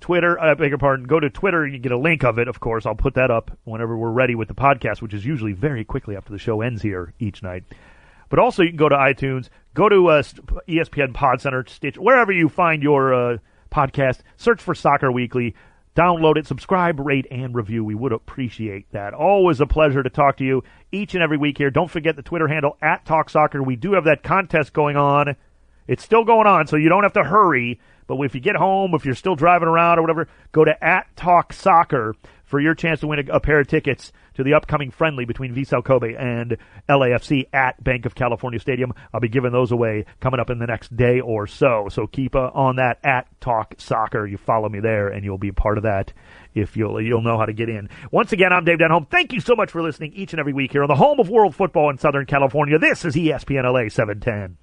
Twitter. 0.00 0.40
I 0.40 0.54
beg 0.54 0.70
your 0.70 0.78
pardon. 0.78 1.06
Go 1.06 1.20
to 1.20 1.28
Twitter. 1.28 1.64
And 1.64 1.74
you 1.74 1.78
get 1.78 1.92
a 1.92 1.98
link 1.98 2.24
of 2.24 2.38
it, 2.38 2.48
of 2.48 2.60
course. 2.60 2.86
I'll 2.86 2.94
put 2.94 3.14
that 3.14 3.30
up 3.30 3.50
whenever 3.64 3.96
we're 3.96 4.10
ready 4.10 4.34
with 4.34 4.48
the 4.48 4.54
podcast, 4.54 5.02
which 5.02 5.12
is 5.12 5.26
usually 5.26 5.52
very 5.52 5.84
quickly 5.84 6.16
after 6.16 6.32
the 6.32 6.38
show 6.38 6.62
ends 6.62 6.80
here 6.80 7.12
each 7.18 7.42
night. 7.42 7.64
But 8.32 8.38
also, 8.38 8.62
you 8.62 8.70
can 8.70 8.78
go 8.78 8.88
to 8.88 8.96
iTunes, 8.96 9.50
go 9.74 9.90
to 9.90 10.08
uh, 10.08 10.22
ESPN 10.66 11.12
Pod 11.12 11.42
Center, 11.42 11.66
Stitch, 11.68 11.98
wherever 11.98 12.32
you 12.32 12.48
find 12.48 12.82
your 12.82 13.12
uh, 13.12 13.36
podcast. 13.70 14.20
Search 14.38 14.62
for 14.62 14.74
Soccer 14.74 15.12
Weekly. 15.12 15.54
Download 15.94 16.38
it, 16.38 16.46
subscribe, 16.46 16.98
rate, 16.98 17.26
and 17.30 17.54
review. 17.54 17.84
We 17.84 17.94
would 17.94 18.12
appreciate 18.12 18.90
that. 18.92 19.12
Always 19.12 19.60
a 19.60 19.66
pleasure 19.66 20.02
to 20.02 20.08
talk 20.08 20.38
to 20.38 20.44
you 20.44 20.64
each 20.90 21.12
and 21.12 21.22
every 21.22 21.36
week 21.36 21.58
here. 21.58 21.70
Don't 21.70 21.90
forget 21.90 22.16
the 22.16 22.22
Twitter 22.22 22.48
handle 22.48 22.78
at 22.80 23.04
Talk 23.04 23.28
Soccer. 23.28 23.62
We 23.62 23.76
do 23.76 23.92
have 23.92 24.04
that 24.04 24.22
contest 24.22 24.72
going 24.72 24.96
on. 24.96 25.36
It's 25.86 26.02
still 26.02 26.24
going 26.24 26.46
on, 26.46 26.66
so 26.66 26.76
you 26.76 26.88
don't 26.88 27.02
have 27.02 27.12
to 27.12 27.24
hurry. 27.24 27.80
But 28.06 28.18
if 28.22 28.34
you 28.34 28.40
get 28.40 28.56
home, 28.56 28.94
if 28.94 29.04
you're 29.04 29.14
still 29.14 29.36
driving 29.36 29.68
around 29.68 29.98
or 29.98 30.00
whatever, 30.00 30.26
go 30.52 30.64
to 30.64 30.82
at 30.82 31.14
Talk 31.16 31.52
Soccer 31.52 32.16
for 32.44 32.58
your 32.60 32.74
chance 32.74 33.00
to 33.00 33.08
win 33.08 33.28
a, 33.28 33.34
a 33.34 33.40
pair 33.40 33.60
of 33.60 33.68
tickets 33.68 34.10
to 34.34 34.44
the 34.44 34.54
upcoming 34.54 34.90
friendly 34.90 35.24
between 35.24 35.54
Vissel 35.54 35.84
Kobe 35.84 36.14
and 36.14 36.56
LAFC 36.88 37.46
at 37.52 37.82
Banc 37.82 38.06
of 38.06 38.14
California 38.14 38.60
Stadium. 38.60 38.92
I'll 39.12 39.20
be 39.20 39.28
giving 39.28 39.52
those 39.52 39.72
away 39.72 40.04
coming 40.20 40.40
up 40.40 40.50
in 40.50 40.58
the 40.58 40.66
next 40.66 40.96
day 40.96 41.20
or 41.20 41.46
so. 41.46 41.88
So 41.90 42.06
keep 42.06 42.34
uh, 42.34 42.50
on 42.54 42.76
that 42.76 42.98
at 43.04 43.28
Talk 43.40 43.74
Soccer. 43.78 44.26
You 44.26 44.36
follow 44.36 44.68
me 44.68 44.80
there, 44.80 45.08
and 45.08 45.24
you'll 45.24 45.38
be 45.38 45.48
a 45.48 45.54
part 45.54 45.78
of 45.78 45.84
that. 45.84 46.12
If 46.54 46.76
you'll 46.76 47.00
you'll 47.00 47.22
know 47.22 47.38
how 47.38 47.46
to 47.46 47.52
get 47.52 47.68
in. 47.68 47.88
Once 48.10 48.32
again, 48.32 48.52
I'm 48.52 48.64
Dave 48.64 48.78
Denholm. 48.78 49.10
Thank 49.10 49.32
you 49.32 49.40
so 49.40 49.54
much 49.54 49.70
for 49.70 49.82
listening 49.82 50.12
each 50.12 50.32
and 50.32 50.40
every 50.40 50.52
week 50.52 50.72
here 50.72 50.82
on 50.82 50.88
the 50.88 50.94
home 50.94 51.18
of 51.18 51.30
world 51.30 51.54
football 51.54 51.90
in 51.90 51.98
Southern 51.98 52.26
California. 52.26 52.78
This 52.78 53.04
is 53.04 53.14
ESPN 53.14 53.64
LA 53.64 53.88
710. 53.88 54.58